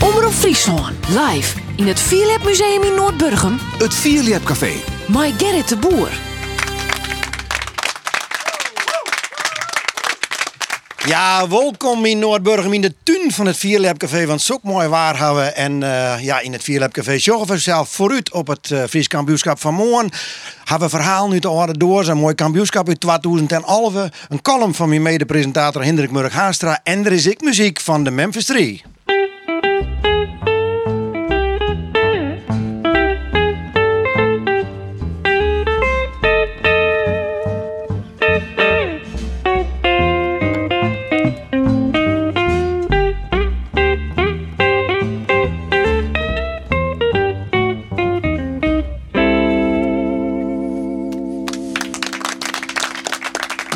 Omroep 0.00 0.32
Friesland, 0.32 1.08
live 1.08 1.58
in 1.76 1.86
het 1.86 2.00
Philip 2.00 2.44
Museum 2.44 2.82
in 2.82 2.94
Noordburgum. 2.94 3.58
Het 3.78 3.94
Vierliep 3.94 4.44
Café. 4.44 4.72
My 5.06 5.34
Gerrit 5.38 5.68
de 5.68 5.76
Boer. 5.76 6.10
Ja, 11.06 11.48
welkom 11.48 12.04
in 12.04 12.18
Noordburgum 12.18 12.72
in 12.72 12.80
de 12.80 12.94
tuin 13.02 13.32
van 13.32 13.46
het 13.46 13.56
Vierlab 13.56 13.98
Café. 13.98 14.26
Want 14.26 14.42
zo 14.42 14.58
mooi 14.62 14.88
waar 14.88 15.18
hebben 15.18 15.56
En 15.56 15.82
eh, 15.82 16.24
ja, 16.24 16.40
in 16.40 16.52
het 16.52 16.62
Vierlab 16.62 16.92
Café 16.92 17.18
zorgen 17.18 17.46
we 17.46 17.58
zelf 17.58 17.88
vooruit 17.88 18.32
op 18.32 18.46
het 18.46 18.70
uh, 18.70 18.84
Fries 18.84 19.08
kampioenschap 19.08 19.60
van 19.60 19.74
morgen. 19.74 20.10
Hebben 20.64 20.88
we 20.88 20.96
verhaal 20.96 21.28
nu 21.28 21.40
te 21.40 21.48
horen 21.48 21.74
door. 21.74 22.04
Zijn 22.04 22.16
mooi 22.16 22.34
kampioenschap 22.34 22.88
uit 22.88 23.00
2011. 23.00 23.94
Een 24.28 24.42
column 24.42 24.74
van 24.74 24.88
mijn 24.88 25.02
mede-presentator 25.02 25.84
Hendrik 25.84 26.10
Murk 26.10 26.32
Haastra. 26.32 26.80
En 26.82 27.06
er 27.06 27.12
is 27.12 27.26
ik 27.26 27.40
muziek 27.40 27.80
van 27.80 28.04
de 28.04 28.10
Memphis 28.10 28.44
3. 28.44 28.82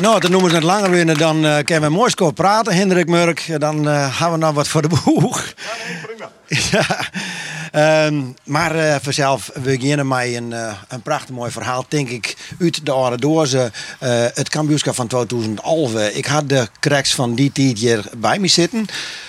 Nou, 0.01 0.19
dan 0.19 0.31
noemen 0.31 0.49
ze 0.49 0.55
het 0.55 0.65
langer 0.65 0.89
winnen. 0.89 1.17
Dan 1.17 1.45
uh, 1.45 1.57
kunnen 1.57 1.89
we 1.89 1.95
mooi 1.95 2.09
score 2.09 2.33
praten, 2.33 2.73
Hendrik 2.73 3.07
Murk. 3.07 3.59
Dan 3.59 3.87
uh, 3.87 4.15
gaan 4.15 4.31
we 4.31 4.37
nog 4.37 4.53
wat 4.53 4.67
voor 4.67 4.81
de 4.81 4.87
boeg. 4.87 5.45
Ja, 5.45 5.53
nee, 5.87 5.97
prima. 6.05 6.31
ja. 7.71 8.05
Um, 8.05 8.35
maar 8.43 8.75
uh, 8.75 8.95
vanzelf, 9.01 9.49
we 9.53 9.59
beginnen 9.59 10.07
met 10.07 10.25
een, 10.25 10.53
een 10.87 11.01
prachtig 11.01 11.35
mooi 11.35 11.51
verhaal, 11.51 11.85
denk 11.87 12.09
ik, 12.09 12.37
uit 12.59 12.85
de 12.85 12.91
oude 12.91 13.17
doorze. 13.17 13.71
Uh, 14.03 14.25
het 14.33 14.49
kampioenschap 14.49 14.95
van 14.95 15.07
2011. 15.07 16.09
Ik 16.09 16.25
had 16.25 16.49
de 16.49 16.67
cracks 16.79 17.15
van 17.15 17.35
die 17.35 17.51
tijd 17.51 17.77
hier 17.77 18.05
bij 18.17 18.39
me 18.39 18.47
zitten. 18.47 18.85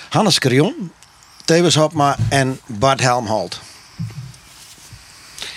Hannes 0.09 0.39
Krion, 0.39 0.93
Thebes 1.45 1.75
Hopma 1.75 2.17
en 2.29 2.61
Bart 2.67 3.01
Helmholt. 3.01 3.61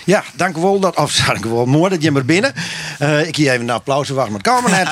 Ja, 0.06 0.24
dank 0.34 0.56
u 0.56 0.60
wel. 0.60 0.80
Dat, 0.80 0.96
of 0.96 1.12
dank 1.26 1.44
u 1.44 1.48
wel. 1.48 1.66
Mooi 1.66 1.90
dat 1.90 2.02
je 2.02 2.10
maar 2.10 2.24
binnen. 2.24 2.54
Uh, 2.98 3.26
ik 3.26 3.36
hier 3.36 3.52
even 3.52 3.68
een 3.68 3.74
applaus 3.74 4.08
wacht, 4.08 4.30
maar 4.30 4.40
kan 4.40 4.64
net. 4.70 4.88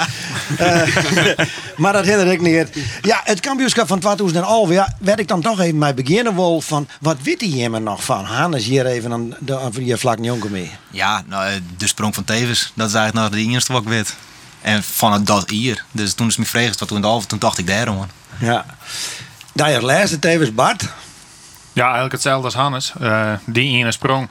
uh, 0.60 1.36
maar 1.82 1.92
dat 1.92 2.04
herinner 2.04 2.32
ik 2.32 2.40
niet. 2.40 2.84
Ja, 3.02 3.20
het 3.24 3.40
kampioenschap 3.40 3.86
van 3.86 3.98
2011. 3.98 4.70
Ja, 4.70 4.96
werd 4.98 5.18
ik 5.18 5.28
dan 5.28 5.40
toch 5.40 5.60
even 5.60 5.78
bij 5.78 5.94
beginnen 5.94 6.36
wel 6.36 6.60
van. 6.60 6.88
Wat 7.00 7.16
weet 7.22 7.40
hij 7.40 7.50
hier 7.50 7.82
nog 7.82 8.04
van? 8.04 8.24
Hannes 8.24 8.64
hier 8.64 8.86
even 8.86 9.12
aan, 9.12 9.36
de, 9.38 9.58
aan 9.58 9.72
je 9.84 9.98
vlak 9.98 10.18
jongen 10.20 10.50
mee. 10.50 10.70
Ja, 10.90 11.22
nou, 11.26 11.60
de 11.76 11.86
sprong 11.86 12.14
van 12.14 12.24
Tevens. 12.24 12.72
Dat 12.74 12.88
is 12.88 12.94
eigenlijk 12.94 13.32
nog 13.32 13.40
de 13.40 13.50
eerste 13.50 13.72
wat 13.72 13.82
ik 13.82 13.88
weet. 13.88 14.14
En 14.60 14.82
van 14.82 15.24
dat 15.24 15.50
hier. 15.50 15.84
Dus 15.90 16.14
toen 16.14 16.26
is 16.28 16.36
mijn 16.36 16.48
vreugd 16.48 16.78
wat 16.78 16.88
toen 16.88 16.96
in 16.96 17.02
de 17.02 17.08
halve, 17.08 17.26
toen 17.26 17.38
dacht 17.38 17.58
ik 17.58 17.66
daar 17.66 17.86
hoor. 17.86 18.06
Ja. 18.38 18.66
Daar 19.52 19.70
je 19.70 19.82
laatste 19.82 20.18
Tevens 20.18 20.54
Bart. 20.54 20.84
Ja, 21.74 21.84
eigenlijk 21.84 22.12
hetzelfde 22.12 22.44
als 22.44 22.54
Hannes. 22.54 22.92
Uh, 23.00 23.32
die 23.44 23.78
ene 23.78 23.92
sprong. 23.92 24.28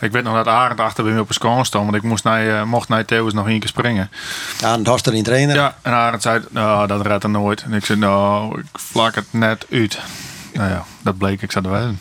Ik 0.00 0.12
weet 0.12 0.22
nog 0.22 0.34
dat 0.34 0.46
Arend 0.46 0.80
achter 0.80 1.04
bij 1.04 1.12
me 1.12 1.20
op 1.20 1.28
een 1.28 1.34
score 1.34 1.64
stond. 1.64 1.84
Want 1.84 1.96
ik 1.96 2.02
moest 2.02 2.24
naar, 2.24 2.46
uh, 2.46 2.62
mocht 2.62 2.88
naar 2.88 3.04
Theus 3.04 3.32
nog 3.32 3.48
één 3.48 3.60
keer 3.60 3.68
springen. 3.68 4.10
Ja, 4.58 4.72
en 4.72 4.84
was 4.84 5.02
er 5.02 5.14
in 5.14 5.22
trainer. 5.22 5.54
Ja, 5.54 5.76
en 5.82 5.92
Arend 5.92 6.22
zei, 6.22 6.42
nou, 6.50 6.86
dat 6.86 7.06
redt 7.06 7.24
er 7.24 7.30
nooit. 7.30 7.62
En 7.62 7.72
ik 7.72 7.84
zei, 7.84 7.98
nou, 7.98 8.58
ik 8.58 8.66
vlak 8.72 9.14
het 9.14 9.26
net 9.30 9.66
uit. 9.72 9.98
Nou 10.52 10.70
ja, 10.70 10.84
dat 11.02 11.18
bleek, 11.18 11.42
ik 11.42 11.52
zat 11.52 11.64
er 11.64 11.70
wel 11.70 11.94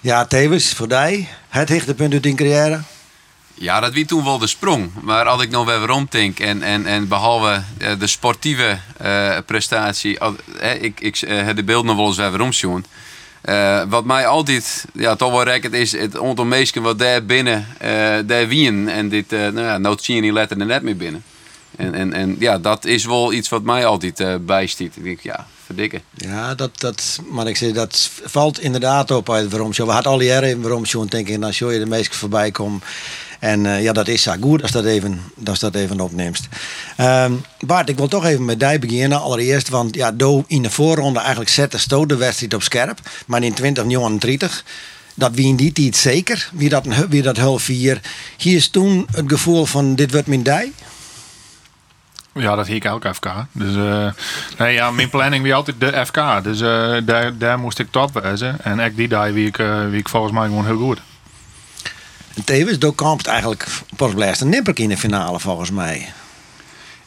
Ja, 0.00 0.24
Tevens, 0.24 0.72
voor 0.72 0.86
mij, 0.86 1.28
het 1.48 1.68
hoogtepunt 1.68 2.12
uit 2.12 2.26
in 2.26 2.36
carrière? 2.36 2.80
Ja, 3.54 3.80
dat 3.80 3.92
wie 3.92 4.04
toen 4.04 4.24
wel 4.24 4.38
de 4.38 4.46
sprong. 4.46 4.90
Maar 5.00 5.24
als 5.24 5.42
ik 5.42 5.50
nog 5.50 5.66
weer 5.66 5.86
ronddenk 5.86 6.38
en, 6.38 6.62
en, 6.62 6.86
en 6.86 7.08
behalve 7.08 7.62
de 7.98 8.06
sportieve 8.06 8.78
uh, 9.02 9.36
prestatie, 9.46 10.18
ik, 10.80 11.00
ik 11.00 11.20
heb 11.26 11.56
de 11.56 11.64
beeld 11.64 11.84
nog 11.84 11.96
wel 11.96 12.06
eens 12.06 12.16
weer 12.16 12.40
omzien. 12.40 12.84
Uh, 13.48 13.82
wat 13.88 14.04
mij 14.04 14.26
altijd 14.26 14.84
ja, 14.92 15.16
toch 15.16 15.30
wel 15.30 15.42
rekkert 15.42 15.72
is 15.72 15.92
het 15.92 16.18
aantal 16.18 16.82
wat 16.82 16.98
daar 16.98 17.24
binnen, 17.24 17.66
uh, 17.82 17.88
daar 18.26 18.48
wien. 18.48 18.88
En 18.88 19.08
dit, 19.08 19.32
uh, 19.32 19.40
nou 19.40 19.60
ja, 19.60 19.78
nou 19.78 19.96
zie 20.00 20.14
je 20.14 20.32
letter 20.32 20.60
er 20.60 20.66
net 20.66 20.82
meer 20.82 20.96
binnen. 20.96 21.22
En, 21.76 21.94
en, 21.94 22.12
en 22.12 22.36
ja, 22.38 22.58
dat 22.58 22.84
is 22.84 23.04
wel 23.04 23.32
iets 23.32 23.48
wat 23.48 23.62
mij 23.62 23.86
altijd 23.86 24.20
uh, 24.20 24.34
bijstiet. 24.40 24.96
Ik 24.96 25.04
denk, 25.04 25.20
ja, 25.20 25.46
verdikken. 25.64 26.02
Ja, 26.14 26.54
dat, 26.54 26.80
dat, 26.80 27.20
maar 27.30 27.46
ik 27.46 27.56
zeg, 27.56 27.72
dat 27.72 28.10
valt 28.24 28.60
inderdaad 28.60 29.10
op 29.10 29.30
uit 29.30 29.50
waarom 29.50 29.72
We 29.86 29.92
hadden 29.92 30.12
al 30.12 30.20
jaren 30.20 30.48
in 30.48 30.60
waarom 30.60 30.84
denk 31.08 31.28
ik, 31.28 31.42
als 31.42 31.58
je 31.58 31.78
de 31.78 31.86
meesten 31.86 32.18
voorbij 32.18 32.50
komt. 32.50 32.84
En 33.46 33.64
uh, 33.64 33.82
ja, 33.82 33.92
dat 33.92 34.08
is 34.08 34.28
goed 34.40 34.62
als 34.62 34.70
dat 34.70 34.84
even, 34.84 35.20
als 35.44 35.58
dat 35.58 35.74
even 35.74 36.00
opneemt. 36.00 36.48
Um, 37.00 37.44
Bart, 37.60 37.88
ik 37.88 37.96
wil 37.96 38.08
toch 38.08 38.24
even 38.24 38.44
met 38.44 38.60
die 38.60 38.78
beginnen. 38.78 39.20
Allereerst, 39.20 39.68
want 39.68 39.94
ja, 39.94 40.12
in 40.46 40.62
de 40.62 40.70
voorronde 40.70 41.18
eigenlijk 41.18 41.50
zette 41.50 41.78
Sto 41.78 42.06
de 42.06 42.16
wedstrijd 42.16 42.54
op 42.54 42.62
scherp. 42.62 43.00
Maar 43.26 43.42
in 43.42 43.54
2039, 43.54 44.64
dat 45.14 45.34
wie 45.34 45.46
in 45.46 45.56
die 45.56 45.72
tijd 45.72 45.96
zeker, 45.96 46.50
wie 46.52 46.68
dat, 46.68 46.86
wie 47.08 47.22
dat 47.22 47.36
heel 47.36 47.58
vier. 47.58 48.00
Hier 48.36 48.56
is 48.56 48.68
toen 48.68 49.06
het 49.12 49.24
gevoel 49.26 49.66
van 49.66 49.94
dit 49.94 50.12
wordt 50.12 50.26
mijn 50.26 50.42
dij. 50.42 50.72
Ja, 52.32 52.54
dat 52.54 52.66
hier 52.66 52.76
ik 52.76 52.84
elke 52.84 53.14
FK. 53.14 53.26
Dus 53.52 53.74
uh, 53.74 54.74
ja, 54.74 54.90
mijn 54.90 55.10
planning 55.10 55.42
wie 55.42 55.54
altijd 55.54 55.80
de 55.80 56.06
FK. 56.06 56.42
Dus 56.42 56.60
uh, 56.60 56.96
daar, 57.04 57.38
daar 57.38 57.58
moest 57.58 57.78
ik 57.78 57.90
top 57.90 58.22
wezen. 58.22 58.64
En 58.64 58.78
ik 58.78 58.96
die 58.96 59.08
die 59.08 59.32
wie 59.32 59.46
ik, 59.46 59.56
wie 59.90 59.98
ik 59.98 60.08
volgens 60.08 60.32
mij 60.32 60.46
gewoon 60.46 60.66
heel 60.66 60.78
goed. 60.78 61.00
En 62.36 62.44
tevens 62.44 62.78
doorkampt 62.78 63.26
eigenlijk 63.26 63.66
pas 63.96 64.14
blijft 64.14 64.40
een 64.40 64.48
nipper 64.48 64.80
in 64.80 64.88
de 64.88 64.96
finale 64.96 65.40
volgens 65.40 65.70
mij. 65.70 66.12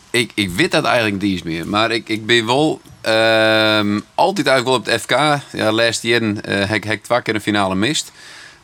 Ik, 0.10 0.32
ik 0.34 0.50
weet 0.50 0.72
dat 0.72 0.84
eigenlijk 0.84 1.22
niet 1.22 1.44
meer. 1.44 1.68
Maar 1.68 1.92
ik, 1.92 2.10
ik 2.10 2.26
ben 2.26 2.46
wel 2.46 2.82
uh, 3.08 3.98
altijd 4.16 4.48
eigenlijk 4.48 4.66
wel 4.66 4.76
op 4.76 4.86
het 4.86 5.02
FK. 5.02 5.12
Ja, 5.58 5.72
laatst 5.72 6.04
jaar 6.04 6.22
uh, 6.22 6.34
heb 6.44 6.84
ik 6.84 7.04
twee 7.04 7.22
keer 7.22 7.36
een 7.36 7.42
finale 7.42 7.76
mist. 7.76 8.12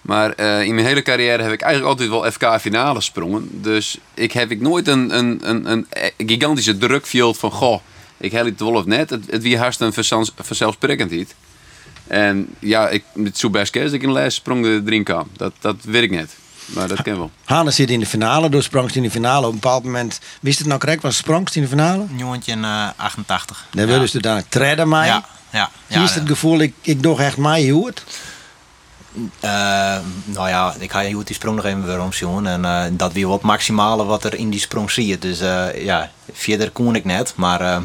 Maar 0.01 0.33
uh, 0.39 0.61
in 0.63 0.75
mijn 0.75 0.87
hele 0.87 1.01
carrière 1.01 1.43
heb 1.43 1.51
ik 1.51 1.61
eigenlijk 1.61 1.91
altijd 1.91 2.09
wel 2.09 2.31
FK-finale 2.31 3.01
sprongen. 3.01 3.61
Dus 3.61 3.97
ik 4.13 4.31
heb 4.31 4.51
ik 4.51 4.61
nooit 4.61 4.87
een, 4.87 5.17
een, 5.17 5.39
een, 5.43 5.69
een 5.69 5.87
gigantische 6.17 6.77
druk 6.77 7.05
van... 7.37 7.51
Goh, 7.51 7.81
ik 8.17 8.31
heb 8.31 8.45
het 8.45 8.59
wel 8.59 8.83
net. 8.85 9.09
Het, 9.09 9.23
het 9.29 9.41
wie 9.41 9.57
haast 9.57 9.81
een 9.81 9.93
vanzelfsprekendheid. 10.35 11.35
En 12.07 12.47
ja, 12.59 12.89
ik, 12.89 13.03
met 13.13 13.37
zo 13.37 13.49
best 13.49 13.75
ik 13.75 14.03
in 14.03 14.11
les 14.11 14.35
sprong 14.35 14.63
de 14.63 14.81
drink 14.85 15.09
aan. 15.09 15.27
Dat, 15.37 15.53
dat 15.59 15.75
weet 15.83 16.03
ik 16.03 16.11
net. 16.11 16.35
Maar 16.65 16.87
dat 16.87 17.01
ken 17.01 17.17
wel. 17.17 17.31
Hannes 17.43 17.75
zit 17.75 17.89
in 17.89 17.99
de 17.99 18.05
finale, 18.05 18.49
dus 18.49 18.65
sprongst 18.65 18.95
in 18.95 19.03
de 19.03 19.11
finale. 19.11 19.45
Op 19.45 19.53
een 19.53 19.59
bepaald 19.59 19.83
moment, 19.83 20.19
wist 20.41 20.57
het 20.57 20.67
nou 20.67 20.79
correct, 20.79 21.01
was 21.01 21.17
sprongst 21.17 21.55
in 21.55 21.61
de 21.61 21.67
finale? 21.67 22.05
Jongetje 22.15 22.51
in 22.51 22.59
uh, 22.59 22.89
88. 22.95 23.65
Dan 23.71 23.85
wil 23.85 23.99
dus 23.99 24.13
uiteindelijk 24.13 24.51
treden 24.51 24.89
mij. 24.89 25.07
Ja, 25.07 25.25
ja. 25.49 25.69
Hier 25.87 26.03
is 26.03 26.13
het 26.13 26.27
gevoel, 26.27 26.59
ik, 26.59 26.73
ik 26.81 27.03
doch 27.03 27.19
echt 27.19 27.37
mij 27.37 27.69
hoe 27.69 27.87
het? 27.87 28.03
Uh, 29.15 29.51
nou 30.25 30.49
ja, 30.49 30.75
ik 30.79 30.91
ga 30.91 30.99
je 30.99 31.23
die 31.23 31.35
sprong 31.35 31.55
nog 31.55 31.65
even 31.65 31.85
weer 31.85 32.01
omzien. 32.01 32.47
En 32.47 32.61
uh, 32.63 32.83
dat 32.91 33.13
weer 33.13 33.27
wat 33.27 33.41
maximale 33.41 34.05
wat 34.05 34.23
er 34.23 34.35
in 34.35 34.49
die 34.49 34.59
sprong 34.59 34.91
zie 34.91 35.07
je. 35.07 35.19
Dus 35.19 35.41
uh, 35.41 35.83
ja, 35.83 36.11
verder 36.33 36.71
kon 36.71 36.95
ik 36.95 37.05
net. 37.05 37.33
Maar 37.35 37.81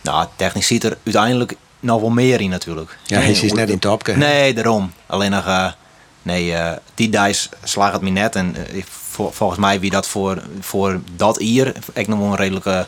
nou, 0.00 0.26
technisch 0.36 0.66
ziet 0.66 0.84
er 0.84 0.98
uiteindelijk 1.04 1.54
nog 1.80 2.00
wel 2.00 2.10
meer 2.10 2.40
in 2.40 2.50
natuurlijk. 2.50 2.98
Ja, 3.04 3.18
hij 3.18 3.30
is 3.30 3.52
net 3.52 3.70
in 3.70 3.78
top. 3.78 4.06
Nee, 4.06 4.54
daarom. 4.54 4.92
Alleen 5.06 5.30
nog 5.30 5.74
Nee, 6.22 6.50
uh, 6.50 6.72
die 6.94 7.08
dice 7.08 7.48
slaagt 7.64 7.92
het 7.92 8.02
me 8.02 8.10
net. 8.10 8.36
En 8.36 8.56
uh, 8.74 8.82
volgens 9.30 9.58
mij 9.58 9.80
wie 9.80 9.90
dat 9.90 10.08
voor, 10.08 10.42
voor 10.60 11.00
dat 11.16 11.38
hier, 11.38 11.72
ik 11.92 12.08
nog 12.08 12.18
wel 12.18 12.28
een 12.28 12.36
redelijke 12.36 12.86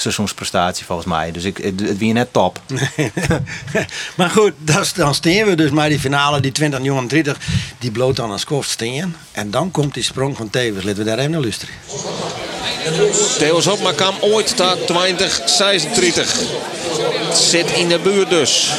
seizoensprestatie 0.00 0.86
volgens 0.86 1.08
mij. 1.08 1.32
Dus 1.32 1.44
ik, 1.44 1.56
het, 1.56 1.80
het 1.80 1.98
wie 1.98 2.12
net 2.12 2.32
top. 2.32 2.60
maar 4.16 4.30
goed, 4.30 4.52
dat, 4.58 4.92
dan 4.94 5.14
steen 5.14 5.46
we 5.46 5.54
dus 5.54 5.70
maar 5.70 5.88
die 5.88 5.98
finale, 5.98 6.40
die 6.40 6.52
20 6.52 6.82
jongen 6.82 7.08
30, 7.08 7.38
die 7.78 7.90
bloot 7.90 8.16
dan 8.16 8.30
als 8.30 8.44
koft 8.44 8.70
steen. 8.70 9.16
En 9.32 9.50
dan 9.50 9.70
komt 9.70 9.94
die 9.94 10.02
sprong 10.02 10.36
van 10.36 10.50
Tevens. 10.50 10.84
Laten 10.84 10.98
we 10.98 11.04
daar 11.04 11.18
even 11.18 11.30
naar 11.30 11.40
luisteren. 11.40 11.74
Theo 13.38 13.60
Hopma 13.62 13.92
kwam 13.92 14.14
ooit 14.20 14.56
tot 14.56 14.86
2036. 14.86 16.40
Zit 17.32 17.70
in 17.70 17.88
de 17.88 17.98
buurt 17.98 18.30
dus. 18.30 18.72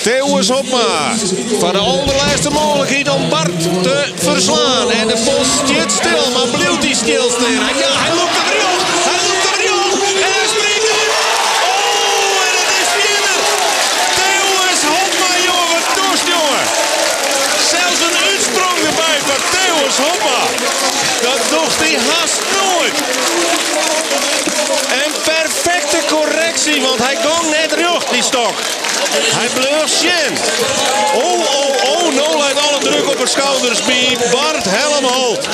Theo 0.00 0.26
Hopma. 0.26 1.14
Van 1.58 1.72
de 1.72 1.78
allerlaatste 1.78 2.50
mogelijkheid 2.50 3.08
om 3.08 3.28
Bart 3.28 3.62
te 3.82 4.12
verslaan. 4.14 4.90
En 4.90 5.06
de 5.08 5.18
bos 5.24 5.48
zit 5.68 5.92
stil, 5.92 6.24
maar 6.34 6.48
blijft 6.56 6.82
hij 6.84 6.94
stilstaan. 6.94 7.60
Hij 8.04 8.14
loopt 8.18 8.36
er 8.40 8.46
weer 8.50 8.70
Hij 9.08 9.20
loopt 9.28 9.46
er 9.50 9.56
weer 9.62 9.80
En 10.26 10.32
hij 10.38 10.48
springt. 10.54 10.86
Oh, 11.68 12.48
en 12.48 12.54
het 12.60 12.72
is 12.82 12.90
winnen. 13.00 13.38
Theo 14.18 14.46
Hopma, 14.92 15.30
jongen. 15.48 15.70
Wat 15.72 15.86
toest, 15.96 16.26
jongen. 16.34 16.64
Zelfs 17.74 18.00
een 18.06 18.16
uitsprong 18.30 18.78
erbij 18.90 19.18
van 19.28 19.40
Theo 19.54 19.78
Hopma. 20.02 20.40
Dat 21.26 21.40
docht 21.50 21.78
hij 21.84 21.96
haast 22.08 22.40
nooit. 22.58 22.96
En 25.02 25.10
perfecte 25.24 25.98
want 26.64 26.98
hij 26.98 27.16
ging 27.16 27.50
net 27.50 27.68
terug, 27.68 28.04
die 28.04 28.22
stok. 28.22 28.54
Hij 29.36 29.48
bleef 29.54 29.98
zien. 29.98 30.38
schouders 33.32 33.82
bij 33.82 34.16
Bart 34.30 34.64
Helmholt. 34.68 35.46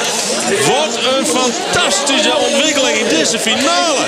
Wat 0.66 0.96
een 1.14 1.26
fantastische 1.26 2.36
ontwikkeling 2.36 2.96
in 2.96 3.08
deze 3.08 3.38
finale. 3.38 4.04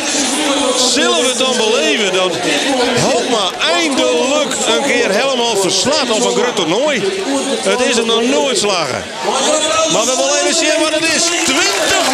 Zullen 0.77 1.21
we 1.21 1.35
dan 1.37 1.57
beleven 1.57 2.13
dat 2.13 2.37
Hopma 3.03 3.51
eindelijk 3.73 4.55
een 4.67 4.83
keer 4.83 5.11
helemaal 5.11 5.57
verslaat 5.57 6.11
op 6.11 6.25
een 6.25 6.37
groot 6.37 6.57
toernooi? 6.57 7.23
Het 7.63 7.81
is 7.81 7.97
het 7.97 8.07
nog 8.07 8.23
nooit 8.23 8.59
slagen. 8.59 9.05
Maar 9.93 10.05
we 10.05 10.15
willen 10.17 10.41
even 10.41 10.55
zien 10.55 10.81
wat 10.81 10.95
het 10.95 11.05
is. 11.15 11.23
20 11.25 11.57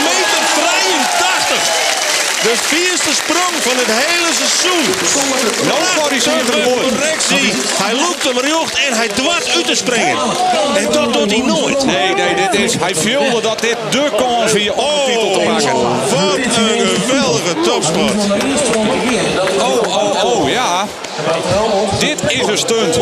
meter 0.09 0.41
83. 0.55 1.96
De 2.47 2.57
vierste 2.57 3.13
sprong 3.15 3.55
van 3.61 3.77
het 3.77 3.91
hele 3.91 4.31
seizoen. 4.35 4.87
Nou 5.67 5.81
correctie. 6.65 7.53
Hij 7.83 7.95
loopt 7.95 8.25
hem 8.25 8.39
rjocht 8.39 8.75
en 8.75 8.93
hij 8.93 9.09
dwart 9.09 9.49
uit 9.49 9.67
te 9.67 9.75
springen. 9.75 10.17
En 10.77 10.93
dat 10.93 11.13
doet 11.13 11.31
hij 11.31 11.41
nooit. 11.41 11.85
Nee, 11.85 12.15
nee, 12.15 12.35
dit 12.35 12.55
is, 12.55 12.75
hij 12.75 12.95
voelde 12.95 13.41
dat 13.41 13.61
dit 13.61 13.77
de 13.91 14.11
kans 14.17 14.53
om 14.53 14.59
de 14.59 15.03
titel 15.07 15.33
te 15.33 15.41
pakken. 15.45 15.73
Wat 15.73 16.37
een 16.37 17.01
geweldige 17.01 17.61
topsport. 17.65 18.13
Oh, 19.59 19.97
oh, 19.97 20.25
oh, 20.25 20.51
ja. 20.51 20.87
Dit 21.99 22.21
is 22.29 22.47
een 22.47 22.59
stunt. 22.59 22.99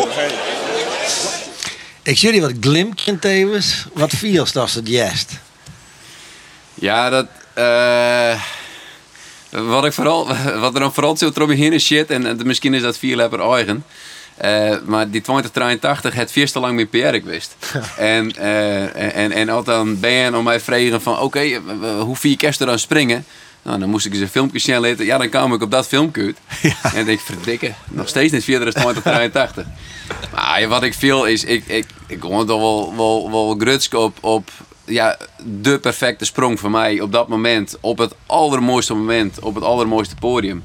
Ik 2.03 2.17
zie 2.17 2.31
die 2.31 2.41
wat 2.41 2.53
glimpje 2.59 3.19
tevens. 3.19 3.85
Wat 3.93 4.11
viels 4.17 4.55
als 4.55 4.73
het 4.73 4.87
juist. 4.87 5.29
Ja, 6.73 7.09
dat. 7.09 7.25
eh, 7.53 8.41
wat, 9.63 9.85
ik 9.85 9.93
vooral, 9.93 10.27
wat 10.59 10.73
er 10.73 10.79
dan 10.79 10.93
vooral 10.93 11.17
zo 11.17 11.31
erom 11.33 11.49
heen 11.49 11.73
is 11.73 11.85
shit, 11.85 12.09
en, 12.09 12.25
en 12.25 12.39
misschien 12.43 12.73
is 12.73 12.81
dat 12.81 12.97
vier 12.97 13.15
lepper 13.15 13.51
eigen. 13.51 13.83
Eh, 14.35 14.75
maar 14.85 15.09
die 15.09 15.21
2083 15.21 16.13
het 16.13 16.31
vier 16.31 16.51
te 16.51 16.59
lang 16.59 16.75
met 16.75 16.89
PR 16.89 16.97
ik 16.97 17.23
wist. 17.23 17.55
en, 17.97 18.35
eh, 18.35 19.15
en, 19.17 19.31
en 19.31 19.49
als 19.49 19.65
dan 19.65 19.99
ben 19.99 20.35
om 20.35 20.43
mij 20.43 20.59
vragen 20.59 21.01
van 21.01 21.19
oké, 21.19 21.39
eh, 21.39 21.59
hoe 21.99 22.15
vier 22.15 22.37
kerst 22.37 22.59
er 22.59 22.65
dan 22.65 22.79
springen? 22.79 23.25
Nou, 23.61 23.79
dan 23.79 23.89
moest 23.89 24.05
ik 24.05 24.11
eens 24.11 24.21
een 24.21 24.27
filmpje 24.27 24.59
zien 24.59 24.79
laten. 24.79 25.05
Ja, 25.05 25.17
dan 25.17 25.29
kwam 25.29 25.53
ik 25.53 25.61
op 25.61 25.71
dat 25.71 25.87
filmpje. 25.87 26.33
En 26.93 27.07
ik 27.07 27.19
verdikke, 27.19 27.73
nog 27.89 28.07
steeds 28.07 28.31
niet 28.31 28.43
verder 28.43 28.73
dan 28.73 28.81
2083. 28.81 29.65
maar 30.33 30.67
wat 30.67 30.83
ik 30.83 30.93
veel 30.93 31.25
is, 31.25 31.43
ik, 31.43 31.67
ik, 31.67 31.85
ik 32.07 32.19
kon 32.19 32.45
toch 32.45 32.59
wel, 32.59 32.93
wel, 32.95 33.31
wel 33.31 33.55
grutsk 33.57 33.93
op, 33.93 34.17
op 34.21 34.49
ja, 34.85 35.17
de 35.43 35.79
perfecte 35.79 36.25
sprong 36.25 36.59
voor 36.59 36.71
mij 36.71 36.99
op 37.01 37.11
dat 37.11 37.27
moment. 37.27 37.77
Op 37.79 37.97
het 37.97 38.13
allermooiste 38.25 38.93
moment, 38.93 39.39
op 39.39 39.55
het 39.55 39.63
allermooiste 39.63 40.15
podium. 40.15 40.63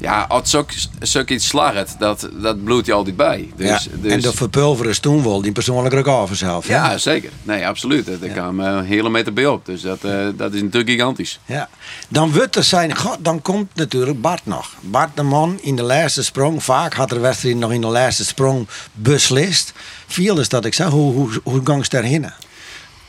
Ja, 0.00 0.26
als 0.28 0.50
zulk, 0.50 0.70
zulk 1.00 1.28
iets 1.28 1.48
slaget, 1.48 1.96
dat, 1.98 2.28
dat 2.32 2.64
bloedt 2.64 2.86
je 2.86 2.92
altijd 2.92 3.16
bij. 3.16 3.52
Dus, 3.56 3.84
ja. 3.84 3.90
dus, 4.00 4.12
En 4.12 4.20
de 4.20 4.32
verpulveren 4.32 5.00
toen 5.00 5.22
wel 5.22 5.42
die 5.42 5.52
persoonlijke 5.52 5.96
record 5.96 6.26
vanzelf. 6.26 6.68
ja, 6.68 6.98
zeker. 6.98 7.30
Nee, 7.42 7.66
absoluut. 7.66 8.06
Daar 8.20 8.30
kwam 8.30 8.60
een 8.60 8.84
hele 8.84 9.10
meter 9.10 9.32
bij 9.32 9.46
op. 9.46 9.66
Dus 9.66 9.80
dat, 9.80 10.04
eh, 10.04 10.26
dat 10.36 10.54
is 10.54 10.62
natuurlijk 10.62 10.90
gigantisch. 10.90 11.40
Ja. 11.46 11.68
Dan 12.08 12.32
wordt 12.32 12.56
er 12.56 12.64
zijn, 12.64 12.96
god, 12.96 13.16
dan 13.20 13.42
komt 13.42 13.68
natuurlijk 13.74 14.20
Bart 14.20 14.46
nog. 14.46 14.74
Bart 14.80 15.16
de 15.16 15.22
man 15.22 15.58
in 15.60 15.76
de 15.76 15.82
laatste 15.82 16.24
sprong. 16.24 16.62
Vaak 16.62 16.94
had 16.94 17.08
de 17.08 17.18
wedstrijd 17.18 17.56
nog 17.56 17.72
in 17.72 17.80
de 17.80 17.86
laatste 17.86 18.24
sprong 18.24 18.68
beslist. 18.92 19.72
Viel 20.06 20.40
is 20.40 20.48
dat 20.48 20.64
ik 20.64 20.74
zeg, 20.74 20.88
hoe, 20.88 21.12
hoe, 21.12 21.30
hoe 21.42 21.60
gang 21.64 21.84
ze 21.84 21.90
daarheen? 21.90 22.26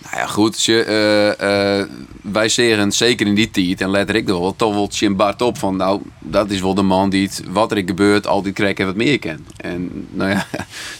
Nou 0.01 0.17
ja, 0.17 0.27
goed. 0.27 0.63
Je, 0.63 0.83
eh, 0.83 1.79
eh, 1.79 1.87
wij 2.21 2.49
zeggen 2.49 2.91
zeker 2.91 3.27
in 3.27 3.35
die 3.35 3.51
tijd, 3.51 3.81
en 3.81 3.89
let 3.89 4.09
ik 4.09 4.29
er 4.29 4.39
wel, 4.39 4.55
toch 4.55 4.73
wel 4.73 4.89
Jim 4.89 5.15
Bart 5.15 5.41
op 5.41 5.57
van, 5.57 5.75
nou, 5.75 6.01
dat 6.19 6.49
is 6.49 6.61
wel 6.61 6.73
de 6.73 6.81
man 6.81 7.09
die 7.09 7.27
het, 7.27 7.43
wat 7.49 7.71
er 7.71 7.83
gebeurt, 7.85 8.27
altijd 8.27 8.53
krijgt 8.53 8.79
en 8.79 8.85
wat 8.85 8.95
meer 8.95 9.19
kan. 9.19 9.45
En 9.57 10.07
nou 10.11 10.29
ja, 10.29 10.47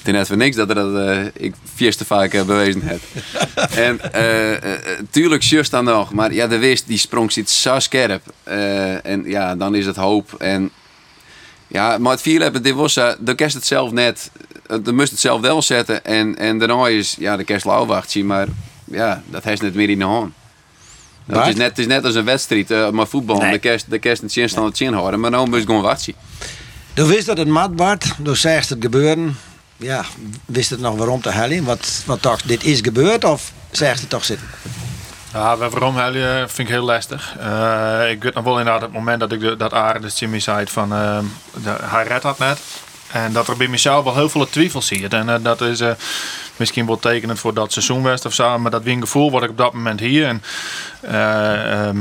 is 0.03 0.11
net 0.11 0.27
voor 0.27 0.37
niks 0.37 0.55
dat 0.55 0.69
er 0.69 0.75
dat 0.75 0.95
eh, 0.95 1.25
ik 1.33 1.55
vierste 1.73 2.05
vaak 2.05 2.31
bewezen 2.31 2.81
heb. 2.81 3.01
en 3.87 3.99
tuurlijk, 5.09 5.43
just 5.43 5.71
dan 5.71 5.83
nog, 5.83 6.13
maar 6.13 6.33
ja, 6.33 6.47
de 6.47 6.57
wist, 6.57 6.87
die 6.87 6.97
sprong 6.97 7.31
zit 7.31 7.49
zo 7.49 7.79
scherp. 7.79 8.33
En 9.03 9.23
ja, 9.25 9.55
dan 9.55 9.75
is 9.75 9.85
het 9.85 9.95
hoop. 9.95 10.33
En 10.33 10.71
ja, 11.67 11.97
maar 11.97 12.11
het 12.11 12.21
vier 12.21 12.41
hebben, 12.41 12.63
dit 12.63 12.73
was, 12.73 12.93
de 12.93 13.35
kerst 13.35 13.55
het 13.55 13.65
zelf 13.65 13.91
net, 13.91 14.31
de 14.83 14.93
moest 14.93 15.11
het 15.11 15.19
zelf 15.19 15.41
wel 15.41 15.61
zetten. 15.61 16.05
En, 16.05 16.37
en 16.37 16.59
daarna 16.59 16.87
is, 16.87 17.15
ja, 17.19 17.37
de 17.37 17.43
kerst 17.43 17.65
zien, 18.07 18.25
maar 18.25 18.47
ja, 18.91 19.21
dat 19.25 19.43
heeft 19.43 19.61
net 19.61 19.73
meer 19.75 19.89
in 19.89 19.99
de 19.99 20.05
hand. 20.05 20.33
Het 21.25 21.47
is, 21.47 21.55
net, 21.55 21.67
het 21.69 21.77
is 21.79 21.87
net 21.87 22.05
als 22.05 22.15
een 22.15 22.25
wedstrijd, 22.25 22.71
eh, 22.71 22.89
maar 22.89 23.07
voetbal, 23.07 23.37
Nee. 23.37 23.51
de 23.51 23.59
kerst, 23.59 23.89
de 23.89 23.99
kerst 23.99 24.21
het 24.21 24.31
chin 24.31 24.49
staan 24.49 24.65
het 24.65 24.75
chin 24.77 24.93
houden, 24.93 25.19
maar 25.19 25.31
nou 25.31 25.49
moet 25.49 25.59
je 25.59 25.65
gewoon 25.65 25.81
wachten. 25.81 26.13
Du 26.93 27.03
wist 27.05 27.25
dat 27.25 27.37
het 27.37 27.47
mat 27.47 27.75
Bart, 27.75 28.13
du 28.17 28.35
zegt 28.35 28.69
het 28.69 28.77
gebeuren. 28.81 29.37
Ja, 29.77 30.05
wist 30.45 30.69
het 30.69 30.79
nog 30.79 30.95
waarom 30.97 31.21
te 31.21 31.29
hellen? 31.31 31.63
Wat, 31.63 32.03
wat 32.05 32.23
dacht, 32.23 32.47
dit 32.47 32.63
is 32.63 32.79
gebeurd 32.81 33.23
of 33.23 33.51
zegt 33.71 33.99
het 33.99 34.09
toch 34.09 34.25
zitten? 34.25 34.47
Ja, 35.33 35.57
waarom 35.57 35.95
helden 35.97 36.49
vind 36.49 36.67
ik 36.67 36.73
heel 36.73 36.85
lastig. 36.85 37.35
Eh, 37.39 38.09
ik 38.09 38.23
weet 38.23 38.33
nog 38.33 38.43
wel 38.43 38.57
inderdaad 38.59 38.81
het 38.81 38.91
moment 38.93 39.19
dat 39.19 39.31
ik 39.31 39.39
de, 39.39 39.55
dat 39.55 39.73
Arend 39.73 40.03
de 40.03 40.11
Jimmy 40.15 40.39
zei 40.39 40.65
van 40.67 40.93
eh, 40.93 41.19
de, 41.63 41.75
hij 41.81 42.03
redt 42.03 42.23
dat 42.23 42.37
net. 42.39 42.59
En 43.13 43.33
dat 43.33 43.47
er 43.47 43.57
bij 43.57 43.67
mezelf 43.67 44.03
wel 44.03 44.15
heel 44.15 44.29
veel 44.29 44.49
twijfels 44.49 44.87
zit. 44.87 45.13
En 45.13 45.29
eh, 45.29 45.35
dat 45.41 45.61
is 45.61 45.79
eh, 45.79 45.91
misschien 46.55 46.85
wel 46.85 46.99
tekenend 46.99 47.39
voor 47.39 47.53
dat 47.53 47.71
seizoenwest 47.71 48.25
of 48.25 48.33
zo. 48.33 48.59
Maar 48.59 48.71
dat 48.71 48.83
weer 48.83 48.93
een 48.93 49.01
gevoel 49.01 49.31
wat 49.31 49.43
ik 49.43 49.49
op 49.49 49.57
dat 49.57 49.73
moment 49.73 49.99
hier. 49.99 50.27
En 50.27 50.43
eh 51.01 51.87
ehm, 51.87 51.97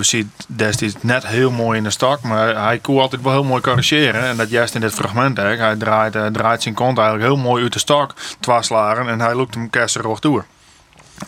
ziet 0.00 0.26
destijds 0.46 0.94
net 1.00 1.26
heel 1.26 1.50
mooi 1.50 1.78
in 1.78 1.84
de 1.84 1.90
stak. 1.90 2.22
Maar 2.22 2.64
hij 2.64 2.78
kon 2.78 2.98
altijd 2.98 3.22
wel 3.22 3.32
heel 3.32 3.44
mooi 3.44 3.62
corrigeren. 3.62 4.22
En 4.22 4.36
dat 4.36 4.50
juist 4.50 4.74
in 4.74 4.80
dit 4.80 4.94
fragment. 4.94 5.36
Hè. 5.36 5.56
Hij 5.56 5.76
draait, 5.76 6.16
draait 6.32 6.62
zijn 6.62 6.74
kont 6.74 6.98
eigenlijk 6.98 7.28
heel 7.28 7.42
mooi 7.42 7.62
uit 7.62 7.72
de 7.72 7.78
stak. 7.78 8.14
Twaslagen. 8.40 9.08
En 9.08 9.20
hij 9.20 9.34
loopt 9.34 9.54
hem 9.54 9.70
kersenroog 9.70 10.18
door. 10.18 10.44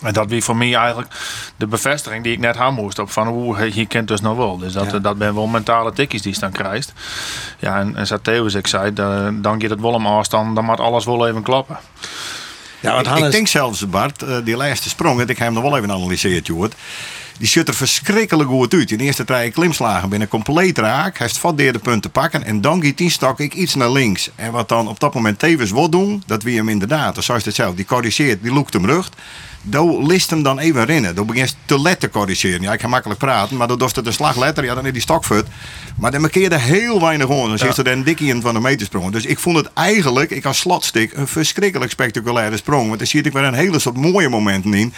En 0.01 0.13
dat 0.13 0.29
wie 0.29 0.43
voor 0.43 0.55
mij 0.55 0.75
eigenlijk 0.75 1.13
de 1.57 1.67
bevestiging 1.67 2.23
die 2.23 2.33
ik 2.33 2.39
net 2.39 2.55
had 2.55 2.71
moest 2.71 2.99
op 2.99 3.11
van 3.11 3.27
hoe 3.27 3.75
je 3.75 3.85
kent 3.85 4.07
dus 4.07 4.21
nog 4.21 4.37
wel. 4.37 4.57
Dus 4.57 4.73
dat, 4.73 4.91
Ja. 4.91 4.99
dat 4.99 5.17
ben 5.17 5.35
wel 5.35 5.47
mentale 5.47 5.93
tikjes 5.93 6.21
die 6.21 6.33
je 6.33 6.39
dan 6.39 6.51
krijgt. 6.51 6.93
Ja, 7.59 7.79
en, 7.79 7.95
en 7.95 8.07
zoals 8.07 8.21
Theo 8.23 8.45
ik 8.45 8.67
zei, 8.67 8.93
dan, 8.93 9.41
dan 9.41 9.61
gaat 9.61 9.69
het 9.69 9.79
wel 9.81 9.93
om 9.93 10.05
afstand, 10.07 10.55
dan 10.55 10.65
moet 10.65 10.79
alles 10.79 11.05
wel 11.05 11.27
even 11.27 11.41
klappen. 11.43 11.77
Ja, 12.79 12.93
want 12.93 13.07
Ik, 13.07 13.25
ik 13.25 13.31
denk 13.31 13.47
zelfs, 13.47 13.89
Bart, 13.89 14.21
eh, 14.21 14.37
die 14.43 14.55
laatste 14.57 14.89
sprong, 14.89 15.15
en 15.21 15.27
ik 15.27 15.37
heb 15.37 15.45
hem 15.47 15.53
nog 15.53 15.63
wel 15.63 15.77
even 15.77 15.91
analyseerd, 15.91 16.47
Joert. 16.47 16.75
Die 17.37 17.47
zit 17.47 17.67
er 17.67 17.73
verschrikkelijk 17.73 18.49
goed 18.49 18.73
uit. 18.73 18.91
In 18.91 18.97
de 18.97 19.03
eerste 19.03 19.23
drie 19.23 19.51
klimslagen 19.51 20.09
binnen 20.09 20.27
compleet 20.27 20.77
raak. 20.77 21.17
Hij 21.17 21.27
heeft 21.27 21.37
vat 21.39 21.57
de 21.57 21.79
punten 21.81 22.11
pakken. 22.11 22.43
En 22.43 22.61
dan 22.61 22.83
gaat 22.85 22.97
die 22.97 23.09
stak 23.09 23.39
ik 23.39 23.53
iets 23.53 23.75
naar 23.75 23.91
links. 23.91 24.29
En 24.35 24.51
wat 24.51 24.69
dan 24.69 24.87
op 24.87 24.99
dat 24.99 25.13
moment 25.13 25.39
tevens 25.39 25.71
wil 25.71 25.89
doen, 25.89 26.23
dat 26.25 26.43
wie 26.43 26.57
hem 26.57 26.69
inderdaad, 26.69 27.23
zoals 27.23 27.45
het 27.45 27.55
zelf, 27.55 27.75
die 27.75 27.85
corrigeert, 27.85 28.41
die 28.43 28.53
loekt 28.53 28.73
hem 28.73 28.85
rug. 28.85 29.09
Dan 29.65 30.05
list 30.05 30.29
hem 30.29 30.43
dan 30.43 30.59
even 30.59 30.85
rennen. 30.85 31.15
Dan 31.15 31.25
begint 31.25 31.55
te 31.65 31.81
let 31.81 31.99
te 31.99 32.09
corrigeren. 32.09 32.61
Ja, 32.61 32.73
ik 32.73 32.79
kan 32.79 32.89
makkelijk 32.89 33.19
praten, 33.19 33.57
maar 33.57 33.67
dan 33.67 33.81
het 33.81 34.05
een 34.05 34.13
slag 34.13 34.37
letter, 34.37 34.63
ja, 34.63 34.75
dan 34.75 34.85
is 34.85 34.91
die 34.91 35.01
stok 35.01 35.25
fut. 35.25 35.45
Maar 35.97 36.11
dan 36.11 36.21
markeerde 36.21 36.59
heel 36.59 37.01
weinig 37.01 37.27
on. 37.27 37.47
Dan 37.47 37.57
zit 37.57 37.77
er 37.77 37.87
een 37.87 38.03
dikkie 38.03 38.27
in 38.27 38.41
van 38.41 38.53
de 38.53 38.59
metersprong. 38.59 39.11
Dus 39.11 39.25
ik 39.25 39.39
vond 39.39 39.57
het 39.57 39.69
eigenlijk, 39.73 40.31
ik 40.31 40.45
als 40.45 40.57
slotstik, 40.57 41.13
een 41.13 41.27
verschrikkelijk 41.27 41.91
spectaculaire 41.91 42.57
sprong. 42.57 42.89
Want 42.89 43.01
er 43.01 43.07
zie 43.07 43.21
ik 43.21 43.33
weer 43.33 43.43
een 43.43 43.53
hele 43.53 43.79
soort 43.79 43.97
mooie 43.97 44.29
momenten 44.29 44.73
in. 44.73 44.93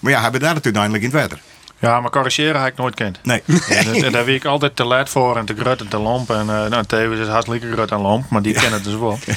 Maar 0.00 0.12
ja, 0.12 0.20
hij 0.20 0.30
bedaart 0.30 0.56
het 0.56 0.64
uiteindelijk 0.64 1.04
in 1.04 1.10
het 1.10 1.20
wetter. 1.20 1.40
Ja, 1.80 2.00
maar 2.00 2.10
corrigeren 2.10 2.60
heb 2.62 2.72
ik 2.72 2.78
nooit 2.78 2.94
kent. 2.94 3.18
Nee. 3.22 3.42
En, 4.04 4.12
daar 4.12 4.24
weet 4.24 4.36
ik 4.36 4.44
altijd 4.44 4.76
te 4.76 4.84
laat 4.84 5.08
voor 5.08 5.36
en 5.36 5.44
te 5.44 5.54
grut 5.58 5.80
en 5.80 5.88
te 5.88 5.98
lomp. 5.98 6.30
En 6.30 6.46
uh, 6.46 6.66
nou, 6.66 6.84
Theo 6.84 7.10
is 7.10 7.28
hartstikke 7.28 7.72
grut 7.72 7.90
en 7.90 8.00
lomp, 8.00 8.24
maar 8.30 8.42
die 8.42 8.52
kennen 8.52 8.72
het 8.72 8.84
dus 8.84 8.94
wel. 8.98 9.18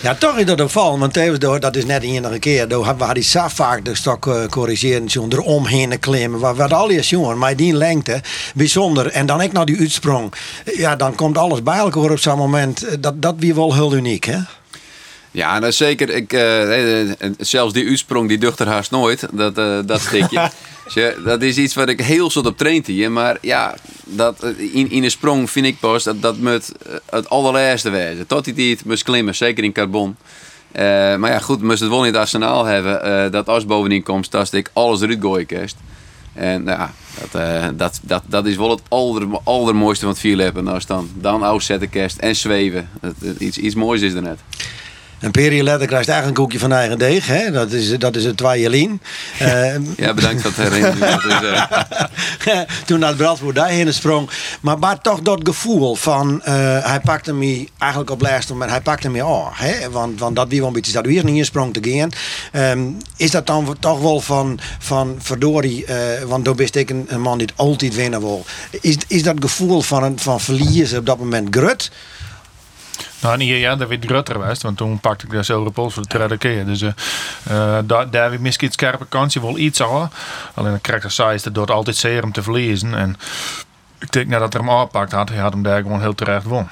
Ja, 0.00 0.14
toch 0.14 0.36
is 0.38 0.44
dat 0.44 0.60
een 0.60 0.68
val. 0.68 0.98
Want 0.98 1.12
tevens, 1.12 1.38
door- 1.38 1.60
dat 1.60 1.76
is 1.76 1.84
net 1.84 2.00
de 2.00 2.06
enige 2.06 2.38
keer. 2.38 2.68
Door 2.68 2.94
waar 2.98 3.14
die 3.14 3.22
zo 3.22 3.48
vaak 3.48 3.84
de 3.84 3.94
stok 3.94 4.26
eh, 4.26 4.46
corrigeren, 4.46 5.08
zo'n 5.10 5.32
eromheen 5.32 5.98
klimmen. 5.98 6.40
Wat, 6.40 6.56
wat 6.56 6.72
al 6.72 6.88
is, 6.88 7.10
jongen, 7.10 7.38
maar 7.38 7.56
die 7.56 7.72
lengte, 7.74 8.20
bijzonder. 8.54 9.06
En 9.06 9.26
dan 9.26 9.40
ik 9.40 9.52
nog 9.52 9.64
die 9.64 9.78
uitsprong. 9.78 10.32
Ja, 10.76 10.96
dan 10.96 11.14
komt 11.14 11.38
alles 11.38 11.62
bij 11.62 11.76
elkaar 11.78 12.10
op 12.10 12.18
zo'n 12.18 12.36
moment. 12.38 12.86
Eh, 12.86 12.94
Dat, 13.00 13.22
dat 13.22 13.34
weer 13.38 13.54
wel 13.54 13.74
heel 13.74 13.94
uniek, 13.94 14.24
hè? 14.24 14.38
Ja, 15.38 15.58
nou 15.58 15.72
zeker. 15.72 16.08
Ik, 16.10 16.32
eh, 16.32 17.00
eh, 17.10 17.16
zelfs 17.38 17.72
die 17.72 17.88
uitsprong, 17.88 18.28
die 18.28 18.38
ducht 18.38 18.60
er 18.60 18.66
haast 18.66 18.90
nooit. 18.90 19.28
Dat, 19.32 19.58
eh, 19.58 19.78
dat 19.86 20.00
stikje. 20.00 20.50
Dat 21.24 21.42
is 21.42 21.56
iets 21.56 21.74
wat 21.74 21.88
ik 21.88 22.00
heel 22.00 22.30
soort 22.30 22.46
op 22.46 22.56
traint 22.58 22.86
hier. 22.86 23.10
Maar 23.12 23.38
ja, 23.40 23.74
dat, 24.04 24.42
eh, 24.42 24.50
in, 24.74 24.90
in 24.90 25.04
een 25.04 25.10
sprong 25.10 25.50
vind 25.50 25.66
ik 25.66 25.78
pas 25.80 26.02
dat 26.04 26.22
dat 26.22 26.38
moet 26.38 26.72
eh, 26.86 26.92
het 27.10 27.28
allerlaatste 27.30 27.90
wijzen. 27.90 28.26
Tot 28.26 28.44
die 28.44 28.54
tijd 28.54 28.84
moest 28.84 29.02
klimmen, 29.02 29.34
zeker 29.34 29.64
in 29.64 29.72
carbon. 29.72 30.16
Eh, 30.72 30.82
maar 31.16 31.30
ja, 31.30 31.38
goed, 31.38 31.62
moest 31.62 31.80
het 31.80 31.88
wel 31.88 32.04
in 32.04 32.12
het 32.12 32.20
arsenaal 32.20 32.64
hebben. 32.64 33.02
eh, 33.02 33.30
dat 33.30 33.48
als 33.48 33.66
bovenin 33.66 34.02
komt, 34.02 34.30
dat 34.30 34.52
ik 34.52 34.70
alles 34.72 35.00
eruit 35.00 35.20
gooien 35.20 35.46
kerst. 35.46 35.76
En 36.34 36.62
nou 36.62 36.78
ja, 36.78 36.92
dat, 37.20 37.40
eh, 37.42 37.68
dat, 37.74 38.00
dat, 38.02 38.22
dat 38.26 38.46
is 38.46 38.56
wel 38.56 38.70
het 38.70 38.82
aller, 38.88 39.26
allermooiste 39.44 40.04
van 40.04 40.12
het 40.12 40.22
vierleppen. 40.22 40.68
Als 40.68 40.86
dan, 40.86 41.10
dan 41.14 41.44
uitzetten 41.44 41.88
kerst 41.90 42.16
en 42.18 42.36
zweven. 42.36 42.88
Dat- 43.00 43.14
iets, 43.38 43.58
iets 43.58 43.74
moois 43.74 44.00
is 44.00 44.12
er 44.12 44.22
net. 44.22 44.38
Een 45.20 45.30
periode 45.30 45.64
later 45.64 45.86
krijgt 45.86 46.06
hij 46.06 46.14
eigenlijk 46.14 46.38
een 46.38 46.44
koekje 46.44 46.58
van 46.58 46.72
eigen 46.72 46.98
deeg. 46.98 47.26
Hè? 47.26 47.50
Dat, 47.50 47.72
is, 47.72 47.98
dat 47.98 48.16
is 48.16 48.24
het 48.24 48.36
twaaielien. 48.36 49.00
Uh, 49.42 49.74
ja, 50.04 50.14
bedankt 50.14 50.42
voor 50.42 50.64
het 50.64 50.72
herinneren. 50.72 51.20
uh... 52.48 52.60
Toen 52.86 52.98
naar 52.98 53.08
het 53.08 53.18
Brandvoort 53.18 53.54
daarheen 53.54 53.94
sprong. 53.94 54.30
Maar 54.60 54.78
maar 54.78 55.00
toch 55.00 55.20
dat 55.20 55.40
gevoel 55.42 55.94
van... 55.94 56.42
Uh, 56.48 56.54
hij 56.84 57.00
pakte 57.04 57.32
me 57.32 57.68
eigenlijk 57.78 58.10
op 58.10 58.20
laatste 58.20 58.52
moment... 58.52 58.70
Hij 58.70 58.80
pakte 58.80 59.10
me 59.10 59.24
aan. 59.24 59.50
Hè? 59.52 59.90
Want, 59.90 60.20
want 60.20 60.36
dat 60.36 60.48
wie 60.48 60.58
wel 60.58 60.68
een 60.68 60.74
beetje... 60.74 60.92
Dat 60.92 61.06
weer 61.06 61.24
niet 61.24 61.36
in 61.36 61.44
sprong 61.44 61.74
te 61.74 61.90
gaan. 61.90 62.10
Um, 62.70 62.96
is 63.16 63.30
dat 63.30 63.46
dan 63.46 63.76
toch 63.80 64.00
wel 64.00 64.20
van... 64.20 64.58
van 64.78 65.16
verdorie... 65.18 65.86
want 66.26 66.44
dan 66.44 66.56
wist 66.56 66.74
ik 66.74 66.90
een, 66.90 67.04
een, 67.08 67.20
man 67.20 67.38
die 67.38 67.48
altijd 67.56 67.94
winnen 67.94 68.20
wil. 68.20 68.44
Is, 68.80 68.96
is 69.06 69.22
dat 69.22 69.36
gevoel 69.40 69.80
van, 69.80 70.02
een, 70.02 70.18
van 70.18 70.40
verliezen 70.40 70.98
op 70.98 71.06
dat 71.06 71.18
moment 71.18 71.56
grut? 71.56 71.90
Nou, 73.20 73.36
nee, 73.36 73.58
ja, 73.58 73.76
dat 73.76 73.88
werd 73.88 74.04
groter 74.04 74.34
geweest, 74.34 74.62
want 74.62 74.76
toen 74.76 75.00
pakte 75.00 75.24
ik 75.24 75.30
de 75.30 75.42
zilveren 75.42 75.72
pols 75.72 75.94
voor 75.94 76.02
de 76.02 76.08
tweede 76.08 76.36
keer. 76.36 76.66
Dus 76.66 76.82
uh, 76.82 76.90
uh, 77.50 77.78
daar, 77.84 78.10
daar 78.10 78.22
heb 78.22 78.32
ik 78.32 78.40
misschien 78.40 78.72
scherpe 78.72 79.06
kansje 79.08 79.40
wel 79.40 79.58
iets 79.58 79.82
aan. 79.82 80.10
Alleen 80.54 80.70
dan 80.70 80.80
krijg 80.80 81.04
ik 81.04 81.32
is 81.32 81.42
dat 81.42 81.70
altijd 81.70 81.96
zeer 81.96 82.22
om 82.22 82.32
te 82.32 82.42
verliezen. 82.42 82.94
En 82.94 83.16
ik 83.98 84.12
denk 84.12 84.30
dat 84.30 84.54
er 84.54 84.60
hem 84.60 84.70
aanpakt 84.70 85.12
had, 85.12 85.28
hij 85.28 85.38
had 85.38 85.52
hem 85.52 85.62
daar 85.62 85.82
gewoon 85.82 86.00
heel 86.00 86.14
terecht 86.14 86.44
won. 86.44 86.68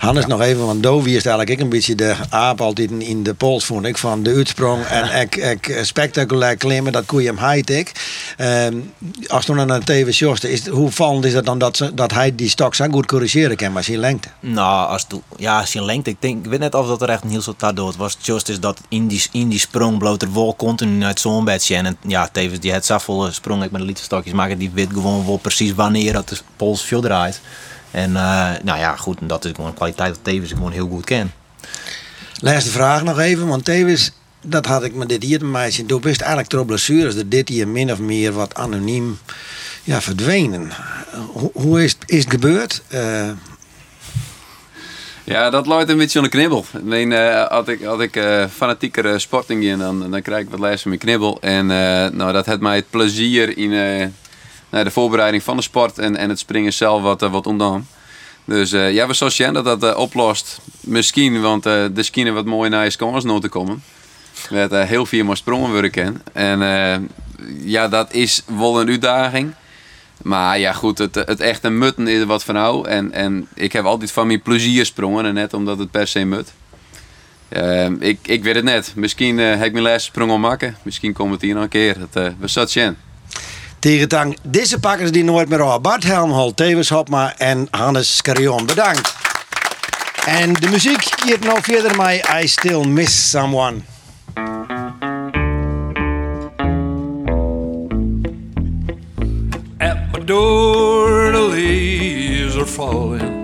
Hannes 0.00 0.26
nog 0.26 0.40
even, 0.40 0.66
want 0.66 0.82
Dovi 0.82 1.16
is 1.16 1.24
eigenlijk 1.24 1.50
ik 1.50 1.60
een 1.60 1.68
beetje 1.68 1.94
de 1.94 2.14
aap 2.28 2.60
altijd 2.60 2.90
in 2.90 3.22
de 3.22 3.34
pols 3.34 3.64
vond 3.64 3.86
ik 3.86 3.98
van 3.98 4.22
de 4.22 4.34
uitsprong 4.34 4.84
en 4.84 5.20
ik, 5.20 5.36
ik 5.36 5.78
spectaculair 5.82 6.56
klimmen, 6.56 6.92
dat 6.92 7.06
koe 7.06 7.22
je 7.22 7.32
hem 7.34 7.50
high 7.50 7.70
ik. 7.78 7.92
Um, 8.38 8.92
als 9.26 9.44
toen 9.44 9.66
naar 9.66 9.84
TV 9.84 10.12
Sjoste, 10.12 10.50
is 10.50 10.66
hoe 10.66 10.90
vallend 10.90 11.24
is 11.24 11.34
het 11.34 11.44
dan 11.44 11.58
dat, 11.58 11.76
ze, 11.76 11.94
dat 11.94 12.12
hij 12.12 12.34
die 12.34 12.48
stok 12.48 12.74
zo 12.74 12.86
goed 12.90 13.06
corrigeren 13.06 13.56
kan, 13.56 13.72
maar 13.72 13.84
zijn 13.84 13.98
lengte? 13.98 14.28
Nou, 14.40 14.88
als 14.88 15.04
tu, 15.04 15.16
ja, 15.36 15.66
zijn 15.66 15.84
lengte, 15.84 16.10
ik 16.10 16.16
denk, 16.20 16.44
ik 16.44 16.50
weet 16.50 16.60
net 16.60 16.74
of 16.74 16.86
dat 16.86 17.02
er 17.02 17.08
echt 17.08 17.22
een 17.22 17.30
heel 17.30 17.42
soort 17.42 17.76
dood 17.76 17.96
was. 17.96 18.16
Just 18.20 18.48
is 18.48 18.60
dat 18.60 18.80
in 18.88 19.06
die, 19.06 19.22
in 19.32 19.48
die 19.48 19.58
sprong 19.58 19.98
bloot 19.98 20.22
er 20.22 20.32
wel 20.32 20.54
continu 20.56 21.04
uit 21.04 21.20
zo'n 21.20 21.44
bedje 21.44 21.76
en 21.76 21.96
ja, 22.06 22.28
tevens 22.32 22.60
die 22.60 22.72
het 22.72 22.86
zafvolle 22.86 23.32
sprong 23.32 23.64
ik 23.64 23.70
met 23.70 23.80
de 23.80 23.86
literstokjes 23.86 24.34
maken, 24.34 24.58
die 24.58 24.70
weet 24.74 24.90
gewoon 24.92 25.26
wel 25.26 25.36
precies 25.36 25.74
wanneer 25.74 26.12
dat 26.12 26.28
de 26.28 26.38
pols 26.56 26.82
veel 26.82 27.00
draait. 27.00 27.40
En 27.90 28.10
uh, 28.10 28.50
nou 28.62 28.78
ja, 28.78 28.96
goed, 28.96 29.18
dat 29.20 29.44
is 29.44 29.52
gewoon 29.54 29.70
een 29.70 29.76
kwaliteit 29.76 30.14
dat 30.14 30.24
Tevens 30.24 30.52
gewoon 30.52 30.72
heel 30.72 30.88
goed 30.88 31.04
ken. 31.04 31.32
Laatste 32.40 32.70
vraag 32.70 33.02
nog 33.02 33.18
even, 33.18 33.46
want 33.46 33.64
Tevens, 33.64 34.12
dat 34.42 34.66
had 34.66 34.84
ik 34.84 34.94
met 34.94 35.08
dit 35.08 35.22
hier 35.22 35.44
meisje. 35.44 35.86
Toen 35.86 36.00
wist 36.00 36.20
eigenlijk 36.20 36.50
door 36.50 36.64
blessures 36.64 37.14
dat 37.14 37.30
dit 37.30 37.48
hier 37.48 37.68
min 37.68 37.92
of 37.92 37.98
meer 37.98 38.32
wat 38.32 38.54
anoniem 38.54 39.18
ja, 39.82 40.00
verdwenen. 40.00 40.70
Hoe, 41.32 41.50
hoe 41.52 41.84
is, 41.84 41.96
is 42.06 42.22
het 42.22 42.30
gebeurd? 42.30 42.82
Uh... 42.94 43.30
Ja, 45.24 45.50
dat 45.50 45.66
loopt 45.66 45.88
een 45.88 45.96
beetje 45.96 46.18
aan 46.18 46.24
de 46.24 46.30
knibbel. 46.30 46.64
Ik 46.72 46.82
meen, 46.82 47.10
uh, 47.10 47.46
had 47.46 47.68
ik, 47.68 47.82
had 47.82 48.00
ik 48.00 48.16
uh, 48.16 48.44
fanatieker 48.46 49.20
sporting 49.20 49.64
in, 49.64 49.78
dan, 49.78 50.10
dan 50.10 50.22
krijg 50.22 50.42
ik 50.42 50.50
wat 50.50 50.60
lijst 50.60 50.82
van 50.82 50.90
mijn 50.90 51.02
knibbel. 51.02 51.38
En 51.40 51.66
nou, 52.16 52.32
dat 52.32 52.46
had 52.46 52.60
mij 52.60 52.76
het 52.76 52.90
plezier 52.90 53.56
in 53.56 53.72
nou, 54.70 54.84
de 54.84 54.90
voorbereiding 54.90 55.42
van 55.42 55.56
de 55.56 55.62
sport 55.62 55.98
en, 55.98 56.16
en 56.16 56.28
het 56.28 56.38
springen 56.38 56.72
zelf 56.72 57.02
wat, 57.02 57.22
uh, 57.22 57.30
wat 57.30 57.46
ontdaan. 57.46 57.88
Dus 58.44 58.72
uh, 58.72 58.92
ja, 58.92 59.06
we 59.06 59.14
zoals 59.14 59.36
Jen 59.36 59.52
dat 59.52 59.64
dat 59.64 59.84
uh, 59.84 59.98
oplost. 59.98 60.60
Misschien, 60.80 61.40
want 61.40 61.62
de 61.62 62.02
skiën 62.02 62.34
wat 62.34 62.44
mooi 62.44 62.70
naar 62.70 62.84
je 62.84 62.96
kans 62.96 63.24
te 63.40 63.48
komen. 63.48 63.82
Met 64.50 64.70
heel 64.70 65.06
veel 65.06 65.24
maar 65.24 65.36
sprongen 65.36 65.72
werken. 65.72 66.22
En 66.32 66.60
ja, 67.62 67.88
dat 67.88 68.12
is 68.12 68.42
wel 68.58 68.80
een 68.80 68.88
uitdaging. 68.88 69.54
Maar 70.22 70.58
ja, 70.58 70.72
goed, 70.72 70.98
het, 70.98 71.14
het 71.14 71.40
echte 71.40 71.70
mutten 71.70 72.08
is 72.08 72.24
wat 72.24 72.44
van 72.44 72.54
nou. 72.54 72.88
En, 72.88 73.12
en 73.12 73.48
ik 73.54 73.72
heb 73.72 73.84
altijd 73.84 74.12
van 74.12 74.26
mijn 74.26 74.42
plezier 74.42 74.86
sprongen. 74.86 75.24
En 75.24 75.34
net 75.34 75.54
omdat 75.54 75.78
het 75.78 75.90
per 75.90 76.06
se 76.06 76.24
mut. 76.24 76.52
ik, 77.98 78.18
ik 78.22 78.42
weet 78.42 78.54
het 78.54 78.64
net. 78.64 78.92
Misschien 78.96 79.38
heb 79.38 79.64
ik 79.64 79.72
mijn 79.72 79.84
laatste 79.84 80.20
al 80.20 80.38
maken. 80.38 80.76
Misschien 80.82 81.12
komt 81.12 81.32
het 81.32 81.42
hier 81.42 81.54
nog 81.54 81.62
een 81.62 81.68
keer. 81.68 81.96
Dat, 82.10 82.32
we 82.38 82.48
zat 82.48 82.72
Jen. 82.72 82.96
Tegen 83.80 84.34
deze 84.42 84.80
pakkers 84.80 85.12
die 85.12 85.24
nooit 85.24 85.48
meer 85.48 85.62
al. 85.62 85.80
Bart 85.80 86.04
Helmholt, 86.04 86.56
Tevens 86.56 86.88
Hopma 86.88 87.34
en 87.38 87.68
Hannes 87.70 88.22
Carion. 88.22 88.66
Bedankt. 88.66 89.14
En 90.26 90.52
de 90.52 90.68
muziek 90.68 91.08
hier 91.24 91.38
nou 91.40 91.58
verder 91.62 91.96
mij 91.96 92.24
I 92.42 92.48
Still 92.48 92.84
Miss 92.84 93.30
Someone. 93.30 93.80
At 99.78 99.96
my 100.12 100.24
door 100.24 101.32
the 101.32 101.48
leaves 101.50 102.56
are 102.56 102.66
falling 102.66 103.38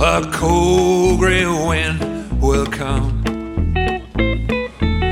A 0.00 0.20
cold 0.38 1.20
gray 1.20 1.44
wind 1.44 2.00
will 2.40 2.66
come 2.66 3.22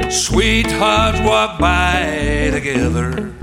Sweethearts 0.08 1.20
walk 1.20 1.58
by 1.58 2.50
together 2.50 3.34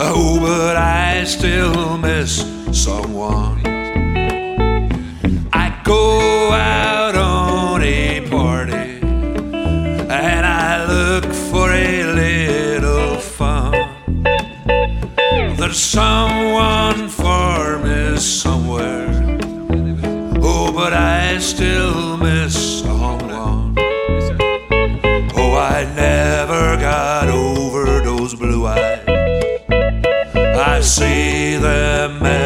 Oh, 0.00 0.38
but 0.38 0.76
I 0.76 1.24
still 1.24 1.98
miss 1.98 2.46
someone. 2.70 3.60
I 5.52 5.82
go 5.82 6.52
out 6.52 7.16
on 7.16 7.82
a 7.82 8.20
party 8.30 9.00
and 10.08 10.46
I 10.46 10.84
look 10.86 11.24
for 11.50 11.72
a 11.72 12.04
little 12.14 13.16
fun. 13.18 13.72
There's 15.56 15.80
someone 15.80 17.08
for 17.08 17.80
me 17.80 18.18
somewhere. 18.18 19.08
Oh, 20.40 20.70
but 20.72 20.92
I 20.92 21.38
still 21.38 22.16
miss 22.18 22.82
someone. 22.82 23.74
Oh, 25.34 25.56
I 25.56 25.92
never 25.96 26.76
got 26.76 27.26
over 27.26 28.00
those 28.00 28.36
blue 28.36 28.64
eyes. 28.64 29.07
See 30.88 31.56
them 31.56 32.37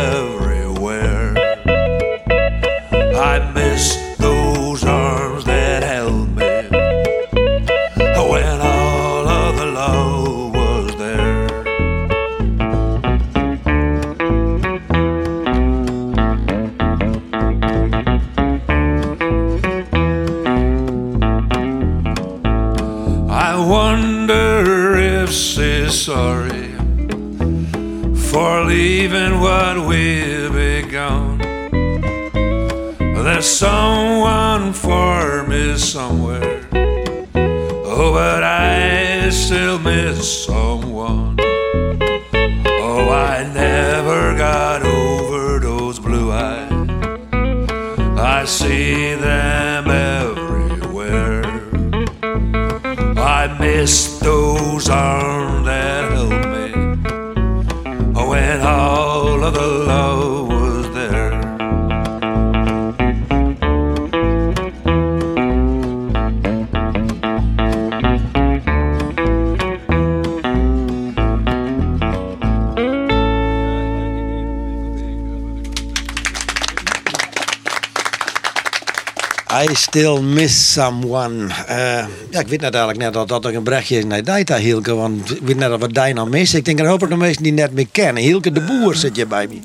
still 79.93 80.23
miss 80.23 80.73
someone. 80.73 81.45
Uh, 81.69 82.07
ja, 82.31 82.41
ik 82.41 82.49
weet 82.49 82.61
net 82.61 82.75
eigenlijk 82.75 82.99
net 82.99 83.13
dat 83.13 83.29
dat 83.29 83.45
er 83.45 83.55
een 83.55 83.65
berichtje 83.65 83.99
is 83.99 84.05
naar 84.05 84.25
Dijta 84.25 84.57
Hielke. 84.57 84.95
Want 84.95 85.31
ik 85.31 85.43
weet 85.43 85.57
net 85.57 85.69
dat 85.69 85.81
we 85.81 85.93
die 85.93 86.15
nou 86.15 86.29
missen. 86.29 86.59
Ik 86.59 86.65
denk 86.65 86.79
er 86.79 86.87
hoop 86.87 87.09
nog 87.09 87.19
mensen 87.19 87.43
die 87.43 87.53
net 87.53 87.73
meer 87.73 87.89
kennen. 87.91 88.23
Hielke 88.23 88.53
de 88.53 88.61
Boer 88.61 88.95
zit 88.95 89.17
je 89.17 89.27
bij 89.27 89.47
me 89.47 89.59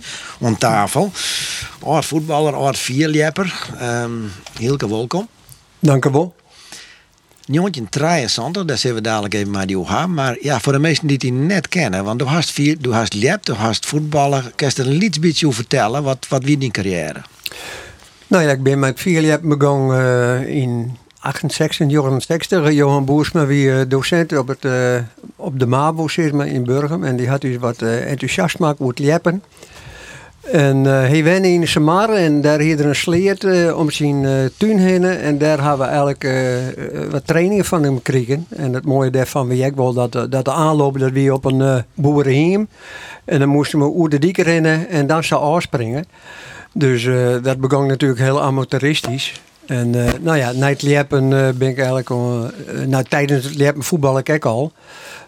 aan 0.45 0.57
tafel. 0.57 1.11
Oud 1.83 2.05
voetballer, 2.05 2.53
oud 2.53 2.77
vierlepper. 2.77 3.69
Um, 3.81 4.31
Hielke, 4.57 4.89
welkom. 4.89 5.27
Dank 5.79 6.05
u 6.05 6.09
wel. 6.09 6.35
Jontje 7.45 7.89
23, 7.89 8.65
daar 8.65 8.77
zullen 8.77 8.95
we 8.95 9.01
dadelijk 9.01 9.33
even 9.33 9.51
maar 9.51 9.67
die 9.67 9.85
gaan. 9.85 10.13
Maar 10.13 10.37
ja, 10.41 10.59
voor 10.59 10.73
de 10.73 10.79
mensen 10.79 11.07
die 11.07 11.17
die 11.17 11.31
net 11.31 11.67
kennen. 11.67 12.03
Want 12.03 12.19
du 12.19 12.25
hast, 12.25 12.51
vier, 12.51 12.81
du 12.81 12.93
hast 12.93 13.13
lep, 13.13 13.45
du 13.45 13.53
hast 13.53 13.85
voetballer. 13.85 14.51
Kan 14.55 14.71
je 14.75 14.83
er 14.83 14.89
een 14.89 15.13
beetje 15.19 15.47
over 15.47 15.59
vertellen? 15.59 16.03
Wat, 16.03 16.25
wat 16.29 16.43
wie 16.43 16.57
die 16.57 16.71
carrière? 16.71 17.21
Nou 18.27 18.43
ja, 18.43 18.51
ik 18.51 18.63
ben 18.63 18.79
met 18.79 18.99
Philip 18.99 19.41
begonnen 19.43 19.97
eh, 19.97 20.55
in 20.55 20.97
68, 21.19 21.87
69. 21.87 22.71
Johan 22.71 23.05
Boersma 23.05 23.45
wie 23.45 23.71
eh, 23.71 23.81
docent 23.87 24.37
op, 24.37 24.47
het, 24.47 24.65
eh, 24.65 24.95
op 25.35 25.59
de 25.59 25.65
MABO 25.65 26.05
maar, 26.31 26.47
in 26.47 26.63
Burgum. 26.63 27.03
En 27.03 27.15
die 27.15 27.29
had 27.29 27.41
dus 27.41 27.57
wat 27.57 27.81
uh, 27.81 28.09
enthousiast 28.11 28.55
gemaakt 28.55 28.79
over 28.79 28.93
liepen. 28.97 29.43
En 30.51 30.85
eh, 30.85 30.91
hij 30.91 31.23
wende 31.23 31.47
in 31.47 31.67
Samar 31.67 32.09
en 32.09 32.41
daar 32.41 32.59
hier 32.59 32.79
er 32.79 32.85
een 32.85 32.95
sleert 32.95 33.43
eh, 33.43 33.77
om 33.77 33.91
zijn 33.91 34.25
eh, 34.25 34.31
tuin 34.57 34.79
heen. 34.79 35.03
En 35.03 35.37
daar 35.37 35.59
hebben 35.59 35.77
we 35.77 35.85
eigenlijk 35.85 36.23
eh, 36.23 36.67
eh, 36.67 37.11
wat 37.11 37.27
trainingen 37.27 37.65
van 37.65 37.83
hem 37.83 37.95
gekregen. 37.95 38.45
En 38.49 38.73
het 38.73 38.85
mooie 38.85 39.09
daarvan 39.09 39.47
weet 39.47 39.63
ik 39.63 39.75
wel 39.75 39.93
dat, 39.93 40.15
eh, 40.15 40.23
dat 40.29 40.45
de 40.45 40.51
aanloop 40.51 40.99
dat 40.99 41.29
op 41.31 41.45
een 41.45 41.83
boerenheem. 41.93 42.67
En 43.25 43.39
dan 43.39 43.49
moesten 43.49 43.79
we 43.79 43.85
oer 43.85 44.09
de 44.09 44.19
dieken 44.19 44.43
rennen 44.43 44.89
en 44.89 45.07
dan 45.07 45.23
zou 45.23 45.41
afspringen. 45.41 46.05
Dus 46.73 47.05
eh, 47.05 47.35
dat 47.41 47.59
begon 47.59 47.85
natuurlijk 47.85 48.19
heel 48.19 48.41
amateuristisch. 48.41 49.41
En 49.65 50.05
eh, 50.05 50.13
nou 50.21 50.37
ja, 50.37 50.51
na 50.51 50.67
het 50.67 50.81
liepen 50.81 51.23
eh, 51.23 51.53
ben 51.53 51.69
ik 51.69 51.77
eigenlijk 51.77 52.09
nou, 52.85 53.03
tijdens 53.03 53.43
het 53.43 53.55
liepen 53.55 53.83
voetbal 53.83 54.17
ik 54.17 54.29
ook 54.29 54.45
al. 54.45 54.71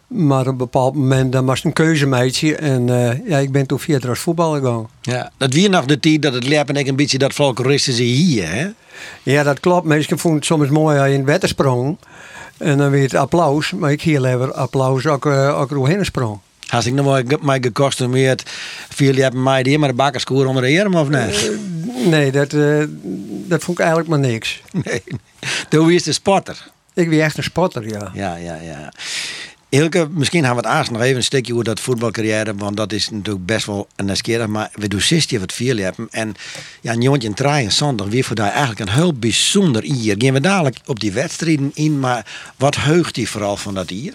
Maar 0.08 0.41
op 0.41 0.48
een 0.48 0.58
bepaald 0.58 0.96
moment 0.96 1.31
dan 1.31 1.46
was 1.46 1.58
het 1.58 1.65
een 1.65 1.74
keuzemeidje. 1.74 2.55
En 2.55 2.88
ja, 3.25 3.38
ik 3.38 3.51
ben 3.51 3.65
toen 3.65 3.79
verder 3.79 4.10
als 4.10 4.19
voetballer 4.19 4.62
gegaan. 4.62 4.88
Ja, 5.01 5.31
dat 5.38 5.53
weer 5.53 5.69
nog 5.69 5.86
de 5.86 6.00
tijd 6.00 6.22
dat 6.22 6.34
het 6.34 6.48
leppen 6.48 6.75
ik 6.75 6.88
een 6.88 6.96
beetje 6.96 7.17
dat 7.17 7.34
folkloristische 7.34 8.03
hier, 8.03 8.50
hè? 8.50 8.67
Ja, 9.24 9.43
dat 9.43 9.60
klopt. 9.60 9.86
Mensen 9.86 10.19
vonden 10.19 10.39
het 10.39 10.48
soms 10.48 10.69
mooi 10.69 10.98
als 10.98 11.08
je 11.08 11.13
in 11.13 11.19
het 11.19 11.29
wetter 11.29 11.50
sprong. 11.50 11.98
En 12.58 12.77
dan 12.77 12.89
weer 12.89 13.03
het 13.03 13.15
applaus. 13.15 13.72
Maar 13.72 13.91
ik 13.91 14.01
hier 14.01 14.22
liever 14.22 14.53
applaus 14.53 15.05
ook, 15.08 15.25
uh, 15.25 15.60
ook 15.60 15.69
doorheen 15.69 16.05
sprong. 16.05 16.39
Als 16.70 16.86
ik 16.86 16.94
nog 16.94 17.06
maar 17.06 17.24
mij 17.42 17.60
gekostumeerd, 17.62 18.44
viel 18.90 19.16
je 19.16 19.22
hebben 19.22 19.44
mij 19.44 19.64
die 19.64 19.78
maar 19.78 19.90
de 19.90 19.96
bakkerskoer 19.96 20.46
onder 20.46 20.64
de 20.64 20.82
arm 20.84 20.96
of 20.96 21.10
net? 21.10 21.52
Nee, 22.06 22.32
dat, 22.32 22.54
eh, 22.54 22.84
dat 23.48 23.64
vond 23.64 23.78
ik 23.78 23.86
eigenlijk 23.86 24.10
maar 24.10 24.20
niks. 24.20 24.62
Nee. 24.84 25.04
Toen 25.70 25.86
wie 25.86 25.96
is 25.96 26.04
de 26.04 26.12
sporter. 26.12 26.70
Ik 26.94 27.10
ben 27.10 27.22
echt 27.22 27.38
een 27.38 27.44
spotter, 27.44 27.88
ja. 27.88 28.12
Ja, 28.14 28.36
ja, 28.36 28.56
ja. 28.56 28.92
Ilke, 29.70 30.08
misschien 30.12 30.44
gaan 30.44 30.52
we 30.56 30.58
het 30.58 30.66
aardig 30.66 30.92
nog 30.92 31.02
even 31.02 31.16
een 31.16 31.24
stukje 31.24 31.54
over 31.54 31.66
dat 31.66 31.80
voetbalcarrière, 31.80 32.56
want 32.56 32.78
dat 32.78 32.92
is 32.92 33.10
natuurlijk 33.10 33.46
best 33.46 33.66
wel 33.66 33.88
een 33.96 34.06
nieuwsgierig. 34.06 34.48
Maar 34.48 34.70
we 34.74 34.88
doen 34.88 35.02
16 35.02 35.40
wat 35.40 35.54
vier 35.54 35.84
hebben. 35.84 36.08
En 36.12 36.36
ja, 36.82 36.94
een 36.94 37.02
jongetje 37.02 37.28
in 37.28 37.34
23 37.34 38.08
weer 38.08 38.24
voor 38.24 38.36
daar 38.36 38.52
eigenlijk 38.52 38.80
een 38.80 38.90
heel 38.90 39.14
bijzonder 39.14 39.84
ier. 39.84 40.16
Gaan 40.18 40.34
we 40.34 40.42
dadelijk 40.42 40.78
op 40.86 41.00
die 41.00 41.12
wedstrijden 41.12 41.72
in, 41.74 42.00
maar 42.00 42.26
wat 42.56 42.76
heugt 42.76 43.16
die 43.16 43.30
vooral 43.30 43.58
van 43.58 43.74
dat 43.74 43.92
ier? 43.92 44.14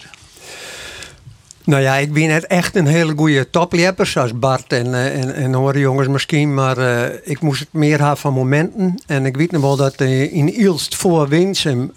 Nou 1.65 1.81
ja, 1.81 1.95
ik 1.95 2.13
ben 2.13 2.27
net 2.27 2.47
echt 2.47 2.75
een 2.75 2.85
hele 2.85 3.13
goede 3.15 3.49
toplepper, 3.49 4.05
zoals 4.05 4.39
Bart 4.39 4.73
en, 4.73 4.93
eh, 4.93 5.19
en, 5.19 5.35
en 5.35 5.79
jongens 5.79 6.07
misschien. 6.07 6.53
Maar 6.53 6.77
eh, 6.77 7.19
ik 7.23 7.41
moest 7.41 7.59
het 7.59 7.73
meer 7.73 7.99
hebben 7.99 8.17
van 8.17 8.33
momenten. 8.33 9.01
En 9.07 9.25
ik 9.25 9.37
weet 9.37 9.51
nog 9.51 9.61
wel 9.61 9.75
dat 9.75 9.95
eh, 9.95 10.33
in 10.33 10.53
Ilst 10.53 10.95
voor 10.95 11.27
Winsum 11.27 11.91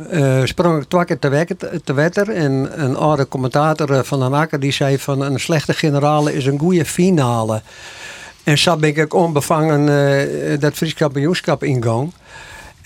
sprong 0.45 0.79
ik 0.79 0.89
twee 1.21 1.57
te, 1.57 1.81
te 1.85 1.93
wetter. 1.93 2.31
En 2.31 2.83
een 2.85 2.97
oude 2.97 3.29
commentator 3.29 4.05
van 4.05 4.19
de 4.19 4.37
Akker 4.37 4.61
die 4.61 4.73
zei 4.73 4.99
van 4.99 5.21
een 5.21 5.41
slechte 5.41 5.73
generale 5.73 6.35
is 6.35 6.47
een 6.47 6.59
goede 6.59 6.85
finale. 6.85 7.63
En 8.45 8.59
zo 8.59 8.77
ben 8.77 8.97
ik 8.97 9.15
onbevangen 9.15 10.61
dat 10.61 10.75
Fries 10.75 10.95
kampioenschap 10.95 11.65
ingang. 11.65 12.13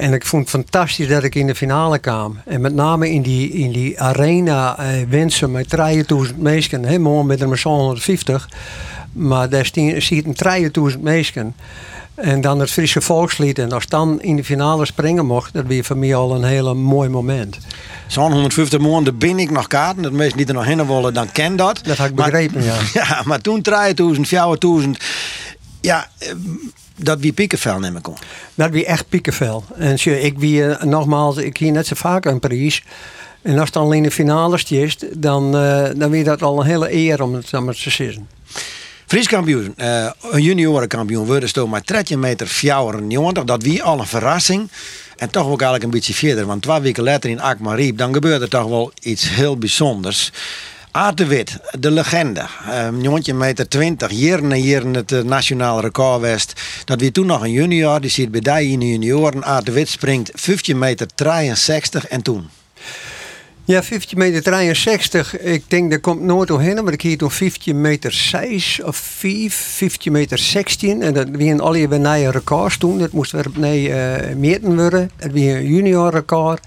En 0.03 0.13
ik 0.13 0.27
vond 0.27 0.43
het 0.43 0.51
fantastisch 0.51 1.09
dat 1.09 1.23
ik 1.23 1.35
in 1.35 1.47
de 1.47 1.55
finale 1.55 1.99
kwam. 1.99 2.39
En 2.45 2.61
met 2.61 2.75
name 2.75 3.11
in 3.11 3.23
die, 3.23 3.51
in 3.51 3.73
die 3.73 4.01
arena 4.01 4.79
eh, 4.79 4.87
Winsum 5.09 5.51
met 5.51 5.69
3000 5.69 6.39
mensen. 6.39 6.85
Helemaal 6.85 7.23
met 7.23 7.41
een 7.41 7.59
150. 7.63 8.49
Maar 9.13 9.49
daar 9.49 9.69
zitten 9.99 10.35
3000 10.35 11.03
mensen. 11.03 11.55
En 12.15 12.41
dan 12.41 12.61
het 12.61 12.71
Friese 12.71 13.01
volkslied. 13.01 13.59
En 13.59 13.73
als 13.73 13.87
dan 13.87 14.21
in 14.23 14.37
de 14.37 14.45
finale 14.45 14.87
springen 14.87 15.27
mocht, 15.27 15.53
dat 15.53 15.65
was 15.67 15.87
voor 15.87 15.97
mij 15.97 16.15
al 16.15 16.35
een 16.35 16.45
hele 16.45 16.75
mooi 16.75 17.09
moment. 17.09 17.59
Zo'n 18.07 18.33
150 18.33 18.81
maanden 18.81 19.19
ben 19.19 19.39
ik 19.39 19.51
nog 19.51 19.67
kaarten. 19.67 20.03
Dat 20.03 20.13
mensen 20.13 20.37
die 20.37 20.47
er 20.47 20.55
nog 20.55 20.65
heen 20.65 20.87
willen, 20.87 21.15
dan 21.15 21.33
ken 21.33 21.57
dat. 21.57 21.81
Dat 21.85 21.97
had 21.97 22.09
ik 22.09 22.15
Maar- 22.15 22.31
begrepen, 22.31 22.63
ja. 22.63 22.75
Ja, 23.03 23.23
maar 23.25 23.41
toen 23.41 23.63
3000, 23.63 24.29
4000. 24.29 25.05
Ja, 25.81 26.09
eh, 26.19 26.29
dat 27.05 27.21
wie 27.21 27.33
piekenvel 27.33 27.79
nemen 27.79 28.03
kon. 28.03 28.17
Dat 28.55 28.71
wie 28.71 28.87
echt 28.87 29.09
piekenvel. 29.09 29.65
En 29.77 29.99
zie, 29.99 30.21
ik 30.21 30.39
wie 30.39 30.65
eh, 30.65 30.83
nogmaals, 30.83 31.37
ik 31.37 31.57
hier 31.57 31.73
net 31.73 31.87
zo 31.87 31.95
vaak 31.95 32.25
een 32.25 32.41
prijs. 32.41 32.83
En 33.43 33.53
als 33.53 33.65
het 33.65 33.73
dan 33.73 33.95
in 33.95 34.03
de 34.03 34.11
finales 34.11 34.71
is, 34.71 34.97
dan, 35.13 35.57
eh 35.57 35.85
dan 35.97 36.11
weer 36.11 36.25
dat 36.25 36.43
al 36.43 36.61
een 36.61 36.67
hele 36.67 36.93
eer 36.93 37.23
om 37.23 37.35
het 37.35 37.49
zo 37.49 37.61
maar 37.61 37.75
te 37.75 37.91
zeggen. 37.91 38.29
Fries 39.07 39.29
kampioen, 39.29 39.73
eh, 39.77 40.11
een 40.31 40.43
juniorenkampioen 40.43 41.27
worden 41.27 41.49
stoom 41.49 41.71
maar 41.71 41.83
13 41.85 42.21
meter 42.21 42.47
94. 42.47 43.45
Dat 43.45 43.63
wie 43.63 43.83
al 43.83 43.99
een 43.99 44.07
verrassing. 44.07 44.69
En 45.17 45.31
toch 45.31 45.43
ook 45.43 45.61
eigenlijk 45.61 45.83
een 45.85 45.91
beetje 45.91 46.15
verder. 46.15 46.47
Want 46.47 46.63
twee 46.63 46.81
weken 46.81 47.03
later 47.03 47.31
in 47.31 47.41
Akmariep, 47.41 47.99
dan 47.99 48.13
gebeurde 48.13 48.45
er 48.45 48.51
toch 48.51 48.69
wel 48.69 48.93
iets 49.01 49.29
heel 49.29 49.57
bijzonders. 49.59 50.33
Aad 50.95 51.17
de 51.17 51.45
de 51.79 51.91
legende. 51.91 52.47
Een 52.71 53.01
jongetje 53.01 53.35
meter 53.35 53.69
20, 53.69 54.11
jaren 54.11 54.53
en 54.53 54.63
jaren 54.63 54.95
het 54.95 55.13
eh, 55.13 55.23
nationale 55.23 55.81
record. 55.81 56.53
Dat 56.85 57.01
wie 57.01 57.11
toen 57.11 57.27
nog 57.27 57.43
een 57.43 57.51
junior, 57.51 58.01
die 58.01 58.11
zit 58.11 58.31
bij 58.31 58.41
die 58.41 58.73
in 58.73 58.79
de 58.79 58.89
junioren. 58.89 59.45
Aad 59.45 59.67
de 59.67 59.73
Wit 59.73 59.89
springt 59.89 60.31
15 60.35 60.79
meter 60.79 61.07
63 61.15 62.07
en 62.07 62.23
toen. 62.23 62.49
Ja, 63.65 63.83
15 63.83 64.19
meter 64.19 64.43
63. 64.43 65.39
Ik 65.39 65.65
denk 65.69 65.91
dat 65.91 66.01
komt 66.01 66.21
nooit 66.21 66.49
doorheen, 66.49 66.85
maar 66.85 66.93
ik 66.93 67.03
hier 67.03 67.19
toen 67.19 67.31
15 67.31 67.81
meter 67.81 68.13
6 68.13 68.83
of 68.83 68.97
5, 68.97 69.55
15 69.55 70.13
meter 70.13 70.39
16. 70.39 71.03
En 71.03 71.15
dat 71.15 71.61
alle 71.61 71.89
bij 71.89 71.99
nieuwe 71.99 72.31
records 72.31 72.79
toen. 72.79 72.99
Dat 72.99 73.13
moest 73.13 73.33
weer 73.33 73.47
opnieuw 73.47 73.89
eh 73.89 74.35
meten 74.37 74.77
worden. 74.77 75.11
Dat 75.17 75.31
wie 75.31 75.51
een 75.51 75.67
junior 75.67 76.11
record. 76.11 76.61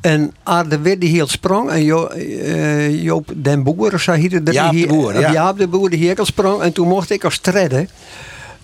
En 0.00 0.32
Aarde 0.42 0.80
Wit 0.80 1.00
die 1.00 1.26
sprong. 1.26 1.70
En 1.70 1.84
jo, 1.84 2.06
eh, 2.06 3.02
Joop 3.02 3.32
den 3.36 3.62
Boer, 3.62 3.94
of 3.94 4.00
zo 4.00 4.12
heette 4.12 4.42
dat. 4.42 4.54
Jaap 4.54 4.72
de 4.72 4.86
Boer, 4.86 5.20
ja. 5.20 5.32
Jaap 5.32 5.58
de 5.58 5.68
Boer, 5.68 5.90
die 5.90 5.98
hier 5.98 6.18
al 6.18 6.24
sprong. 6.24 6.62
En 6.62 6.72
toen 6.72 6.88
mocht 6.88 7.10
ik 7.10 7.24
als 7.24 7.38
tredde. 7.38 7.86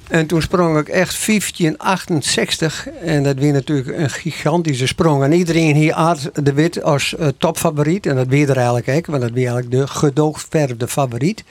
En 0.08 0.26
toen 0.26 0.42
sprong 0.42 0.78
ik 0.78 0.88
echt 0.88 1.26
1568. 1.26 2.88
En 2.88 3.22
dat 3.22 3.36
was 3.36 3.44
natuurlijk 3.44 3.98
een 3.98 4.10
gigantische 4.10 4.86
sprong. 4.86 5.22
En 5.22 5.32
iedereen 5.32 5.74
hier 5.74 5.94
Aard 5.94 6.30
de 6.44 6.52
Wit 6.52 6.82
als 6.82 7.16
eh, 7.16 7.28
topfavoriet. 7.38 8.06
En 8.06 8.16
dat 8.16 8.26
weer 8.26 8.50
er 8.50 8.56
eigenlijk 8.56 8.88
ook, 8.88 9.06
want 9.06 9.20
dat 9.20 9.30
was 9.30 9.38
eigenlijk 9.38 9.70
de 9.70 9.86
gedoogverfde 9.86 10.88
favoriet. 10.88 11.44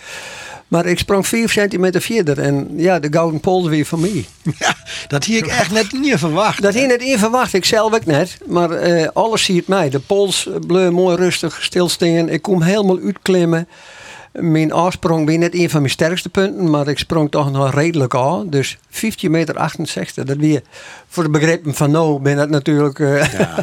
Maar 0.67 0.85
ik 0.85 0.99
sprong 0.99 1.27
4 1.27 1.49
centimeter 1.49 2.01
verder. 2.01 2.39
En 2.39 2.67
ja, 2.75 2.99
de 2.99 3.07
Gouden 3.11 3.39
Pols 3.39 3.67
weer 3.67 3.85
van 3.85 3.99
mij. 3.99 4.25
Ja, 4.59 4.75
dat 5.07 5.23
hier 5.23 5.37
ik 5.37 5.47
echt 5.47 5.71
net 5.71 5.91
niet 5.91 6.17
verwacht. 6.17 6.61
Dat 6.61 6.73
hier 6.73 6.87
net 6.87 7.01
in 7.01 7.19
verwacht, 7.19 7.53
ik 7.53 7.65
zelf 7.65 7.93
ook 7.93 8.05
net. 8.05 8.37
Maar 8.45 8.71
eh, 8.71 9.07
alles 9.13 9.43
ziet 9.43 9.67
mij. 9.67 9.89
De 9.89 9.99
pols 9.99 10.49
bleef 10.67 10.89
mooi 10.89 11.15
rustig 11.15 11.63
stilstaan. 11.63 12.29
Ik 12.29 12.41
kom 12.41 12.61
helemaal 12.61 12.99
uitklimmen. 13.05 13.67
Mijn 14.39 14.71
afsprong 14.71 15.25
ben 15.25 15.39
net 15.39 15.53
een 15.53 15.69
van 15.69 15.79
mijn 15.79 15.93
sterkste 15.93 16.29
punten, 16.29 16.69
maar 16.69 16.87
ik 16.87 16.97
sprong 16.97 17.31
toch 17.31 17.51
nog 17.51 17.73
redelijk 17.73 18.15
aan. 18.15 18.49
Dus 18.49 18.77
15 18.89 19.31
meter 19.31 19.57
68, 19.57 20.23
dat 20.23 20.37
weer 20.37 20.61
voor 21.15 21.23
de 21.23 21.29
begrippen 21.29 21.73
van 21.73 21.91
nou 21.91 22.21
ben 22.21 22.35
dat 22.35 22.49
natuurlijk 22.49 22.99
eh 22.99 23.27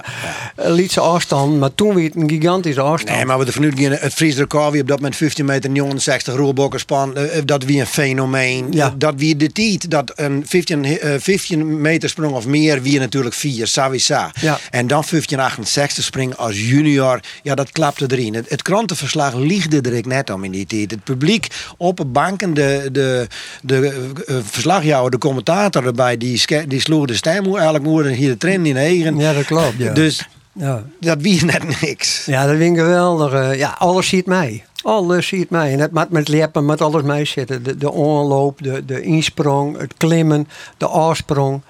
een 0.57 0.73
lietse 0.73 1.01
afstand, 1.01 1.59
maar 1.59 1.75
toen 1.75 1.95
weer 1.95 2.11
een 2.15 2.29
gigantische 2.29 2.81
afstand. 2.81 3.17
Nee, 3.17 3.25
maar 3.25 3.39
we 3.39 3.45
de 3.45 3.53
vanuit 3.53 3.79
gaan 3.79 3.91
het 3.91 4.13
Fries 4.15 4.37
record 4.37 4.81
op 4.81 4.89
dat 4.89 4.97
moment 4.97 5.17
15 5.17 5.45
meter 5.45 5.71
69 5.71 6.35
roelbokkerspan. 6.35 7.17
eh, 7.17 7.41
Dat 7.45 7.65
wie 7.65 7.81
een 7.81 7.87
fenomeen. 7.87 8.67
Ja. 8.71 8.95
Dat 8.99 9.15
wie 9.17 9.37
de 9.37 9.53
tijd 9.53 9.91
dat 9.91 10.13
een 10.15 10.45
15, 10.47 10.85
eh, 10.85 11.15
15 11.19 11.81
meter 11.81 12.09
sprong 12.09 12.35
of 12.35 12.47
meer 12.47 12.83
wie 12.83 12.99
natuurlijk 12.99 13.35
4, 13.35 13.67
Savisa. 13.67 14.31
Ja. 14.41 14.59
En 14.71 14.87
dan 14.87 15.05
1568 15.05 16.05
springen 16.05 16.37
als 16.37 16.69
junior. 16.69 17.21
Ja, 17.43 17.55
dat 17.55 17.73
klapte 17.73 18.07
erin. 18.09 18.35
Het, 18.35 18.51
het 18.51 18.63
krantenverslag 18.63 19.35
liegde 19.35 19.81
er 19.81 19.95
ik 19.95 20.07
net 20.07 20.31
om 20.31 20.45
in 20.45 20.51
die 20.51 20.67
tijd. 20.67 20.91
Het 20.91 21.05
publiek 21.05 21.47
op 21.77 21.97
de 21.97 22.05
banken, 22.05 22.55
de, 22.55 22.89
de, 22.93 23.27
de 23.63 24.11
eh, 24.27 24.37
verslagjouwer, 24.43 25.11
de 25.11 25.19
commentator 25.19 25.87
erbij, 25.87 26.17
die, 26.17 26.43
die 26.69 26.81
sloeg 26.81 27.07
de 27.07 27.15
stem 27.15 27.42
hoe 27.45 27.55
eigenlijk 27.57 27.85
moeder 27.85 28.13
hier 28.13 28.29
de 28.31 28.37
train 28.37 28.67
in 28.67 28.77
eigen. 28.77 29.17
Ja, 29.17 29.33
dat 29.33 29.45
klopt. 29.45 29.75
Ja. 29.79 29.93
Dus 29.93 30.29
ja. 30.53 30.83
dat 31.01 31.21
wie 31.21 31.45
net 31.53 31.81
niks. 31.81 32.25
Ja, 32.27 32.47
dat 32.47 32.57
vind 32.57 32.77
ik 32.77 32.83
geweldig. 32.83 33.33
eh, 33.33 33.59
Ja, 33.59 33.75
alles 33.79 34.09
ziet 34.09 34.27
mij. 34.27 34.65
Alles 34.83 35.27
ziet 35.27 35.51
mij. 35.51 35.73
En 35.73 35.79
het 35.79 35.93
met, 35.93 36.11
met 36.11 36.29
leppen, 36.29 36.65
met 36.67 36.81
alles 36.81 37.03
mee 37.03 37.25
zitten. 37.25 37.63
De, 37.63 37.77
de 37.77 37.91
onloop, 37.93 38.63
de, 38.63 38.85
de 38.85 39.03
insprong, 39.03 39.79
het 39.79 39.95
klimmen, 39.97 40.49
de 40.77 40.87
afsprong. 40.87 41.61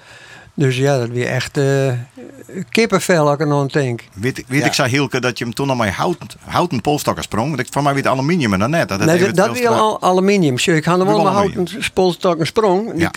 Dus 0.54 0.76
ja, 0.76 0.98
dat 0.98 1.08
weer 1.08 1.26
echt 1.26 1.56
eh 1.56 1.92
kippenvel 2.70 3.24
als 3.24 3.34
ik 3.34 3.40
er 3.40 3.46
nog 3.46 3.60
aan 3.60 3.66
denk. 3.66 4.04
Weet, 4.12 4.44
weet 4.48 4.60
Ja. 4.60 4.66
ik 4.66 4.72
zei 4.72 4.90
Hilke 4.90 5.20
dat 5.20 5.38
je 5.38 5.44
hem 5.44 5.54
toen 5.54 5.70
al 5.70 5.76
met 5.76 5.88
houten, 5.88 6.28
houten 6.44 6.80
polstokken 6.80 7.22
sprong. 7.24 7.48
Want 7.48 7.60
ik 7.60 7.66
van 7.70 7.82
mij 7.82 7.94
weet 7.94 8.06
aluminium 8.06 8.52
en 8.52 8.58
dan 8.58 8.70
net. 8.70 8.88
Dat 8.88 8.98
Nee, 9.04 9.18
dat, 9.18 9.34
dat 9.34 9.58
weer 9.58 9.68
al 9.68 10.02
aluminium. 10.02 10.54
Ik 10.54 10.60
ga 10.62 10.70
er 10.72 10.82
wel 10.84 11.06
Weer 11.06 11.06
aluminium. 11.26 11.32
houten 11.54 11.84
spolstok 11.84 12.40
een 12.40 12.46
sprong. 12.46 12.92
Die 12.92 13.00
Ja. 13.00 13.10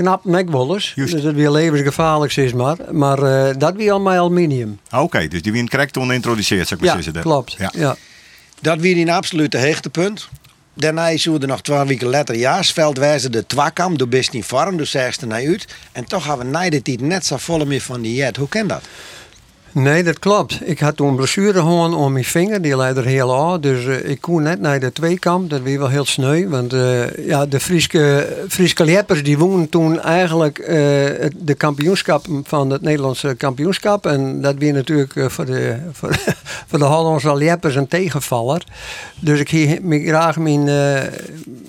eens. 0.74 0.91
Juist. 0.95 1.12
Dus 1.13 1.21
dat 1.24 1.34
weer 1.34 1.52
levensgevaarlijk 1.52 2.36
is 2.36 2.54
maar. 2.54 2.78
Maar 2.91 3.24
eh, 3.24 3.56
dat 3.58 3.76
weer 3.76 3.91
al 3.91 4.00
met 4.00 4.17
aluminium. 4.17 4.80
Ah, 4.89 5.02
Oké, 5.04 5.28
dus 5.28 5.41
die 5.41 5.52
wien 5.52 5.69
correct 5.69 5.93
toen 5.93 6.08
geïntroduceerd, 6.08 6.67
zou 6.67 6.80
ik 6.80 6.86
maar 6.86 6.95
Ja, 6.95 7.02
zeggen. 7.04 7.21
klopt. 7.21 7.56
Ja. 7.58 7.71
Ja. 7.76 7.95
Dat 8.62 8.80
weer 8.80 8.98
een 8.98 9.10
absolute 9.10 9.60
hoogtepunt. 9.60 10.28
Daarna 10.75 11.17
zouden 11.17 11.49
er 11.49 11.55
nog 11.55 11.61
twee 11.61 11.83
weken 11.83 12.07
later 12.07 12.35
Jaarsveld 12.35 12.97
wijzen 12.97 13.31
de 13.31 13.45
twakam, 13.45 13.97
de 13.97 14.07
best 14.07 14.31
niet 14.31 14.45
vorm, 14.45 14.77
dus 14.77 14.91
zei 14.91 15.11
er 15.21 15.27
naar 15.27 15.45
uit. 15.45 15.65
En 15.91 16.05
toch 16.05 16.25
hebben 16.25 16.45
we 16.45 16.51
na 16.51 16.69
de 16.69 16.97
net 17.01 17.25
zo 17.25 17.38
vol 17.38 17.65
meer 17.65 17.81
van 17.81 18.01
die 18.01 18.13
jet. 18.13 18.35
Hoe 18.35 18.47
kan 18.47 18.67
dat? 18.67 18.83
Nee, 19.75 20.03
dat 20.03 20.19
klopt. 20.19 20.59
Ik 20.63 20.79
had 20.79 20.95
toen 20.95 21.15
blessure 21.15 21.59
gewoon 21.59 21.95
om 21.95 22.11
mijn 22.11 22.25
vinger. 22.25 22.61
Die 22.61 22.77
leidde 22.77 23.01
er 23.01 23.07
heel 23.07 23.35
aan. 23.35 23.61
Dus 23.61 23.85
eh, 23.85 24.09
ik 24.09 24.21
kon 24.21 24.43
net 24.43 24.59
naar 24.59 24.79
de 24.79 24.91
tweekamp. 24.91 25.49
Dat 25.49 25.61
was 25.61 25.75
wel 25.75 25.89
heel 25.89 26.05
sneu. 26.05 26.49
Want 26.49 26.73
eh, 26.73 27.27
ja, 27.27 27.45
de 27.45 27.59
Friese, 27.59 28.27
Friese 28.47 28.85
Leppers 28.85 29.23
die 29.23 29.38
wonen 29.38 29.69
toen 29.69 29.99
eigenlijk 29.99 30.59
eh, 30.59 30.75
de 31.35 31.55
kampioenschap 31.57 32.25
van 32.43 32.69
het 32.69 32.81
Nederlandse 32.81 33.35
kampioenschap. 33.38 34.05
En 34.05 34.41
dat 34.41 34.55
weer 34.55 34.73
natuurlijk 34.73 35.31
voor, 35.31 35.45
de, 35.45 35.77
voor, 36.67 36.79
de 36.79 36.85
Hollandse 36.85 37.35
Leppers 37.35 37.75
een 37.75 37.88
tegenvaller. 37.88 38.63
Dus 39.19 39.39
ik 39.39 39.49
hier 39.49 39.79
graag 39.83 40.38
mijn, 40.38 40.63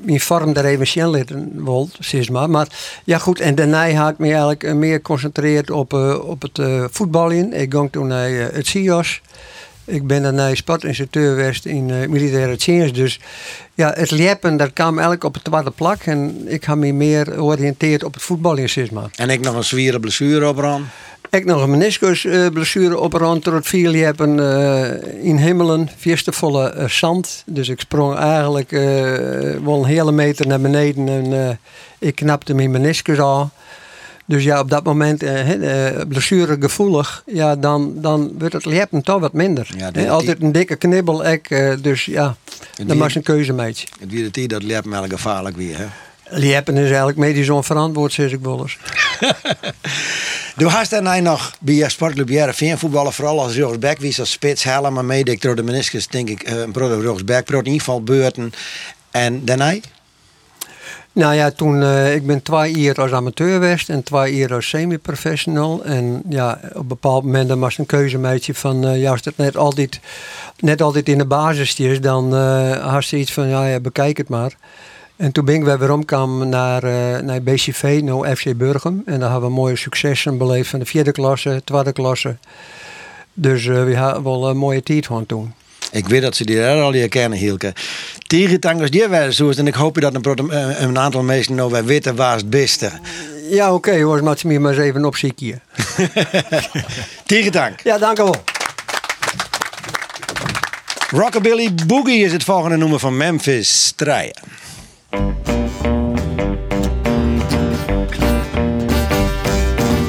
mijn 0.02 0.20
vorm 0.20 0.52
daar 0.52 0.64
even 0.64 0.86
snel 0.86 1.16
wil, 1.54 1.88
zeg 1.98 2.30
maar. 2.30 2.68
Ja 3.04 3.18
goed, 3.18 3.40
en 3.40 3.54
daarna 3.54 3.90
had 3.90 4.10
ik 4.10 4.18
me 4.18 4.26
eigenlijk 4.26 4.74
meer 4.74 4.94
geconcentreerd 4.94 5.70
op, 5.70 5.92
op 6.22 6.42
het 6.42 6.60
voetballen. 6.90 7.52
Ik 7.52 7.72
ging 7.72 7.95
toen 7.96 8.06
naar 8.06 8.30
uh, 8.30 8.46
het 8.52 8.66
CIOS. 8.66 9.20
Ik 9.84 10.06
ben 10.06 10.22
daarna 10.22 10.54
sportinstructeur 10.54 11.28
geweest 11.28 11.64
in 11.64 11.88
uh, 11.88 12.08
militaire 12.08 12.56
dienst. 12.56 12.94
Dus 12.94 13.20
ja, 13.74 13.92
het 13.94 14.10
liepen 14.10 14.56
dat 14.56 14.72
kwam 14.72 14.92
eigenlijk 14.92 15.24
op 15.24 15.34
het 15.34 15.44
tweede 15.44 15.70
plak. 15.70 16.02
En 16.02 16.44
ik 16.46 16.64
heb 16.64 16.76
me 16.76 16.92
meer 16.92 17.26
georiënteerd 17.26 18.04
op 18.04 18.14
het 18.14 18.22
voetballen, 18.22 18.68
zeg 18.68 18.90
maar. 18.90 19.10
En 19.14 19.30
ik 19.30 19.40
nog 19.40 19.54
een 19.54 19.64
zware 19.64 20.00
blessure 20.00 20.48
op 20.48 20.80
Ik 21.30 21.44
nog 21.44 21.62
een 21.62 21.70
meniscusblessure 21.70 22.94
uh, 22.94 23.00
op 23.00 23.42
door 23.42 23.54
het 23.54 23.66
vier 23.66 23.88
liepen 23.88 24.38
uh, 24.38 25.24
in 25.24 25.36
Himmelen, 25.36 25.88
volle 26.24 26.74
uh, 26.76 26.88
zand. 26.88 27.42
Dus 27.46 27.68
ik 27.68 27.80
sprong 27.80 28.16
eigenlijk 28.16 28.70
wel 29.64 29.78
een 29.78 29.84
hele 29.84 30.12
meter 30.12 30.46
naar 30.46 30.60
beneden 30.60 31.08
en 31.08 31.58
ik 31.98 32.14
knapte 32.14 32.54
mijn 32.54 32.70
meniscus 32.70 33.18
aan. 33.18 33.50
Dus 34.26 34.44
ja, 34.44 34.60
op 34.60 34.70
dat 34.70 34.84
moment 34.84 35.22
uh, 35.22 36.00
blessuregevoelig, 36.08 37.22
ja, 37.26 37.56
dan, 37.56 37.94
dan 37.96 38.34
wordt 38.38 38.54
het 38.54 38.64
liepen 38.64 39.02
toch 39.02 39.20
wat 39.20 39.32
minder. 39.32 39.68
Ja, 39.76 40.08
altijd 40.08 40.42
een 40.42 40.52
dikke 40.52 40.76
knibbel, 40.76 41.24
ek, 41.24 41.50
uh, 41.50 41.74
dus 41.82 42.04
ja, 42.04 42.36
dan 42.86 42.96
je 42.96 43.16
een 43.16 43.22
keuze 43.22 43.52
maken. 43.52 43.84
Het 44.00 44.10
wie 44.10 44.24
het 44.24 44.50
dat 44.50 44.62
liepen 44.62 44.90
wel 44.90 45.06
gevaarlijk 45.08 45.56
weer, 45.56 45.78
hè? 45.78 45.86
Liepen 46.28 46.76
is 46.76 46.88
eigenlijk 46.88 47.18
medisch 47.18 47.50
onverantwoord, 47.50 48.12
zeg 48.12 48.32
ik 48.32 48.40
wel 48.40 48.60
eens. 48.60 48.78
Du 50.56 50.66
hast 50.66 50.90
daarna 50.90 51.18
nog 51.18 51.56
bij 51.60 51.88
Sportclub 51.88 52.28
Jereveen 52.28 52.78
voetballen, 52.78 53.12
vooral 53.12 53.42
als 53.42 53.54
rechtsback, 53.54 53.98
wie 53.98 54.14
als 54.18 54.30
spits 54.30 54.62
helemaal 54.62 55.04
mee, 55.04 55.24
door 55.40 55.56
de 55.56 55.62
meniscus, 55.62 56.06
denk 56.06 56.28
ik, 56.28 56.48
een 56.48 56.72
product 56.72 57.02
rechtsback, 57.02 57.48
in 57.48 57.56
ieder 57.56 57.72
geval 57.72 58.02
beurten. 58.02 58.52
En 59.10 59.44
daarna? 59.44 59.74
Nou 61.16 61.34
ja, 61.34 61.50
toen, 61.50 61.82
uh, 61.82 62.14
ik 62.14 62.26
ben 62.26 62.42
twee 62.42 62.78
jaar 62.78 63.00
als 63.00 63.12
amateur 63.12 63.52
geweest 63.52 63.88
en 63.88 64.02
twee 64.02 64.36
jaar 64.36 64.54
als 64.54 64.68
semi-professional. 64.68 65.84
En 65.84 66.22
ja, 66.28 66.60
op 66.68 66.76
een 66.76 66.86
bepaald 66.86 67.24
moment 67.24 67.48
dan 67.48 67.58
was 67.58 67.78
een 67.78 67.86
keuzemeidje 67.86 68.54
van, 68.54 68.86
uh, 68.86 69.00
ja, 69.00 69.10
als 69.10 69.24
het 69.24 69.36
net 69.36 69.56
altijd, 69.56 70.00
net 70.58 70.82
altijd 70.82 71.08
in 71.08 71.18
de 71.18 71.26
basis 71.26 71.80
is, 71.80 72.00
dan 72.00 72.34
uh, 72.34 72.92
had 72.92 73.04
ze 73.04 73.16
iets 73.16 73.32
van, 73.32 73.48
ja, 73.48 73.66
ja, 73.66 73.80
bekijk 73.80 74.16
het 74.16 74.28
maar. 74.28 74.56
En 75.16 75.32
toen 75.32 75.44
ben 75.44 75.54
ik 75.54 75.64
weer 75.64 75.92
omgekomen 75.92 76.48
naar, 76.48 76.84
uh, 76.84 77.18
naar 77.18 77.42
BCV, 77.42 78.00
nou 78.04 78.36
FC 78.36 78.56
Burgum. 78.56 79.02
En 79.06 79.20
daar 79.20 79.30
hebben 79.30 79.48
we 79.48 79.54
mooie 79.54 79.76
successen 79.76 80.38
beleefd 80.38 80.70
van 80.70 80.78
de 80.78 80.86
vierde 80.86 81.12
klasse, 81.12 81.62
tweede 81.64 81.92
klasse. 81.92 82.36
Dus 83.32 83.66
we 83.66 83.96
hadden 83.96 84.22
wel 84.22 84.48
een 84.48 84.56
mooie 84.56 84.82
tijd 84.82 85.06
van 85.06 85.26
toen. 85.26 85.52
Ik 85.96 86.08
weet 86.08 86.22
dat 86.22 86.36
ze 86.36 86.44
die 86.44 86.56
daar 86.56 86.82
al 86.82 86.94
je 86.94 87.08
kennen 87.08 87.38
hielken. 87.38 87.72
Tegenstanders 88.26 88.90
die 88.90 89.08
waren 89.08 89.34
zo 89.34 89.50
en 89.50 89.66
ik 89.66 89.74
hoop 89.74 90.00
dat 90.00 90.14
een, 90.14 90.50
eh, 90.50 90.80
een 90.80 90.98
aantal 90.98 91.22
mensen 91.22 91.54
nou 91.54 91.70
weer 91.70 91.84
weten 91.84 92.16
waar 92.16 92.36
het 92.36 92.50
beste. 92.50 92.90
Ja, 93.50 93.66
oké 93.66 93.74
okay, 93.74 94.02
hoor, 94.02 94.22
maar 94.22 94.60
maar 94.60 94.72
eens 94.72 94.80
even 94.80 95.04
opziek 95.04 95.38
hier. 95.38 95.58
Tegendank. 97.26 97.80
Ja, 97.84 97.98
dank 97.98 98.18
u 98.18 98.22
wel. 98.22 98.44
Rockabilly 101.10 101.74
Boogie 101.86 102.24
is 102.24 102.32
het 102.32 102.44
volgende 102.44 102.76
noemen 102.76 103.00
van 103.00 103.16
Memphis 103.16 103.84
Strijden. 103.84 104.42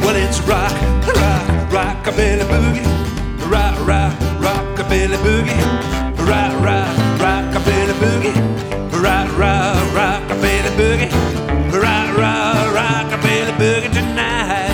Well, 0.01 0.21
it's 0.23 0.39
rock, 0.45 0.71
rock, 1.05 1.71
rockabilly 1.71 2.45
boogie. 2.45 2.96
Rock, 5.17 6.53
rock, 6.61 6.87
rockabilly 7.17 7.17
boogie. 7.17 7.17
rock, 7.17 7.17
rock, 7.17 7.37
rockabilly 7.39 7.91
boogie, 7.97 8.91
rock, 9.01 9.29
rock, 9.37 9.77
rockabilly 9.97 10.71
boogie, 10.77 11.11
rock, 11.73 12.17
rock, 12.17 12.67
rockabilly 12.77 13.53
boogie 13.57 13.91
tonight. 13.93 14.69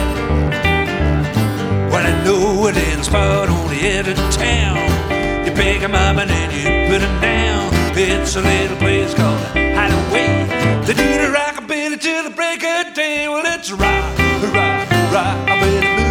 Well, 1.91 2.05
I 2.05 2.23
know 2.25 2.67
it 2.67 2.77
ain't 2.77 3.05
spot 3.05 3.49
on 3.49 3.69
the 3.69 3.79
edge 3.87 4.07
of 4.07 4.17
town. 4.31 4.77
You 5.45 5.51
pick 5.51 5.81
'em 5.81 5.95
up 5.95 6.17
and 6.17 6.29
then 6.29 6.51
you 6.51 6.91
put 6.91 7.01
'em 7.01 7.21
down. 7.21 7.71
It's 7.95 8.35
a 8.35 8.41
little 8.41 8.77
place 8.77 9.13
called 9.13 9.39
Hideaway. 9.53 10.47
They 10.85 10.93
do 10.93 11.09
the 11.23 11.29
rockabilly 11.37 11.99
till 11.99 12.23
the 12.23 12.31
break 12.31 12.63
of 12.63 12.93
day. 12.93 13.27
Well, 13.27 13.45
it's 13.45 13.71
rock, 13.71 14.03
rock, 14.53 14.87
rockabilly 15.13 15.81
boogie, 15.81 15.97
rock, 15.97 16.02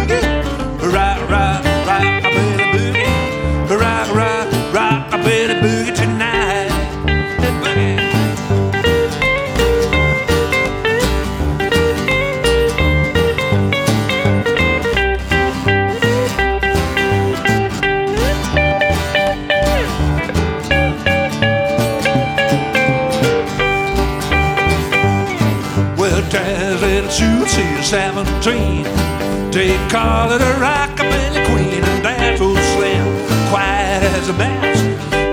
she's 28.23 28.43
17. 28.43 29.51
They 29.51 29.77
call 29.89 30.29
her 30.29 30.37
the 30.37 30.53
rockabilly 30.59 31.45
queen, 31.45 31.83
and 31.83 32.03
Dad's 32.03 32.41
old 32.41 32.57
slim, 32.57 33.05
quiet 33.49 34.03
as 34.03 34.29
a 34.29 34.33
mouse. 34.33 34.81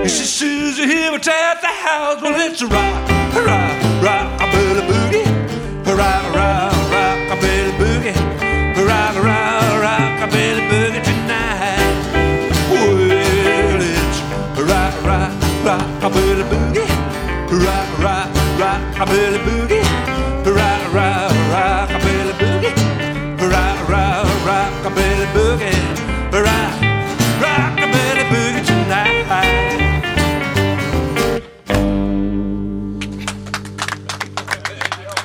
You 0.03 0.09
see 0.09 0.25
Susie 0.25 0.87
here, 0.87 1.11
but 1.11 1.27
at 1.27 1.61
the 1.61 1.67
house, 1.67 2.21
well, 2.21 2.39
it's 2.39 2.61
a 2.61 2.67
rock, 2.67 3.09
a 3.35 3.41
rock, 3.41 3.75
rock, 4.03 4.41
a 4.41 4.45
billy 4.51 4.81
boogie, 4.87 5.25
a 5.87 5.95
rock, 5.95 6.23
rock, 6.35 6.73
rock, 6.93 7.17
a 7.33 7.41
billy 7.41 7.73
boogie, 7.81 8.15
a 8.77 8.85
rock, 8.85 9.15
rock, 9.23 9.81
rock, 9.81 10.21
a 10.21 10.27
billy 10.31 10.61
boogie 10.69 11.03
tonight. 11.03 11.81
Well, 12.69 12.97
it's 13.81 14.17
a 14.59 14.63
rock, 14.63 14.93
rock, 15.03 15.31
rock, 15.65 16.03
a 16.03 16.09
billy 16.09 16.43
boogie, 16.43 16.87
a 17.51 17.55
rock, 17.65 17.89
rock, 17.99 18.29
rock, 18.59 18.81
a 19.01 19.05
billy 19.11 19.39
boogie, 19.39 20.00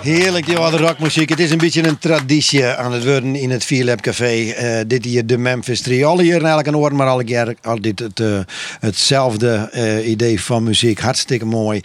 Heerlijk, 0.06 0.46
die 0.46 0.56
oude 0.56 0.76
rockmuziek. 0.76 1.28
Het 1.28 1.40
is 1.40 1.50
een 1.50 1.58
beetje 1.58 1.86
een 1.86 1.98
traditie 1.98 2.66
aan 2.66 2.92
het 2.92 3.04
worden 3.04 3.34
in 3.34 3.50
het 3.50 3.64
Vierlab 3.64 4.00
Café. 4.00 4.34
Uh, 4.34 4.80
dit 4.86 5.04
hier 5.04 5.26
de 5.26 5.38
Memphis 5.38 5.80
3. 5.80 6.06
Alle 6.06 6.22
hier 6.22 6.32
eigenlijk 6.32 6.66
een 6.66 6.76
oor, 6.76 6.94
maar 6.94 7.06
alle 7.06 7.24
keer 7.24 7.56
het, 7.62 8.20
uh, 8.20 8.38
hetzelfde 8.80 9.70
uh, 9.74 10.08
idee 10.08 10.40
van 10.40 10.62
muziek. 10.62 11.00
Hartstikke 11.00 11.44
mooi. 11.44 11.80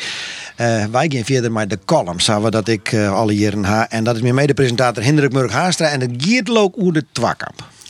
wij 0.91 1.11
gaan 1.13 1.25
verder 1.25 1.51
met 1.51 1.69
de 1.69 1.79
columns, 1.85 2.27
we 2.27 2.51
dat 2.51 2.67
ik 2.67 2.93
alle 2.93 3.35
jaren 3.35 3.63
ha. 3.63 3.89
En 3.89 4.03
dat 4.03 4.15
is 4.15 4.21
meer 4.21 4.33
mede-presentator 4.33 5.03
Hendrik 5.03 5.31
Murk 5.31 5.51
Haastra. 5.51 5.87
En 5.87 6.01
het 6.01 6.11
gaat 6.17 6.49
ook 6.49 6.75
over 6.77 6.93
de. 6.93 7.05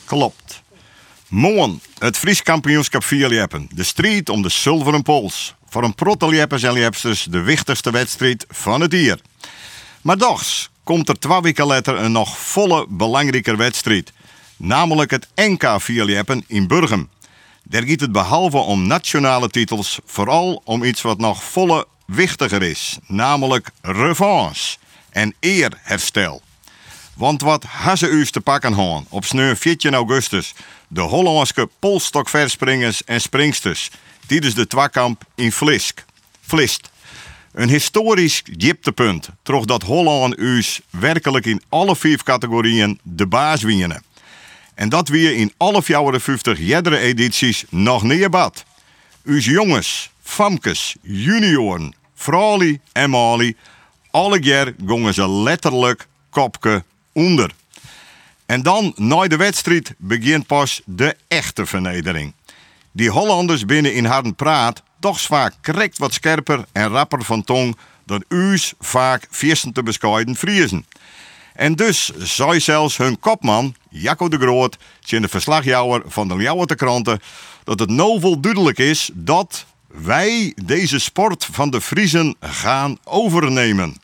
Klopt. 0.04 0.62
Morgen 1.28 1.80
het 1.98 2.16
Fries 2.16 2.42
kampioenschap 2.42 3.04
Vierleppen. 3.04 3.68
De 3.74 3.84
strijd 3.84 4.28
om 4.28 4.42
de 4.42 4.50
zilveren 4.50 5.02
pols. 5.02 5.54
Voor 5.68 5.84
een 5.84 5.94
protteljeppers 5.94 6.62
en 6.62 6.72
lijpsters 6.72 7.26
de 7.30 7.40
wichtigste 7.40 7.90
wedstrijd 7.90 8.46
van 8.48 8.80
het 8.80 8.90
dier. 8.90 9.18
Maar 10.02 10.18
dochs 10.18 10.70
komt 10.84 11.08
er 11.08 11.18
twee 11.18 11.40
weken 11.40 11.66
later 11.66 11.98
een 11.98 12.12
nog 12.12 12.38
volle 12.38 12.86
belangrijke 12.88 13.56
wedstrijd. 13.56 14.12
Namelijk 14.56 15.10
het 15.10 15.28
NK 15.34 15.74
Vierleppen 15.76 16.44
in 16.46 16.66
Burgum. 16.66 17.08
Daar 17.62 17.82
gaat 17.82 18.00
het 18.00 18.12
behalve 18.12 18.56
om 18.56 18.86
nationale 18.86 19.48
titels 19.48 19.98
vooral 20.04 20.62
om 20.64 20.84
iets 20.84 21.02
wat 21.02 21.18
nog 21.18 21.42
volle 21.42 21.86
wichtiger 22.06 22.62
is. 22.62 22.98
Namelijk 23.06 23.70
revanche 23.80 24.76
en 25.10 25.34
eerherstel. 25.40 26.42
Want 27.14 27.40
wat 27.40 27.64
hazen 27.64 28.30
te 28.30 28.40
pakken 28.40 28.74
gaan 28.74 29.06
op 29.08 29.24
sneu 29.24 29.56
14 29.56 29.94
augustus. 29.94 30.54
De 30.88 31.00
Hollandse 31.00 31.68
polstokverspringers 31.78 33.04
en 33.04 33.20
springsters. 33.20 33.90
Tijdens 34.26 34.54
de 34.54 34.66
twakamp 34.66 35.24
in 35.34 35.52
Flisk. 35.52 36.04
Vlist. 36.40 36.91
Een 37.52 37.68
historisch 37.68 38.42
dieptepunt. 38.52 39.28
Troch 39.42 39.64
dat 39.64 39.82
Holland 39.82 40.38
us 40.38 40.80
werkelijk 40.90 41.46
in 41.46 41.62
alle 41.68 41.96
vijf 41.96 42.22
categorieën 42.22 42.98
de 43.02 43.26
baas 43.26 43.62
winnen. 43.62 44.02
En 44.74 44.88
dat 44.88 45.08
weer 45.08 45.36
in 45.36 45.52
alle 45.56 45.82
54 45.82 46.58
jerdere 46.58 46.98
edities 46.98 47.64
nog 47.68 48.02
niet 48.02 48.30
bad. 48.30 48.64
Us 49.24 49.44
jongens, 49.44 50.10
famkes, 50.22 50.96
junioren, 51.02 51.94
vrouwen 52.14 52.80
en 52.92 53.10
mali, 53.10 53.56
alle 54.10 54.42
jaar 54.42 54.72
gingen 54.86 55.14
ze 55.14 55.28
letterlijk 55.28 56.06
kopke 56.30 56.84
onder. 57.12 57.50
En 58.46 58.62
dan, 58.62 58.92
na 58.96 59.26
de 59.26 59.36
wedstrijd, 59.36 59.94
begint 59.98 60.46
pas 60.46 60.82
de 60.84 61.16
echte 61.28 61.66
vernedering. 61.66 62.32
Die 62.92 63.10
Hollanders 63.10 63.64
binnen 63.64 63.94
in 63.94 64.04
harde 64.04 64.32
praat, 64.32 64.82
toch 65.00 65.20
vaak 65.20 65.54
krekt 65.60 65.98
wat 65.98 66.12
scherper 66.12 66.64
en 66.72 66.88
rapper 66.88 67.22
van 67.24 67.44
tong 67.44 67.76
dan 68.06 68.24
u's 68.28 68.74
vaak 68.80 69.26
viersen 69.30 69.72
te 69.72 69.82
bescheiden 69.82 70.36
Friesen. 70.36 70.86
En 71.54 71.74
dus 71.74 72.10
zei 72.18 72.60
zelfs 72.60 72.96
hun 72.96 73.18
kopman, 73.18 73.74
Jacco 73.90 74.28
de 74.28 74.38
Groot, 74.38 74.76
in 75.06 75.22
de 75.22 75.28
verslagjouwer 75.28 76.02
van 76.06 76.28
de 76.28 76.34
Ljouwerte 76.34 76.74
kranten, 76.74 77.20
dat 77.64 77.78
het 77.78 77.90
novel 77.90 78.40
duidelijk 78.40 78.78
is 78.78 79.10
dat 79.12 79.66
wij 79.86 80.56
deze 80.64 80.98
sport 80.98 81.48
van 81.52 81.70
de 81.70 81.80
Friesen 81.80 82.36
gaan 82.40 82.98
overnemen. 83.04 83.96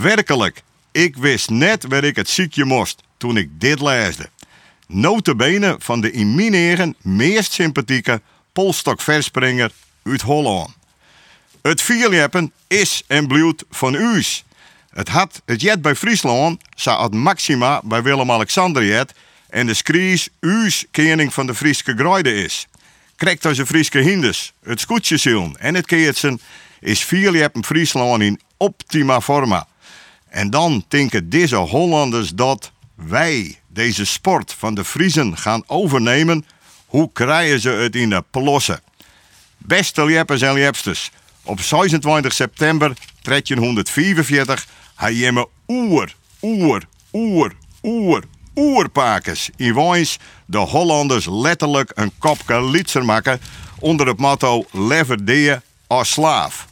Werkelijk, 0.00 0.62
ik 0.92 1.16
wist 1.16 1.50
net 1.50 1.84
waar 1.88 2.04
ik 2.04 2.16
het 2.16 2.28
ziekje 2.28 2.64
moest 2.64 3.02
toen 3.16 3.36
ik 3.36 3.48
dit 3.60 3.80
leesde. 3.80 4.30
Notabene 4.94 5.76
van 5.78 6.00
de 6.00 6.10
in 6.10 6.94
meest 7.02 7.52
sympathieke 7.52 8.20
polstokverspringer 8.52 9.70
uit 10.02 10.20
Holland. 10.20 10.70
Het 11.62 11.82
vierleppen 11.82 12.52
is 12.66 13.02
en 13.06 13.26
bloed 13.26 13.64
van 13.70 13.94
u's. 13.94 14.44
Het 14.90 15.08
had 15.08 15.42
het 15.44 15.60
jet 15.60 15.82
bij 15.82 15.94
Friesland, 15.94 16.62
zou 16.74 17.02
het 17.02 17.14
Maxima 17.14 17.80
bij 17.84 18.02
Willem-Alexander 18.02 18.84
jet 18.84 19.12
en 19.48 19.66
de 19.66 19.74
Skries 19.74 20.28
u's 20.40 20.84
kening 20.90 21.34
van 21.34 21.46
de 21.46 21.54
Frieske 21.54 21.94
Gruide 21.96 22.34
is. 22.34 22.66
Krijgt 23.16 23.46
als 23.46 23.58
een 23.58 23.66
Frieske 23.66 23.98
Hindes, 23.98 24.52
het 24.62 24.80
scootjesilm 24.80 25.56
en 25.58 25.74
het 25.74 25.86
keertsen 25.86 26.40
is 26.80 27.04
vierleppen 27.04 27.64
Friesland 27.64 28.22
in 28.22 28.40
optima 28.56 29.20
forma. 29.20 29.66
En 30.28 30.50
dan 30.50 30.84
denken 30.88 31.30
deze 31.30 31.56
Hollanders 31.56 32.30
dat 32.30 32.71
wij 33.08 33.60
deze 33.68 34.04
sport 34.04 34.54
van 34.58 34.74
de 34.74 34.84
Friesen 34.84 35.36
gaan 35.36 35.62
overnemen. 35.66 36.46
Hoe 36.86 37.10
krijgen 37.12 37.60
ze 37.60 37.68
het 37.68 37.96
in 37.96 38.10
de 38.10 38.24
plossen? 38.30 38.80
Beste 39.58 40.02
Jeppers 40.04 40.42
en 40.42 40.58
Jepsters, 40.58 41.10
op 41.42 41.60
26 41.60 42.32
september 42.32 42.92
1344 43.22 44.66
hij 44.94 45.14
je 45.14 45.32
me 45.32 45.48
oer, 45.66 46.14
oer, 46.42 46.82
oer, 47.12 47.52
oer, 47.82 48.24
oerpakers 48.56 49.50
in 49.56 49.74
Wijns 49.74 50.18
de 50.46 50.58
Hollanders 50.58 51.26
letterlijk 51.30 51.90
een 51.94 52.12
kopje 52.18 52.64
lietser 52.64 53.04
maken 53.04 53.40
onder 53.78 54.06
het 54.06 54.18
motto 54.18 54.64
Lever 54.70 55.24
die 55.24 55.54
als 55.86 56.10
slaaf. 56.10 56.66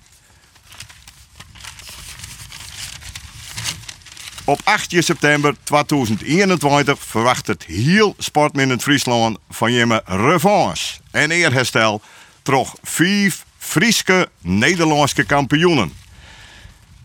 Op 4.51 4.61
8 4.65 4.95
september 4.99 5.55
2021 5.65 6.99
verwacht 6.99 7.47
het 7.47 7.65
heel 7.65 8.15
sportmin 8.19 8.71
in 8.71 8.81
Friesland 8.81 9.39
van 9.51 9.73
je 9.73 10.03
revanche 10.05 10.99
en 11.11 11.31
eerherstel 11.31 12.01
troch 12.43 12.75
vijf 12.83 13.45
Frieske 13.59 14.29
Nederlandse 14.41 15.25
kampioenen. 15.25 15.93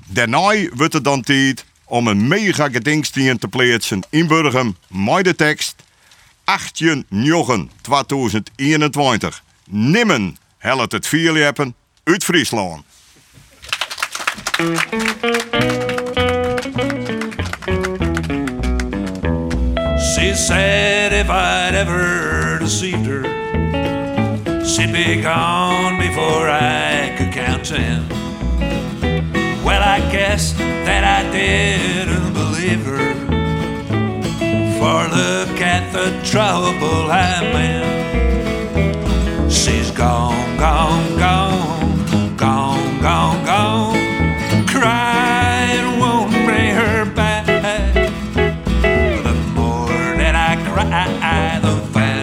Daarna 0.05 0.69
wordt 0.73 0.93
het 0.93 1.03
dan 1.03 1.21
tijd 1.21 1.65
om 1.83 2.07
een 2.07 2.27
mega 2.27 2.69
gedenkstien 2.69 3.37
te 3.37 3.47
plaatsen 3.47 4.03
in 4.09 4.27
Burgum 4.27 4.77
met 4.87 5.23
de 5.23 5.35
tekst 5.35 5.75
18 6.43 7.05
9 7.09 7.71
2021. 7.81 9.43
Nimmen 9.65 10.37
helpt 10.57 10.91
het 10.91 11.07
vierleppen 11.07 11.75
uit 12.03 12.23
Friesland. 12.23 12.83
She 20.25 20.33
said 20.33 21.13
if 21.13 21.29
I'd 21.29 21.75
ever 21.75 22.57
deceived 22.57 23.05
her, 23.05 23.23
she'd 24.65 24.91
be 24.91 25.21
gone 25.21 25.99
before 25.99 26.49
I 26.49 27.13
could 27.15 27.31
count 27.31 27.63
ten. 27.63 28.09
Well, 29.63 29.83
I 29.83 29.99
guess 30.11 30.53
that 30.53 31.03
I 31.03 31.29
didn't 31.31 32.33
believe 32.33 32.83
her. 32.85 33.13
For 34.79 35.07
look 35.15 35.61
at 35.61 35.93
the 35.93 36.09
trouble 36.27 37.11
I'm 37.11 37.55
in. 37.55 39.47
She's 39.51 39.91
gone, 39.91 40.57
gone, 40.57 41.19
gone, 41.19 42.35
gone, 42.35 42.99
gone, 42.99 43.45
gone. 43.45 44.04
That 50.75 50.91
I 50.91 51.05
cry, 51.19 51.59
the 51.59 51.81
faster 51.93 52.14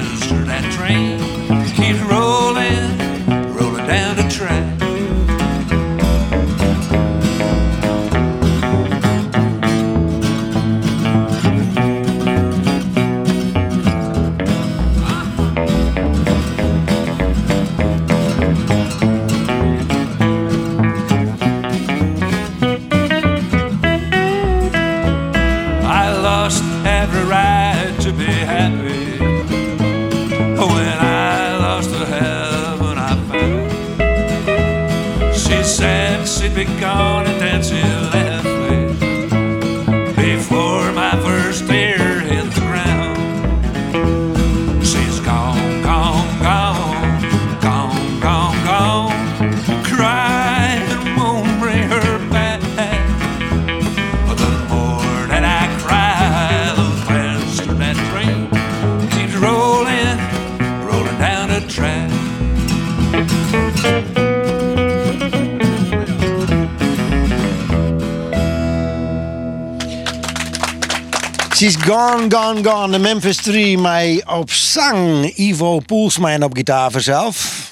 gone, 72.12 72.30
gone, 72.30 72.62
gone. 72.62 72.92
De 72.92 72.98
Memphis 72.98 73.36
3, 73.36 73.78
mij 73.78 74.24
op 74.26 74.50
zang. 74.50 75.36
Ivo 75.36 75.78
Poelsma 75.78 76.38
op 76.38 76.54
gitaar 76.54 77.00
zelf. 77.00 77.70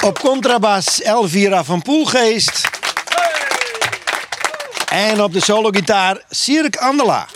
Op 0.00 0.18
contrabas 0.18 1.02
Elvira 1.02 1.64
van 1.64 1.82
Poelgeest. 1.82 2.68
En 4.88 5.22
op 5.22 5.32
de 5.32 5.40
solo-gitaar 5.40 6.22
Sirk 6.30 6.76
Andela. 6.76 7.26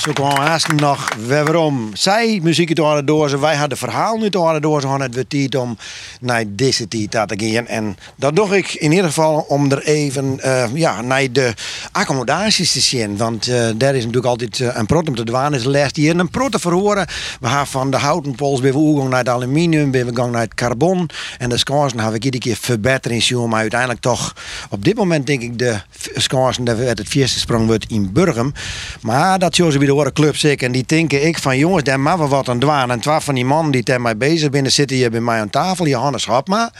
Zo 0.00 0.12
kwam 0.12 0.36
haast 0.36 0.72
nog 0.72 1.08
waarom. 1.26 1.90
Zij 1.92 2.40
muziek 2.42 2.68
het 2.68 3.06
door 3.06 3.28
ze, 3.28 3.38
wij 3.38 3.56
hadden 3.56 3.78
verhaal 3.78 4.16
niet 4.16 4.34
horen 4.34 4.62
door 4.62 4.80
ze, 4.80 4.86
hadden 4.86 5.06
het 5.06 5.14
weer 5.14 5.26
tijd 5.26 5.54
om 5.54 5.76
naar 6.20 6.44
deze 6.48 6.88
tijd 6.88 7.10
te 7.10 7.34
gaan. 7.36 7.66
En 7.66 7.96
dat 8.16 8.36
doe 8.36 8.56
ik 8.56 8.74
in 8.74 8.90
ieder 8.90 9.06
geval 9.06 9.44
om 9.48 9.70
er 9.70 9.82
even 9.82 10.40
eh, 10.40 10.64
ja, 10.74 11.00
naar 11.00 11.32
de 11.32 11.54
accommodaties 11.92 12.72
te 12.72 12.80
zien. 12.80 13.16
Want 13.16 13.48
eh, 13.48 13.68
daar 13.76 13.94
is 13.94 14.04
natuurlijk 14.04 14.26
altijd 14.26 14.60
eh, 14.60 14.68
een 14.72 14.86
prot 14.86 15.08
om 15.08 15.14
te 15.14 15.24
dwaan. 15.24 15.54
Is 15.54 15.64
laatste 15.64 16.00
hier 16.00 16.18
een 16.18 16.30
prot 16.30 16.52
te 16.52 16.58
verhoren. 16.58 17.06
We 17.40 17.46
gaan 17.46 17.66
van 17.66 17.90
de 17.90 17.96
houten 17.96 18.34
pols 18.34 18.60
bij 18.60 18.72
we 18.72 19.06
naar 19.08 19.18
het 19.18 19.28
aluminium, 19.28 19.90
bij 19.90 20.06
we 20.06 20.16
gaan 20.16 20.30
naar 20.30 20.40
het 20.40 20.54
carbon. 20.54 21.10
En 21.38 21.48
de 21.48 21.56
skansen 21.56 21.98
hebben 21.98 22.18
we 22.18 22.24
iedere 22.24 22.42
keer 22.42 22.56
verbetering. 22.60 23.46
Maar 23.46 23.60
uiteindelijk 23.60 24.00
toch, 24.00 24.34
op 24.70 24.84
dit 24.84 24.96
moment 24.96 25.26
denk 25.26 25.42
ik 25.42 25.58
de 25.58 25.80
skansen 26.14 26.64
dat 26.64 26.78
het 26.78 27.08
vierste 27.08 27.38
sprong 27.38 27.66
wordt 27.66 27.84
in 27.88 28.12
Burgum. 28.12 28.52
Maar 29.00 29.38
dat 29.38 29.54
zullen 29.54 29.89
de 29.90 29.96
andere 29.96 30.12
clubs 30.12 30.44
ik. 30.44 30.62
En 30.62 30.72
die 30.72 30.84
denken 30.86 31.26
ik 31.26 31.38
van 31.38 31.58
jongens, 31.58 31.84
daar 31.84 32.00
maar 32.00 32.18
we 32.18 32.26
wat 32.26 32.48
aan 32.48 32.58
doen. 32.58 32.90
En 32.90 33.00
twee 33.00 33.20
van 33.20 33.34
die 33.34 33.44
mannen 33.44 33.72
die 33.72 33.82
daar 33.82 34.00
mij 34.00 34.16
bezig 34.16 34.50
binnen 34.50 34.72
zitten 34.72 34.96
hier 34.96 35.10
bij 35.10 35.20
mij 35.20 35.40
aan 35.40 35.50
tafel. 35.50 35.86
Johannes 35.86 36.26
Hapma 36.26 36.72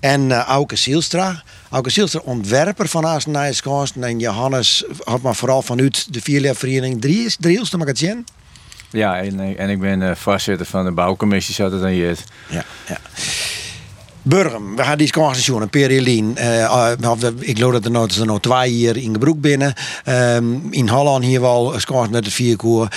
en 0.00 0.20
uh, 0.30 0.38
Auke 0.38 0.76
Sielstra. 0.76 1.42
Auke 1.70 1.90
Sielstra, 1.90 2.20
ontwerper 2.24 2.88
van 2.88 3.06
Aastenijskansen. 3.06 4.04
En 4.04 4.18
Johannes 4.18 4.84
Hapma 5.04 5.32
vooral 5.32 5.62
vanuit 5.62 6.12
de 6.12 6.20
vierleervereniging 6.20 7.00
Dries, 7.00 7.36
Drielste 7.40 7.76
magazine. 7.76 8.24
Ja, 8.90 9.18
en, 9.18 9.56
en 9.58 9.68
ik 9.68 9.80
ben 9.80 10.00
uh, 10.00 10.14
voorzitter 10.14 10.66
van 10.66 10.84
de 10.84 10.92
bouwcommissie, 10.92 11.54
zat 11.54 11.72
het 11.72 11.80
dan 11.80 11.90
hier. 11.90 12.18
Ja, 12.48 12.64
ja. 12.88 12.98
Burgum, 14.26 14.76
we 14.76 14.82
gaan 14.82 14.98
die 14.98 15.06
scorestation, 15.06 15.62
een 15.62 15.68
Perelien. 15.68 16.36
Uh, 16.38 16.90
ik 17.38 17.56
geloof 17.56 17.72
dat 17.72 17.84
er 17.84 17.90
nog, 17.90 18.10
er 18.10 18.26
nog 18.26 18.40
twee 18.40 18.70
hier 18.70 18.96
in 18.96 19.12
Gebroek 19.12 19.40
binnen. 19.40 19.74
Um, 20.08 20.66
in 20.70 20.88
Holland 20.88 21.24
hier 21.24 21.40
wel 21.40 21.72
scores 21.76 22.08
met 22.08 22.24
de 22.24 22.30
vierkoer. 22.30 22.88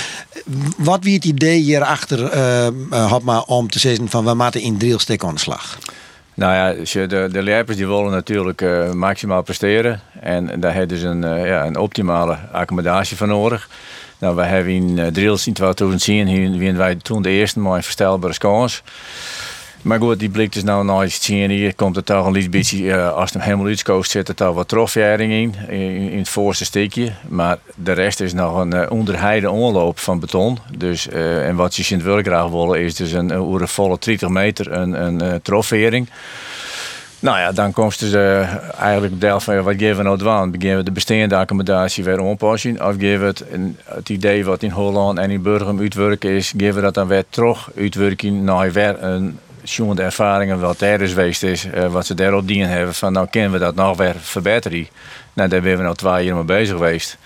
Wat 0.77 1.03
wie 1.03 1.15
het 1.15 1.25
idee 1.25 1.59
hierachter 1.59 2.35
uh, 2.35 3.09
had 3.09 3.23
maar 3.23 3.41
om 3.41 3.69
te 3.69 3.79
zeggen 3.79 4.09
van 4.09 4.25
we 4.25 4.33
moeten 4.33 4.61
in 4.61 4.77
drielstek 4.77 5.23
aan 5.23 5.33
de 5.33 5.39
slag? 5.39 5.77
Nou 6.33 6.53
ja, 6.53 7.07
de, 7.07 7.29
de 7.31 7.65
die 7.75 7.87
willen 7.87 8.11
natuurlijk 8.11 8.61
uh, 8.61 8.91
maximaal 8.91 9.41
presteren. 9.41 10.01
En 10.19 10.59
daar 10.59 10.73
hebben 10.73 10.97
ze 10.97 11.07
een, 11.07 11.45
ja, 11.45 11.65
een 11.65 11.77
optimale 11.77 12.37
accommodatie 12.51 13.17
voor 13.17 13.27
nodig. 13.27 13.69
Nou, 14.19 14.35
wij 14.35 14.47
hebben 14.47 14.73
in 14.73 15.13
drills 15.13 15.47
in 15.47 15.53
2010 15.53 16.27
hier, 16.27 16.75
wij 16.75 16.95
toen 16.95 17.21
de 17.21 17.29
eerste 17.29 17.59
mooi 17.59 17.81
verstelbare 17.81 18.33
scores. 18.33 18.83
Maar 19.81 19.99
goed, 19.99 20.19
die 20.19 20.29
blik 20.29 20.53
dus 20.53 20.63
nou 20.63 20.85
naar 20.85 21.01
het 21.01 21.11
zien 21.11 21.49
hier. 21.49 21.75
Komt 21.75 21.95
het 21.95 22.05
toch 22.05 22.25
een 22.25 22.49
beetje, 22.49 22.77
uh, 22.77 23.13
als 23.13 23.23
het 23.23 23.33
hem 23.33 23.41
helemaal 23.41 23.65
uitkoost, 23.65 24.11
zit 24.11 24.27
er 24.27 24.35
toch 24.35 24.55
wat 24.55 24.67
trofjering 24.67 25.31
in, 25.31 25.69
in, 26.11 26.17
het 26.17 26.29
voorste 26.29 26.65
steekje. 26.65 27.11
Maar 27.27 27.57
de 27.75 27.91
rest 27.91 28.19
is 28.19 28.33
nog 28.33 28.57
een 28.57 28.75
uh, 28.75 28.85
onderheide 28.89 29.49
onloop 29.51 29.99
van 29.99 30.19
beton. 30.19 30.57
Dus, 30.77 31.07
uh, 31.07 31.47
en 31.47 31.55
wat 31.55 31.75
je 31.75 31.95
in 31.95 32.01
het 32.05 32.25
graag 32.27 32.49
willen 32.49 32.81
is 32.81 32.95
dus 32.95 33.11
een, 33.11 33.67
volle 33.67 33.97
30 33.99 34.29
meter 34.29 34.71
een, 34.71 35.03
een 35.03 35.41
trofering. 35.41 36.09
Nou 37.19 37.39
ja, 37.39 37.51
dan 37.51 37.73
komt 37.73 37.99
dus 37.99 38.13
eigenlijk 38.77 39.21
deel 39.21 39.39
van 39.39 39.63
wat 39.63 39.75
geven 39.77 39.97
we 39.97 40.03
nou 40.03 40.17
doen? 40.17 40.51
Beginnen 40.51 40.77
we 40.77 40.83
de 40.83 40.91
bestaande 40.91 41.35
accommodatie 41.35 42.03
weer 42.03 42.19
aanpassen? 42.19 42.87
Of 42.87 42.95
geven 42.97 43.19
we 43.19 43.25
het, 43.25 43.43
het 43.83 44.09
idee 44.09 44.45
wat 44.45 44.63
in 44.63 44.69
Holland 44.69 45.17
en 45.17 45.31
in 45.31 45.41
Burgum 45.41 45.79
uitwerken 45.79 46.29
is, 46.29 46.53
geven 46.57 46.75
we 46.75 46.81
dat 46.81 46.93
dan 46.93 47.07
weer 47.07 47.23
terug 47.29 47.69
uitwerken 47.75 48.43
naar 48.43 48.71
weer 48.71 49.03
een 49.03 49.39
de 49.95 50.03
ervaringen 50.03 50.59
wat 50.59 50.81
is 50.81 51.09
geweest 51.09 51.43
is, 51.43 51.65
uh, 51.65 51.85
wat 51.85 52.05
ze 52.05 52.13
daarop 52.13 52.47
dienen 52.47 52.69
hebben, 52.69 52.93
van 52.93 53.13
nou 53.13 53.27
kunnen 53.29 53.51
we 53.51 53.57
dat 53.57 53.75
nog 53.75 53.97
weer 53.97 54.15
verbeteren. 54.19 54.87
Nou, 55.33 55.49
daar 55.49 55.61
zijn 55.61 55.77
we 55.77 55.83
nou 55.83 55.95
twee 55.95 56.25
jaar 56.25 56.35
mee 56.35 56.43
bezig 56.43 56.75
geweest. 56.75 57.17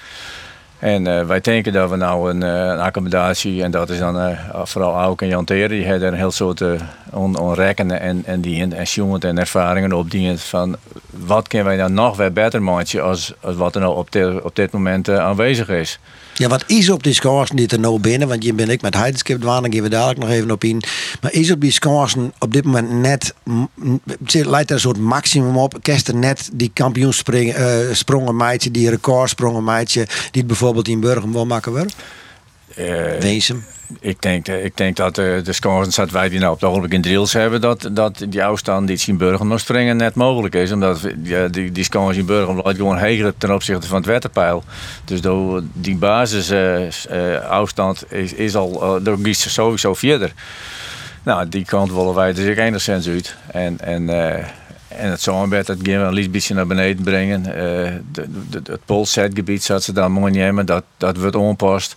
En 0.81 1.07
uh, 1.07 1.25
wij 1.25 1.41
denken 1.41 1.73
dat 1.73 1.89
we 1.89 1.95
nou 1.95 2.29
een, 2.29 2.41
uh, 2.41 2.49
een, 2.49 2.79
accommodatie, 2.79 3.63
en 3.63 3.71
dat 3.71 3.89
is 3.89 3.99
dan 3.99 4.17
uh, 4.17 4.39
vooral 4.63 5.01
ook 5.01 5.21
en 5.21 5.27
Jan 5.27 5.45
Teren, 5.45 5.69
die 5.69 5.85
hebben 5.85 6.07
een 6.07 6.13
heel 6.13 6.31
soort 6.31 6.61
on, 7.09 7.37
onrekkende 7.37 7.93
en, 7.93 8.23
en 8.25 8.41
en 8.43 9.21
en 9.21 9.37
ervaringen 9.37 9.93
op 9.93 10.11
die 10.11 10.37
van 10.37 10.75
wat 11.09 11.47
kunnen 11.47 11.67
wij 11.67 11.77
dan 11.77 11.93
nog 11.93 12.17
weer 12.17 12.33
beter 12.33 12.61
maken 12.61 13.03
als, 13.03 13.33
wat 13.41 13.75
er 13.75 13.81
nou 13.81 13.95
op, 13.95 14.41
op 14.43 14.55
dit 14.55 14.71
moment 14.71 15.09
aanwezig 15.09 15.69
is. 15.69 15.99
Ja, 16.33 16.47
wat 16.47 16.63
is 16.67 16.89
op 16.89 17.03
die 17.03 17.13
scorsen 17.13 17.55
die 17.55 17.67
er 17.67 17.79
nou 17.79 17.99
binnen? 17.99 18.27
Want 18.27 18.43
je 18.43 18.53
ben 18.53 18.69
ik 18.69 18.81
met 18.81 18.95
Heidenskip 18.95 19.41
dwaan, 19.41 19.63
geven 19.63 19.83
we 19.83 19.89
dadelijk 19.89 20.19
nog 20.19 20.29
even 20.29 20.51
op 20.51 20.63
in. 20.63 20.83
Maar 21.21 21.33
is 21.33 21.51
op 21.51 21.61
die 21.61 21.71
scorsen 21.71 22.33
op 22.39 22.53
dit 22.53 22.63
moment 22.63 22.91
net, 22.91 23.33
leidt 24.25 24.69
er 24.69 24.75
een 24.75 24.81
soort 24.81 24.99
maximum 24.99 25.57
op? 25.57 25.77
Kerst 25.81 26.07
er 26.07 26.15
net 26.15 26.49
die 26.53 26.71
kampioensprongen 26.73 27.87
uh, 27.87 27.93
sprongen 27.93 28.35
meidje, 28.35 28.71
die 28.71 28.89
recordsprongen 28.89 29.63
meidje, 29.63 30.05
die 30.05 30.41
het 30.41 30.47
bijvoorbeeld 30.47 30.87
in 30.87 30.99
Burgum 30.99 31.31
wil 31.31 31.45
maken 31.45 31.71
worden? 31.71 31.91
Uh, 32.77 33.19
Wezen 33.19 33.63
ik 33.99 34.21
denk, 34.21 34.47
ik 34.47 34.77
denk 34.77 34.95
dat 34.95 35.15
de, 35.15 35.41
de 35.43 35.53
scores 35.53 35.95
dat 35.95 36.11
wij 36.11 36.29
die 36.29 36.39
nou 36.39 36.53
op 36.53 36.59
het 36.59 36.69
ogenblik 36.69 36.93
in 36.93 37.01
drills 37.01 37.33
hebben, 37.33 37.61
dat, 37.61 37.89
dat 37.91 38.25
die 38.29 38.43
afstand 38.43 38.87
die 38.87 39.01
in 39.05 39.17
Burgum 39.17 39.47
nog 39.47 39.59
springen 39.59 39.97
net 39.97 40.15
mogelijk 40.15 40.55
is. 40.55 40.71
Omdat 40.71 41.01
die, 41.15 41.49
die, 41.49 41.71
die 41.71 41.83
scores 41.83 42.17
in 42.17 42.25
Burgum 42.25 42.61
lijkt 42.63 42.79
gewoon 42.79 42.97
heger 42.97 43.33
ten 43.37 43.53
opzichte 43.53 43.87
van 43.87 43.97
het 43.97 44.05
wetterpeil. 44.05 44.63
Dus 45.05 45.21
door 45.21 45.63
die 45.73 45.95
basis 45.95 46.51
uh, 46.51 46.79
uh, 46.79 47.91
is, 48.09 48.33
is 48.33 48.55
al, 48.55 48.99
uh, 49.07 49.33
sowieso 49.33 49.93
verder. 49.93 50.33
Nou, 51.23 51.49
die 51.49 51.65
kant 51.65 51.91
willen 51.91 52.13
wij 52.13 52.33
dus 52.33 52.49
ook 52.49 52.57
enigszins 52.57 53.07
uit. 53.07 53.35
En, 53.51 53.79
en, 53.79 54.09
en 54.87 55.09
het 55.09 55.21
zomerbed, 55.21 55.65
dat 55.65 55.77
gaan 55.81 56.13
we 56.13 56.21
een 56.21 56.31
beetje 56.31 56.53
naar 56.53 56.67
beneden 56.67 57.03
brengen. 57.03 57.43
de, 58.11 58.27
het 58.63 58.85
polsetgebied 58.85 59.63
zat 59.63 59.83
ze 59.83 59.93
dan 59.93 60.11
mooi 60.11 60.31
nemen, 60.31 60.65
dat, 60.65 60.83
dat 60.97 61.17
wordt 61.17 61.35
onpast. 61.35 61.95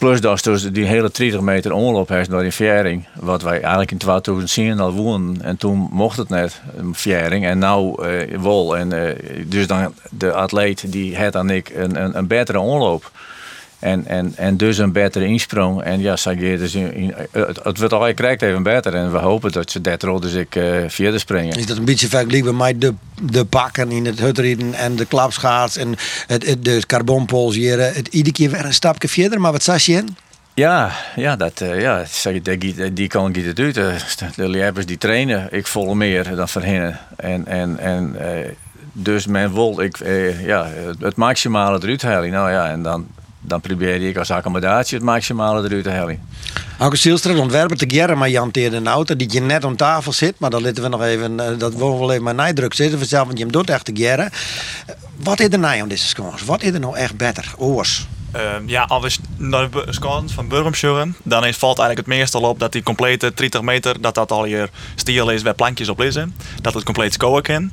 Plus 0.00 0.20
dat 0.20 0.42
dus 0.42 0.62
die 0.62 0.84
hele 0.84 1.10
30 1.12 1.40
meter 1.40 1.72
omloop 1.72 2.08
heeft 2.08 2.30
door 2.30 2.42
die 2.42 2.52
fjering. 2.52 3.06
Wat 3.14 3.42
wij 3.42 3.60
eigenlijk 3.60 3.90
in 3.90 3.98
2010 3.98 4.80
al 4.80 4.92
woonden. 4.92 5.42
En 5.42 5.56
toen 5.56 5.88
mocht 5.90 6.16
het 6.16 6.28
net, 6.28 6.60
een 6.76 6.94
fjering. 6.94 7.44
En 7.44 7.58
nou 7.58 8.08
uh, 8.08 8.38
wol. 8.38 8.76
En, 8.76 8.92
uh, 8.92 9.10
dus 9.46 9.66
dan 9.66 9.94
de 10.10 10.32
atleet 10.32 10.92
die 10.92 11.18
had 11.18 11.32
dan 11.32 11.50
ik 11.50 11.68
een, 11.74 12.02
een, 12.02 12.16
een 12.18 12.26
betere 12.26 12.60
omloop. 12.60 13.10
En, 13.80 14.06
en, 14.06 14.32
en 14.36 14.56
dus 14.56 14.78
een 14.78 14.92
betere 14.92 15.24
insprong. 15.26 15.82
En 15.82 16.00
ja, 16.00 16.16
Sagier 16.16 16.58
dus 16.58 16.74
in, 16.74 16.94
in, 16.94 17.14
het, 17.30 17.60
het 17.62 17.78
wordt 17.78 17.92
al 17.92 18.14
krijgt 18.14 18.42
even 18.42 18.62
beter. 18.62 18.94
En 18.94 19.12
we 19.12 19.18
hopen 19.18 19.52
dat 19.52 19.70
ze 19.70 19.80
dat 19.80 20.02
rol 20.02 20.20
dus 20.20 20.32
ik 20.32 20.54
uh, 20.54 20.84
verder 20.86 21.20
springen. 21.20 21.58
Is 21.58 21.66
dat 21.66 21.76
een 21.76 21.84
beetje 21.84 22.08
vergelijkbaar 22.08 22.54
met 22.54 22.80
de, 22.80 22.94
de 23.22 23.44
bakken 23.44 23.90
in 23.90 24.06
het 24.06 24.20
hutrijden 24.20 24.74
en 24.74 24.96
de 24.96 25.04
klapschaats 25.04 25.76
en 25.76 25.94
het, 26.26 26.46
het, 26.46 26.64
de 26.64 26.86
carbonpols 26.86 27.54
hier. 27.54 27.94
Het 27.94 28.08
iedere 28.08 28.34
keer 28.34 28.50
weer 28.50 28.64
een 28.64 28.74
stapje 28.74 29.08
verder. 29.08 29.40
Maar 29.40 29.52
wat 29.52 29.62
zag 29.62 29.82
je 29.82 29.92
in? 29.92 30.16
Ja, 30.54 30.92
ja, 31.16 31.36
dat, 31.36 31.60
uh, 31.60 31.80
ja 31.80 32.04
die, 32.32 32.92
die 32.92 33.08
kan 33.08 33.28
ik 33.28 33.36
niet 33.36 33.58
uit. 33.58 33.74
De, 34.36 34.48
liefers 34.48 34.86
die 34.86 34.98
trainen, 34.98 35.48
ik 35.50 35.66
vol 35.66 35.94
meer 35.94 36.34
dan 36.36 36.48
voor 36.48 36.62
hen. 36.62 36.98
En, 37.16 37.46
en, 37.46 37.78
en 37.78 38.16
uh, 38.20 38.48
dus 38.92 39.26
men 39.26 39.54
wil 39.54 39.80
ik, 39.80 39.98
ja, 40.44 40.68
het 40.98 41.16
maximale 41.16 41.78
eruit 41.82 42.02
halen. 42.02 42.30
Nou 42.30 42.50
ja, 42.50 42.68
en 42.68 42.82
dan 42.82 43.06
dan 43.50 43.60
probeer 43.60 44.08
ik 44.08 44.16
als 44.16 44.30
accommodatie 44.30 44.96
het 44.96 45.06
maximale 45.06 45.64
eruit 45.64 45.84
te 45.84 45.90
halen. 45.90 46.20
Auke 46.78 46.96
Stielstra, 46.96 47.36
ontwerper 47.36 47.76
te 47.76 47.84
Gerren, 47.88 48.18
maar 48.18 48.30
Jan 48.30 48.50
een 48.52 48.86
auto 48.86 49.16
die 49.16 49.32
je 49.32 49.40
net 49.40 49.64
om 49.64 49.76
tafel 49.76 50.12
zit. 50.12 50.34
Maar 50.38 50.50
dan 50.50 50.62
laten 50.62 50.82
we 50.82 50.88
nog 50.88 51.02
even, 51.02 51.32
uh, 51.32 51.58
dat 51.58 51.72
we 51.72 51.78
wel 51.78 52.10
even 52.10 52.22
maar 52.22 52.34
nijdruk 52.34 52.74
zitten 52.74 52.98
vanzelf, 52.98 53.26
want 53.26 53.38
je 53.38 53.44
hem 53.44 53.52
doet 53.52 53.70
echt 53.70 53.84
te 53.84 53.92
Gerren. 53.94 54.30
Wat 55.16 55.40
is 55.40 55.48
er 55.48 55.58
nou 55.58 55.80
aan 55.80 55.88
deze? 55.88 56.22
Wat 56.46 56.62
is 56.62 56.72
er 56.72 56.80
nou 56.80 56.96
echt 56.96 57.16
beter? 57.16 57.54
Oors? 57.56 58.06
Uh, 58.36 58.42
ja, 58.66 58.82
als 58.82 59.16
we 59.16 59.22
naar 59.36 59.70
de 59.70 59.86
score 59.88 60.28
van 60.28 60.48
Burgum 60.48 61.14
dan 61.22 61.46
is, 61.46 61.56
valt 61.56 61.78
eigenlijk 61.78 62.08
het 62.08 62.16
meestal 62.16 62.42
op 62.42 62.58
dat 62.58 62.72
die 62.72 62.82
complete 62.82 63.32
30 63.34 63.62
meter, 63.62 64.00
dat 64.00 64.14
dat 64.14 64.32
al 64.32 64.44
hier 64.44 64.70
stiel 64.94 65.30
is 65.30 65.42
waar 65.42 65.54
plankjes 65.54 65.88
op 65.88 65.98
liggen. 65.98 66.34
Dat 66.60 66.74
het 66.74 66.84
compleet 66.84 67.12
scoren 67.12 67.42
kan. 67.42 67.70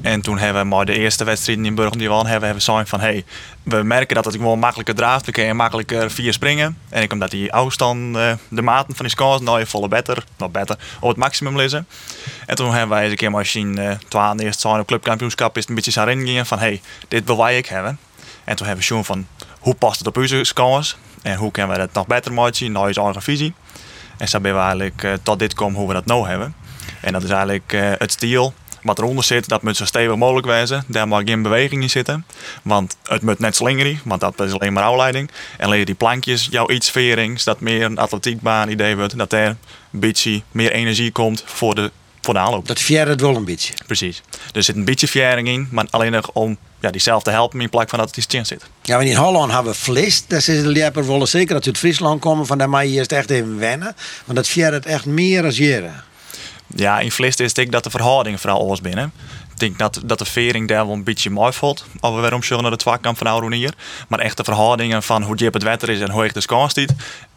En 0.00 0.20
toen 0.20 0.38
hebben 0.38 0.62
we 0.62 0.68
maar 0.68 0.84
de 0.84 0.98
eerste 0.98 1.24
wedstrijden 1.24 1.64
in 1.64 1.74
Burgum 1.74 1.98
die 1.98 2.08
we 2.08 2.14
hebben, 2.14 2.48
hebben 2.48 2.76
we 2.76 2.86
van 2.86 3.00
hey, 3.00 3.24
we 3.62 3.82
merken 3.82 4.14
dat 4.14 4.24
het 4.24 4.34
gewoon 4.34 4.58
makkelijker 4.58 4.94
draaft. 4.94 5.26
We 5.26 5.32
kunnen 5.32 5.56
makkelijker 5.56 6.10
vier 6.10 6.32
springen. 6.32 6.78
En 6.88 7.02
ik 7.02 7.12
omdat 7.12 7.30
die 7.30 7.52
afstand, 7.52 8.16
uh, 8.16 8.32
de 8.48 8.62
maten 8.62 8.94
van 8.94 9.04
die 9.04 9.14
scores, 9.14 9.40
nou 9.40 9.58
je 9.58 9.66
volle 9.66 9.88
beter, 9.88 10.24
nog 10.38 10.50
beter, 10.50 10.76
op 11.00 11.08
het 11.08 11.16
maximum 11.16 11.56
liggen. 11.56 11.86
En 12.46 12.56
toen 12.56 12.70
hebben 12.70 12.88
wij 12.88 13.02
eens 13.02 13.10
een 13.10 13.16
keer 13.16 13.30
maar 13.30 13.46
zien, 13.46 13.78
uh, 13.78 13.90
twaalf 14.08 14.40
eerste 14.40 14.68
zijn 14.68 14.80
op 14.80 14.86
clubkampioenschap 14.86 15.56
is 15.56 15.68
een 15.68 15.74
beetje 15.74 15.90
zo 15.90 16.04
erin 16.04 16.46
van 16.46 16.58
hey, 16.58 16.80
dit 17.08 17.24
wil 17.24 17.36
wij 17.36 17.56
ik 17.56 17.66
hebben. 17.66 17.98
En 18.44 18.56
toen 18.56 18.66
hebben 18.66 18.84
we 18.84 18.90
gezien 18.90 19.04
van 19.04 19.26
hoe 19.66 19.74
past 19.74 19.98
het 19.98 20.08
op 20.08 20.16
onze 20.16 20.44
scores 20.44 20.96
en 21.22 21.36
hoe 21.36 21.50
kunnen 21.50 21.72
we 21.72 21.78
dat 21.78 21.92
nog 21.92 22.06
beter 22.06 22.32
maken 22.32 22.72
naar 22.72 22.86
onze 22.86 23.00
eigen 23.00 23.22
visie. 23.22 23.54
En 24.16 24.28
zo 24.28 24.40
ben 24.40 24.54
we 24.54 24.60
eigenlijk 24.60 25.02
uh, 25.02 25.12
tot 25.22 25.38
dit 25.38 25.54
komen 25.54 25.78
hoe 25.78 25.88
we 25.88 25.94
dat 25.94 26.06
nou 26.06 26.28
hebben. 26.28 26.54
En 27.00 27.12
dat 27.12 27.22
is 27.22 27.30
eigenlijk 27.30 27.72
uh, 27.72 27.92
het 27.98 28.12
stiel 28.12 28.54
wat 28.82 28.98
eronder 28.98 29.24
zit, 29.24 29.48
dat 29.48 29.62
moet 29.62 29.76
zo 29.76 29.84
stevig 29.84 30.16
mogelijk 30.16 30.46
wezen. 30.46 30.84
Daar 30.86 31.08
mag 31.08 31.22
geen 31.24 31.42
beweging 31.42 31.82
in 31.82 31.90
zitten. 31.90 32.26
Want 32.62 32.96
het 33.02 33.22
moet 33.22 33.38
net 33.38 33.56
slingeren, 33.56 34.00
want 34.04 34.20
dat 34.20 34.40
is 34.40 34.52
alleen 34.52 34.72
maar 34.72 34.84
afleiding. 34.84 35.30
En 35.58 35.68
leer 35.68 35.84
die 35.84 35.94
plankjes 35.94 36.48
jou 36.50 36.72
iets 36.72 36.90
vering, 36.90 37.40
zodat 37.40 37.60
meer 37.60 37.84
een 37.84 37.98
atletiekbaan 37.98 38.68
idee 38.68 38.96
wordt. 38.96 39.18
Dat 39.18 39.32
er 39.32 39.46
een 39.46 39.56
beetje 39.90 40.42
meer 40.50 40.72
energie 40.72 41.12
komt 41.12 41.42
voor 41.46 41.74
de, 41.74 41.90
voor 42.26 42.34
de 42.34 42.40
aanloop. 42.40 42.68
Dat 42.68 42.78
fjerde 42.78 43.10
het 43.10 43.20
wel 43.20 43.36
een 43.36 43.44
beetje. 43.44 43.74
Precies. 43.86 44.22
Er 44.52 44.62
zit 44.62 44.76
een 44.76 44.84
beetje 44.84 45.08
fjering 45.08 45.48
in, 45.48 45.68
maar 45.70 45.86
alleen 45.90 46.12
nog 46.12 46.30
om 46.32 46.58
ja, 46.80 46.90
diezelfde 46.90 47.30
te 47.30 47.36
helpen 47.36 47.60
in 47.60 47.68
plaats 47.68 47.90
van 47.90 47.98
dat 47.98 48.08
het 48.08 48.16
iets 48.16 48.34
in 48.34 48.46
zit. 48.46 48.66
Ja, 48.82 48.96
maar 48.96 49.06
in 49.06 49.16
Holland 49.16 49.52
hebben 49.52 49.72
we 49.72 49.78
vlees. 49.78 50.26
Dat 50.26 50.38
is 50.38 50.44
de 50.44 50.68
willen 51.06 51.28
zeker 51.28 51.54
dat 51.54 51.62
ze 51.62 51.68
uit 51.68 51.78
Friesland 51.78 52.20
komen. 52.20 52.46
Van 52.46 52.58
daar 52.58 52.68
mag 52.68 52.82
je 52.82 52.88
eerst 52.88 53.12
echt 53.12 53.30
even 53.30 53.58
wennen. 53.58 53.96
Want 54.24 54.38
dat 54.38 54.46
het 54.72 54.86
echt 54.86 55.04
meer 55.04 55.44
als 55.44 55.56
jaren. 55.56 56.04
Ja, 56.74 57.00
in 57.00 57.12
Vlist 57.12 57.40
is 57.40 57.52
ik 57.52 57.72
dat 57.72 57.84
de 57.84 57.90
verhouding 57.90 58.40
vooral 58.40 58.68
was 58.68 58.80
binnen. 58.80 59.12
Ik 59.52 59.62
denk 59.62 59.78
dat, 59.78 60.00
dat 60.04 60.18
de 60.18 60.24
vering 60.24 60.68
daar 60.68 60.86
wel 60.86 60.94
een 60.94 61.04
beetje 61.04 61.30
mooi 61.30 61.52
valt. 61.52 61.84
Als 62.00 62.14
we 62.14 62.20
weer 62.20 62.32
naar 62.62 62.70
de 62.70 62.76
tweekamp 62.76 63.18
van 63.18 63.52
hier. 63.52 63.74
Maar 64.08 64.18
echt 64.18 64.36
de 64.36 64.44
verhoudingen 64.44 65.02
van 65.02 65.22
hoe 65.22 65.36
diep 65.36 65.52
het 65.52 65.62
wetter 65.62 65.88
is 65.88 66.00
en 66.00 66.10
hoe 66.10 66.24
echt 66.24 66.34
de 66.34 66.40
score 66.40 66.68
staat. 66.68 66.92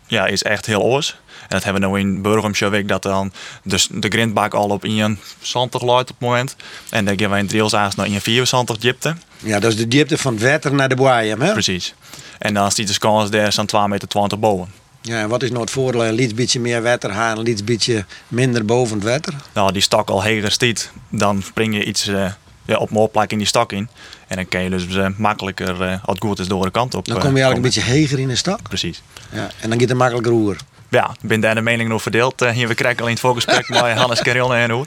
Ja, 0.09 0.25
is 0.25 0.43
echt 0.43 0.65
heel 0.65 0.81
oors. 0.81 1.17
En 1.41 1.47
dat 1.49 1.63
hebben 1.63 1.81
we 1.81 1.87
nu 1.87 1.99
in 1.99 2.21
Burgum 2.21 2.87
dat 2.87 3.03
dan 3.03 3.31
dus 3.63 3.87
de 3.91 4.07
grindbak 4.07 4.53
al 4.53 4.69
op 4.69 4.85
1,70 4.87 4.91
luidt 4.91 5.81
op 5.81 6.07
het 6.07 6.19
moment. 6.19 6.55
En 6.89 7.05
dan 7.05 7.19
gaan 7.19 7.29
wij 7.29 7.39
in 7.39 7.47
Driels 7.47 7.75
aan 7.75 7.91
naar 7.95 8.07
1,74 8.07 8.79
diepte. 8.79 9.15
Ja, 9.37 9.59
dat 9.59 9.71
is 9.71 9.77
de 9.77 9.87
diepte 9.87 10.17
van 10.17 10.33
het 10.33 10.43
water 10.43 10.73
naar 10.73 10.89
de 10.89 10.95
boeien, 10.95 11.41
hè? 11.41 11.51
Precies. 11.51 11.93
En 12.39 12.53
dan 12.53 12.71
ziet 12.71 12.87
de 12.87 12.99
kans 12.99 13.29
daar 13.29 13.53
zo'n 13.53 13.69
2,20 13.75 13.79
meter 13.87 14.39
boven. 14.39 14.67
Ja, 15.01 15.21
en 15.21 15.29
wat 15.29 15.43
is 15.43 15.49
nou 15.49 15.61
het 15.61 15.71
voordeel? 15.71 16.05
Een 16.05 16.21
iets 16.21 16.33
beetje 16.33 16.59
meer 16.59 16.81
water 16.81 17.11
gaan, 17.11 17.37
een 17.37 17.47
iets 17.47 17.63
beetje 17.63 18.05
minder 18.27 18.65
boven 18.65 18.95
het 18.95 19.07
water? 19.07 19.33
Nou, 19.53 19.71
die 19.71 19.81
stak 19.81 20.09
al 20.09 20.23
heger 20.23 20.51
stiet, 20.51 20.91
dan 21.09 21.41
spring 21.41 21.75
je 21.75 21.85
iets 21.85 22.07
uh, 22.07 22.31
ja, 22.65 22.77
op 22.77 22.91
een 22.91 23.11
plek 23.11 23.31
in 23.31 23.37
die 23.37 23.47
stak 23.47 23.71
in. 23.71 23.89
En 24.29 24.35
dan 24.35 24.47
kan 24.47 24.63
je 24.63 24.69
dus 24.69 24.85
uh, 24.85 25.07
makkelijker, 25.17 25.81
uh, 25.81 25.91
als 25.91 25.99
het 26.19 26.19
goed 26.19 26.39
is, 26.39 26.47
door 26.47 26.63
de 26.63 26.71
kant 26.71 26.95
op. 26.95 27.05
Dan 27.05 27.19
kom 27.19 27.35
je 27.35 27.43
eigenlijk 27.43 27.55
een 27.55 27.81
beetje 27.81 27.91
heger 27.91 28.19
in 28.19 28.27
de 28.27 28.35
stak? 28.35 28.61
Precies. 28.61 29.01
Ja, 29.31 29.49
en 29.59 29.69
dan 29.69 29.79
gaat 29.79 29.89
het 29.89 29.97
makkelijker 29.97 30.31
roer. 30.31 30.55
Ja, 30.89 31.09
ik 31.21 31.27
ben 31.27 31.39
daar 31.39 31.55
de 31.55 31.61
mening 31.61 31.89
nog 31.89 32.01
verdeeld. 32.01 32.39
hier 32.39 32.67
we 32.67 32.73
krijgen 32.73 32.99
al 32.99 33.05
in 33.05 33.11
het 33.11 33.21
voorgesprek 33.21 33.69
met 33.69 33.79
Hannes 33.79 34.21
Carillon 34.21 34.53
en 34.53 34.69
hoe. 34.69 34.85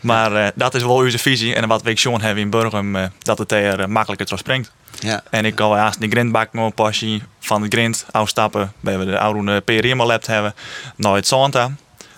Maar 0.00 0.52
dat 0.54 0.74
is 0.74 0.82
wel 0.82 0.94
onze 0.94 1.18
visie. 1.18 1.54
En 1.54 1.68
wat 1.68 1.82
we 1.82 1.98
Sean 1.98 2.20
hebben 2.20 2.42
in 2.42 2.50
Burgum, 2.50 2.96
dat 3.18 3.38
het 3.38 3.52
er 3.52 3.90
makkelijker 3.90 4.26
terug 4.26 4.40
springt. 4.40 4.72
Ja. 4.98 5.22
En 5.30 5.44
ik 5.44 5.54
kan 5.54 5.76
haast 5.76 6.00
de 6.00 6.08
grindbak 6.08 6.52
nog 6.52 6.66
een 6.66 6.74
pasje 6.74 7.20
van 7.40 7.62
de 7.62 7.68
grind 7.68 8.06
afstappen. 8.10 8.72
Bij 8.80 8.98
we 8.98 9.04
de 9.04 9.18
oude 9.18 9.60
PRM 9.60 10.02
lab 10.02 10.26
hebben. 10.26 10.54
Naar 10.96 11.14
het 11.14 11.26
Santa. 11.26 11.70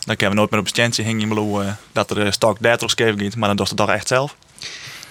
Dan 0.05 0.17
kunnen 0.17 0.35
we 0.35 0.41
nooit 0.41 0.51
meer 0.51 0.61
op 0.61 0.69
standje 0.69 1.03
hingen 1.03 1.77
dat 1.93 2.11
er 2.11 2.19
een 2.19 2.33
stok 2.33 2.57
30 2.61 2.91
scheef 2.91 3.15
gaat. 3.19 3.37
Maar 3.37 3.49
dan 3.49 3.57
doet 3.57 3.69
het 3.69 3.77
toch 3.77 3.91
echt 3.91 4.09
zelf. 4.09 4.37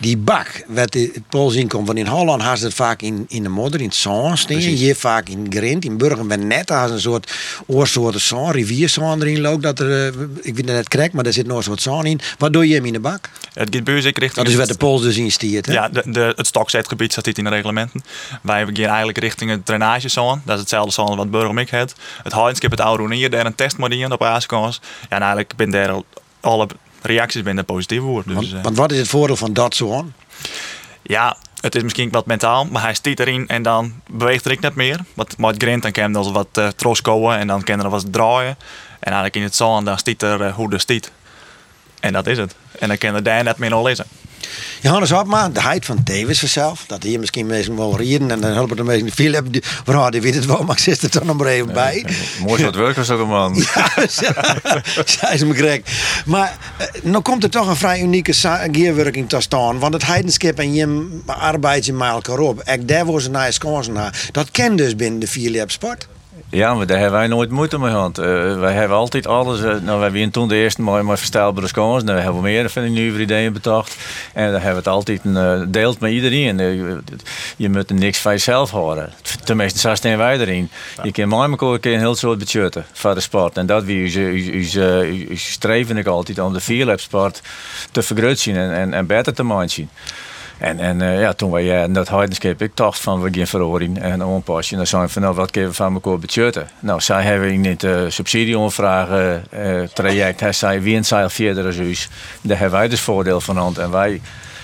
Die 0.02 0.18
bak, 0.18 0.64
wat 0.68 0.93
het 0.93 1.30
Pool 1.30 1.49
zien 1.49 1.68
komt, 1.68 1.88
van 1.88 1.97
in 1.97 2.08
Holland 2.08 2.41
had 2.41 2.60
het 2.60 2.74
vaak 2.74 3.02
in, 3.02 3.26
in 3.28 3.43
de 3.43 3.49
modder, 3.49 3.80
in 3.80 3.86
het 3.86 3.95
zand 3.95 4.39
staan. 4.39 4.58
Hier 4.58 4.95
vaak 4.95 5.30
in 5.30 5.45
Grind, 5.49 5.86
in 5.86 5.97
Burgen 5.97 6.28
ben 6.28 6.47
net 6.47 6.72
als 6.72 6.91
een 6.91 6.99
soort 6.99 7.34
oorsoorten 7.68 8.22
zand, 8.22 8.54
rivierzand 8.54 9.22
erin 9.22 9.41
loopt. 9.41 9.64
Dat 9.64 9.80
er, 9.80 9.89
uh, 9.89 10.22
ik 10.41 10.56
weet 10.56 10.58
het 10.58 10.66
net 10.66 10.89
correct, 10.89 11.14
maar 11.14 11.26
er 11.26 11.34
zit 11.34 11.47
nog 11.47 11.58
een 11.58 11.64
soort 11.64 11.82
zand 11.82 12.06
in. 12.06 12.20
Wat 12.38 12.54
doe 12.54 12.68
je 12.68 12.76
hem 12.76 12.86
in 12.86 12.93
de 12.93 12.99
bak? 12.99 13.30
Het 13.54 13.76
gaat 13.76 13.88
ik 13.89 14.18
richting... 14.18 14.34
Dat 14.34 14.47
is 14.47 14.56
wat 14.56 14.68
de 14.68 14.78
Pools 14.78 15.02
dus 15.02 15.18
in 15.18 15.32
stiert, 15.32 15.66
hè? 15.66 15.74
Ja, 15.74 15.89
de, 15.89 16.04
de, 16.06 16.34
het 16.36 16.47
stokzetgebied 16.47 17.12
staat 17.12 17.24
dit 17.24 17.38
in 17.38 17.43
de 17.43 17.49
reglementen. 17.49 18.04
Wij 18.41 18.66
gaan 18.66 18.76
eigenlijk 18.76 19.18
richting 19.18 19.52
het 19.52 19.66
drainagezand. 19.66 20.45
Dat 20.45 20.54
is 20.54 20.60
hetzelfde 20.60 20.91
zand 20.91 21.16
wat 21.16 21.32
Burgum 21.32 21.58
ik 21.58 21.70
had. 21.70 21.93
Het 22.24 22.34
Heinskip, 22.34 22.72
het 22.72 22.82
oude 22.82 23.16
hier, 23.16 23.30
daar 23.30 23.45
een 23.45 23.56
test 23.56 23.78
maar 23.78 24.12
op 24.12 24.24
Aaskans. 24.24 24.80
Ja, 25.02 25.16
en 25.16 25.22
eigenlijk 25.22 25.56
ben 25.56 25.70
daar 25.70 26.02
alle 26.39 26.68
reacties 27.02 27.43
binnen 27.43 27.66
positief 27.66 28.02
voor. 28.02 28.24
Dus, 28.26 28.34
want, 28.34 28.64
want, 28.64 28.78
wat 28.78 28.91
is 28.91 28.97
het 28.97 29.08
voordeel 29.08 29.36
van 29.36 29.54
dat 29.54 29.76
zo 29.76 30.06
Ja, 31.02 31.38
het 31.62 31.76
is 31.76 31.84
misschien 31.84 32.10
wat 32.12 32.26
mentaal, 32.26 32.66
maar 32.66 32.82
hij 32.82 32.93
stiet 32.93 33.20
erin 33.20 33.47
en 33.47 33.64
dan 33.64 33.93
beweegt 34.08 34.45
er 34.45 34.52
ik 34.52 34.60
net 34.60 34.76
meer. 34.76 34.99
Wat 35.14 35.38
met 35.38 35.64
grind, 35.64 35.82
dan 35.82 35.91
kan 35.91 36.16
hij 36.16 36.32
wat 36.32 36.47
uh, 36.58 36.68
troskoen 36.68 37.34
en 37.34 37.47
dan 37.47 37.64
kan 37.64 37.84
er 37.84 37.89
wat 37.89 38.14
draaien. 38.14 38.58
En 38.99 39.12
eigenlijk 39.12 39.36
in 39.36 39.43
het 39.43 39.56
zand, 39.56 39.86
dan 39.86 39.97
stiet 39.97 40.22
er 40.22 40.41
uh, 40.41 40.56
hoe 40.56 40.70
de 40.70 40.80
stiet. 40.80 41.12
En 41.99 42.14
dat 42.14 42.28
is 42.28 42.38
het. 42.38 42.56
En 42.80 42.88
dan 42.88 42.97
kan 42.97 43.16
er 43.16 43.24
daar 43.24 43.43
net 43.43 43.58
meer 43.58 43.70
nog 43.70 43.84
lezen. 43.84 44.06
Johannes 44.82 45.10
Hopma, 45.10 45.50
de 45.50 45.62
heid 45.62 45.86
van 45.86 46.00
Davis 46.04 46.39
vanzelf. 46.39 46.84
Dat 46.88 47.04
hier 47.04 47.20
misschien 47.20 47.46
mensen 47.46 47.76
wel 47.76 47.98
rieden 47.98 48.32
en 48.32 48.42
dan 48.42 48.52
helpen 48.52 48.76
de 48.76 48.84
mensen 48.84 49.12
veel 49.12 49.34
hebben. 49.34 49.52
Die, 49.52 49.64
die 50.10 50.22
weet 50.22 50.36
het 50.36 50.46
wel, 50.46 50.64
maar 50.64 50.76
ik 50.76 50.82
zit 50.82 51.02
er 51.02 51.10
toch 51.10 51.24
nog 51.24 51.38
maar 51.38 51.48
even 51.48 51.74
bij. 51.74 52.06
mooi 52.46 52.64
wat 52.64 52.76
werk 52.76 52.96
was 52.96 53.10
ook 53.10 53.20
een 53.20 53.28
man. 53.28 53.56
Ja, 55.22 55.38
ze 55.38 55.46
me 55.46 55.54
correct. 55.54 55.92
Maar 56.26 56.58
uh, 56.82 57.04
nou 57.04 57.22
komt 57.22 57.44
er 57.44 57.50
toch 57.50 57.68
een 57.68 57.76
vrij 57.76 58.02
unieke 58.02 58.34
gearworking 58.34 59.30
te 59.30 59.42
staan. 59.42 59.80
Want 59.80 59.94
het 59.94 60.06
heidenskip 60.06 60.60
en 60.60 60.74
je 60.74 61.20
arbeid 61.26 61.86
je 61.86 61.94
met 61.94 62.10
elkaar 62.10 62.39
op. 62.39 62.64
Ik 62.64 62.88
daar 62.88 63.06
was 63.06 63.26
een 63.26 63.32
nice 63.32 63.60
kansen 63.60 63.94
naar. 63.94 64.30
Dat 64.32 64.52
kent 64.52 64.78
dus 64.78 64.96
binnen 64.96 65.20
de 65.20 65.28
vier 65.28 65.64
sport. 65.68 66.08
Ja, 66.52 66.74
maar 66.74 66.86
daar 66.86 66.99
hebben 66.99 67.20
wij 67.20 67.28
nooit 67.28 67.49
moeite 67.49 67.80
mee 67.80 67.89
gehad. 67.89 68.20
Uh, 68.20 68.26
wij 68.60 68.74
hebben 68.74 68.97
altijd 68.97 69.28
alles. 69.28 69.60
Uh, 69.60 69.66
nou, 69.66 69.99
wij 69.99 70.10
hebben 70.10 70.32
toen 70.32 70.47
de 70.47 70.56
eerste 70.56 70.82
mooi, 70.82 71.04
mooi 71.04 71.18
verstelbare 71.18 71.68
scores. 71.68 72.04
Nou, 72.04 72.18
we 72.18 72.24
hebben 72.24 72.41
meer 72.41 72.70
van 72.70 72.82
die 72.82 72.91
nieuwe 72.91 73.20
ideeën 73.20 73.54
bedacht. 73.54 73.97
En 74.34 74.43
dan 74.43 74.54
hebben 74.54 74.72
we 74.72 74.78
het 74.78 74.88
altijd 74.88 75.22
uh, 75.24 75.62
deelt 75.68 75.99
met 75.99 76.12
iedereen. 76.12 76.58
je 77.58 77.70
moet 77.70 77.89
er 77.89 77.95
niks 77.95 78.20
van 78.20 78.32
jezelf 78.32 78.72
houden. 78.72 79.14
Tenminste, 79.43 79.80
zo 79.80 79.95
staan 79.95 80.18
wij 80.18 80.39
erin. 80.39 80.70
Ja. 80.97 81.04
Je 81.04 81.12
kan 81.12 81.28
maar 81.28 81.49
elkaar 81.49 81.91
een 81.91 81.99
heel 81.99 82.16
soort 82.16 82.38
budgetten 82.38 82.86
voor 82.93 83.14
de 83.14 83.22
sport. 83.22 83.58
En 83.58 83.66
dat 83.66 83.84
wie 83.84 85.36
streven 85.36 85.97
ik 85.97 86.08
altijd 86.08 86.39
om 86.39 86.54
de 86.54 86.60
vierlap 86.60 86.99
sport 86.99 87.41
te 87.91 88.02
vergroten 88.02 88.56
en, 88.56 88.74
en, 88.74 88.93
en 88.93 89.06
beter 89.06 89.34
te 89.34 89.43
maken. 89.43 89.89
En, 90.62 90.80
en 90.80 90.99
uh, 90.99 91.22
ja, 91.22 91.34
toen 91.34 91.51
wij 91.51 91.88
uh, 91.88 91.93
dat 91.93 92.09
Heidenskip, 92.09 92.62
ik 92.62 92.72
dacht 92.74 92.99
van 92.99 93.22
we 93.22 93.30
gaan 93.32 93.47
verhoring 93.47 94.01
en 94.01 94.24
onpasje. 94.24 94.76
Dan 94.76 94.88
zijn 94.88 95.01
we 95.01 95.09
van 95.09 95.22
nou 95.22 95.36
wat 95.36 95.51
kunnen 95.51 95.70
we 95.70 95.76
van 95.76 95.93
elkaar 95.93 96.20
budgetten. 96.20 96.70
Nou, 96.80 97.01
zij 97.01 97.24
hebben 97.24 97.49
in 97.49 97.66
het 97.66 97.84
uh, 97.84 98.01
subsidieonvragen 98.07 99.43
uh, 99.53 99.82
traject, 99.82 100.39
hij 100.39 100.51
zei 100.51 100.80
wie 100.80 100.95
een 100.95 101.05
zeil 101.05 101.30
verder 101.30 101.80
u. 101.80 101.95
Daar 102.41 102.57
hebben 102.57 102.80
wij 102.80 102.88
dus 102.88 103.01
voordeel 103.01 103.41
van 103.41 103.57
hand. 103.57 103.78
En 103.78 103.91
wij 103.91 104.22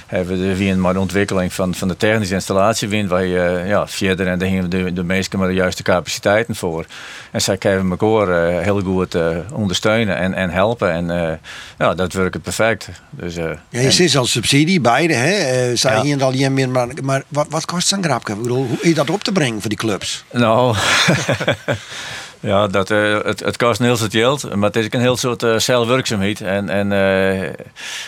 hebben 0.07 0.37
de 0.37 0.57
wie 0.57 0.75
maar 0.75 0.93
de 0.93 0.99
ontwikkeling 0.99 1.53
van, 1.53 1.75
van 1.75 1.87
de 1.87 1.97
technische 1.97 2.33
installatie 2.33 2.87
win 2.87 3.07
wij 3.07 3.27
uh, 3.27 3.67
ja, 3.67 3.87
verder 3.87 4.27
en 4.27 4.39
daar 4.39 4.49
hebben 4.49 4.69
de, 4.69 4.93
de 4.93 5.03
meesten 5.03 5.39
maar 5.39 5.47
de 5.47 5.53
juiste 5.53 5.83
capaciteiten 5.83 6.55
voor. 6.55 6.85
En 7.31 7.41
zij 7.41 7.57
kunnen 7.57 7.89
elkaar 7.89 8.27
uh, 8.27 8.63
heel 8.63 8.81
goed 8.81 9.15
uh, 9.15 9.37
ondersteunen 9.53 10.17
en, 10.17 10.33
en 10.33 10.49
helpen. 10.49 10.91
En 10.91 11.39
ja, 11.77 11.93
dat 11.93 12.13
werkt 12.13 12.41
perfect. 12.41 12.89
Dus, 13.09 13.35
ja, 13.35 13.57
je 13.69 13.91
ziet 13.91 14.17
al 14.17 14.25
subsidie, 14.25 14.81
beide. 14.81 15.13
Hè? 15.13 15.75
zij 15.75 15.95
ja. 15.95 16.01
hier 16.01 16.23
al 16.23 16.31
hier 16.31 16.51
meer, 16.51 16.69
maar, 16.69 16.87
maar 17.03 17.23
wat, 17.27 17.47
wat 17.49 17.65
kost 17.65 17.91
een 17.91 18.03
grapje? 18.03 18.33
hoe 18.33 18.67
is 18.81 18.93
dat 18.93 19.09
op 19.09 19.23
te 19.23 19.31
brengen 19.31 19.61
voor 19.61 19.69
die 19.69 19.77
clubs? 19.77 20.23
Nou. 20.31 20.75
Ja, 22.39 22.67
dat, 22.67 22.89
uh, 22.89 23.17
het, 23.23 23.39
het 23.39 23.57
kost 23.57 23.79
heel 23.79 23.97
veel 23.97 24.07
geld, 24.09 24.55
maar 24.55 24.67
het 24.67 24.75
is 24.75 24.87
een 24.89 24.99
heel 24.99 25.17
soort 25.17 25.43
uh. 25.43 26.41
En, 26.41 26.69
en, 26.69 26.91
uh, 26.91 27.49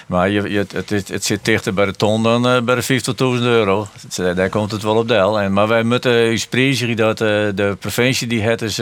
maar 0.07 0.30
je, 0.30 0.49
je, 0.49 0.57
het, 0.57 0.89
het, 0.89 1.07
het, 1.07 1.25
zit 1.25 1.45
dichter 1.45 1.73
bij 1.73 1.86
de 1.86 1.95
ton 1.95 2.23
dan 2.23 2.65
bij 2.65 2.75
de 2.75 3.01
50.000 3.38 3.43
euro. 3.43 3.88
daar 4.36 4.49
komt 4.49 4.71
het 4.71 4.84
wel 4.84 4.95
op 4.95 5.07
deel. 5.07 5.39
En, 5.39 5.53
maar 5.53 5.67
wij 5.67 5.84
moeten 5.84 6.32
u 6.32 6.39
prijzen 6.49 6.95
dat 6.95 7.17
de 7.17 7.75
provincie 7.80 8.27
die 8.27 8.41
het 8.41 8.61
is... 8.61 8.82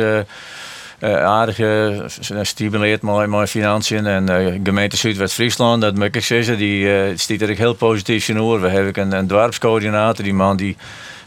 aardig 1.01 1.59
uh, 1.59 2.01
stimuleert 2.41 3.01
mijn, 3.01 3.29
mijn 3.29 3.47
financiën. 3.47 4.05
En 4.05 4.25
de 4.25 4.59
gemeente 4.63 4.97
Zuidwest-Friesland, 4.97 5.81
dat 5.81 5.95
moet 5.95 6.15
ik 6.15 6.23
zeggen, 6.23 6.57
die 6.57 7.17
stiet 7.17 7.41
er 7.41 7.49
heel 7.49 7.73
positief 7.73 8.27
in 8.29 8.41
oor. 8.41 8.61
We 8.61 8.69
hebben 8.69 9.01
een, 9.01 9.11
een 9.11 9.27
dorpscoördinator, 9.27 10.23
die 10.23 10.33
man 10.33 10.57
die 10.57 10.77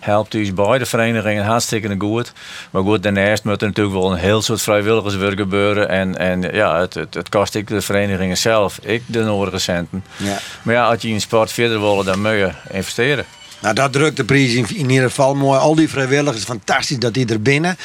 helpt 0.01 0.33
dus 0.33 0.55
beide 0.55 0.87
verenigingen 0.87 1.45
hartstikke 1.45 1.95
goed. 1.99 2.33
Maar 2.71 2.83
goed, 2.83 3.03
daarnaast 3.03 3.45
moet 3.45 3.61
er 3.61 3.67
natuurlijk 3.69 3.97
wel 3.97 4.13
een 4.13 4.19
heel 4.19 4.43
soort 4.43 4.63
vrijwilligerswerk 4.63 5.39
gebeuren. 5.39 5.89
En, 5.89 6.19
en 6.19 6.41
ja, 6.41 6.81
het, 6.81 6.95
het, 6.95 7.15
het 7.15 7.29
kost 7.29 7.55
ik 7.55 7.69
de 7.69 7.81
verenigingen 7.81 8.37
zelf, 8.37 8.79
ik 8.83 9.03
de 9.07 9.23
nodige 9.23 9.59
centen. 9.59 10.05
Ja. 10.17 10.39
Maar 10.63 10.75
ja, 10.75 10.87
als 10.87 11.03
je 11.03 11.09
in 11.09 11.21
sport 11.21 11.53
verder 11.53 11.81
wil, 11.81 12.05
dan 12.05 12.21
moet 12.23 12.31
je 12.31 12.51
investeren. 12.71 13.25
Nou, 13.61 13.75
dat 13.75 13.93
drukt 13.93 14.17
de 14.17 14.25
prijs 14.25 14.55
in, 14.55 14.67
in 14.75 14.91
ieder 14.91 15.09
geval 15.09 15.35
mooi. 15.35 15.59
Al 15.59 15.75
die 15.75 15.89
vrijwilligers, 15.89 16.45
fantastisch 16.45 16.99
dat 16.99 17.15
die 17.15 17.27
er 17.27 17.43
binnen. 17.43 17.77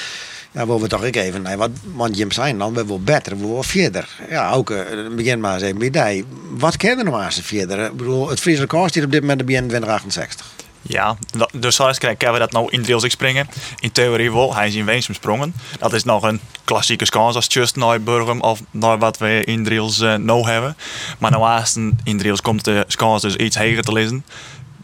Ja, 0.51 0.65
willen 0.65 0.81
we 0.81 0.87
toch 0.87 1.05
ook 1.05 1.15
even, 1.15 1.41
nee, 1.41 1.57
wat, 1.57 1.69
want 1.93 2.17
Jim 2.17 2.31
zijn 2.31 2.57
dan, 2.57 2.73
we 2.73 2.85
willen 2.85 3.03
beter, 3.03 3.37
we 3.37 3.47
willen 3.47 3.63
verder. 3.63 4.07
Ja, 4.29 4.51
ook, 4.51 4.69
uh, 4.69 4.79
begin 5.15 5.39
maar 5.39 5.53
eens 5.53 5.63
even 5.63 5.91
bij 5.91 6.23
Wat 6.49 6.77
kennen 6.77 7.05
we 7.05 7.11
nou 7.11 7.31
ze 7.31 7.43
verder? 7.43 7.85
Ik 7.85 7.97
bedoel, 7.97 8.29
het 8.29 8.39
Friese 8.39 8.65
kost 8.65 8.93
hier 8.93 9.03
op 9.03 9.11
dit 9.11 9.21
moment 9.21 9.39
de 9.39 9.45
2068. 9.45 10.45
Ja, 10.87 11.17
dus 11.53 11.75
zoals 11.75 11.97
krijgen 11.97 12.33
we 12.33 12.39
dat 12.39 12.51
nou 12.51 12.67
in 12.69 12.81
Driels 12.81 13.11
springen. 13.11 13.49
In 13.79 13.91
theorie 13.91 14.31
wel, 14.31 14.55
hij 14.55 14.67
is 14.67 14.75
in 14.75 14.85
Weensum 14.85 15.13
sprongen. 15.13 15.55
Dat 15.79 15.93
is 15.93 16.03
nog 16.03 16.23
een 16.23 16.39
klassieke 16.63 17.09
kans 17.09 17.35
als 17.35 17.45
just 17.49 17.75
naar 17.75 18.01
Burgum 18.01 18.41
of 18.41 18.61
naar 18.71 18.97
wat 18.97 19.17
we 19.17 19.43
in 19.43 19.63
Driels 19.63 19.99
uh, 19.99 20.15
nou 20.15 20.49
hebben. 20.49 20.77
Maar 21.17 21.31
nou 21.31 21.93
in 22.03 22.17
Driels 22.17 22.41
komt 22.41 22.65
de 22.65 22.85
kans 22.95 23.21
dus 23.21 23.35
iets 23.35 23.57
hoger 23.57 23.83
te 23.83 23.91
lezen. 23.91 24.25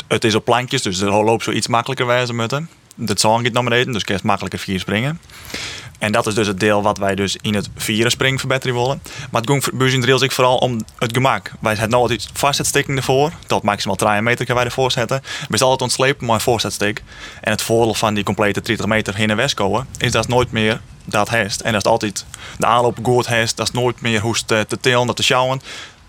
Het 0.07 0.23
is 0.23 0.35
op 0.35 0.45
plankjes, 0.45 0.81
dus 0.81 0.97
de 0.97 1.05
loopt 1.05 1.43
zo 1.43 1.51
iets 1.51 1.67
makkelijker 1.67 2.05
wijzen 2.05 2.35
moeten. 2.35 2.69
De 2.95 3.13
zon 3.17 3.43
gaat 3.43 3.53
naar 3.53 3.63
beneden, 3.63 3.93
dus 3.93 4.03
kan 4.03 4.19
makkelijker 4.23 4.59
vier 4.59 4.79
springen. 4.79 5.19
En 6.01 6.11
dat 6.11 6.27
is 6.27 6.33
dus 6.33 6.47
het 6.47 6.59
deel 6.59 6.81
wat 6.81 6.97
wij 6.97 7.15
dus 7.15 7.37
in 7.41 7.53
het 7.53 7.69
vieren 7.75 8.11
spring 8.11 8.39
verbeteren 8.39 8.75
willen. 8.75 9.01
Maar 9.31 9.41
het 9.41 9.49
ging 9.49 10.05
bij 10.05 10.13
ons 10.13 10.21
ik 10.21 10.31
vooral 10.31 10.57
om 10.57 10.81
het 10.97 11.13
gemak. 11.13 11.51
Wij 11.59 11.71
hebben 11.71 11.89
nou 11.89 12.01
altijd 12.01 12.29
vastzetsteking 12.33 12.97
ervoor. 12.97 13.31
Tot 13.47 13.63
maximaal 13.63 13.95
3 13.95 14.21
meter 14.21 14.37
kunnen 14.37 14.55
wij 14.55 14.65
ervoor 14.65 14.91
zetten. 14.91 15.21
We 15.21 15.57
zijn 15.57 15.69
altijd 15.69 15.81
ontslepen 15.81 16.25
maar 16.25 16.41
een. 16.41 17.01
En 17.41 17.51
het 17.51 17.61
voordeel 17.61 17.93
van 17.93 18.13
die 18.13 18.23
complete 18.23 18.61
30 18.61 18.85
meter 18.85 19.15
heen 19.15 19.29
en 19.29 19.35
west 19.35 19.53
komen, 19.53 19.87
is 19.97 20.11
dat 20.11 20.23
het 20.23 20.33
nooit 20.33 20.51
meer 20.51 20.81
dat 21.05 21.29
heeft. 21.29 21.61
En 21.61 21.71
dat 21.71 21.85
is 21.85 21.91
altijd 21.91 22.25
de 22.57 22.65
aanloop 22.65 22.97
goed 23.03 23.27
heeft. 23.27 23.57
Dat 23.57 23.67
is 23.67 23.73
nooit 23.73 24.01
meer 24.01 24.21
hoe 24.21 24.35
te, 24.45 24.65
telen, 24.81 25.07
dat 25.07 25.15
te 25.15 25.23
sjouwen. 25.23 25.61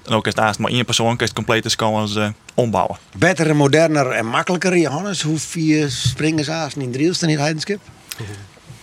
En 0.06 0.14
ook 0.14 0.26
als 0.26 0.34
naast 0.34 0.58
maar 0.58 0.70
één 0.70 0.84
persoon 0.84 1.16
kan 1.16 1.26
het 1.26 1.32
complete 1.32 1.68
skans 1.68 2.16
uh, 2.16 2.28
ombouwen. 2.54 2.98
Beter, 3.16 3.56
moderner 3.56 4.10
en 4.10 4.26
makkelijker, 4.26 4.76
Johannes. 4.76 5.22
Hoe 5.22 5.38
vier 5.38 5.90
springers 5.90 6.74
in 6.74 6.92
Driels 6.92 7.18
dan 7.18 7.28
in 7.28 7.38
Heidenskip? 7.38 7.80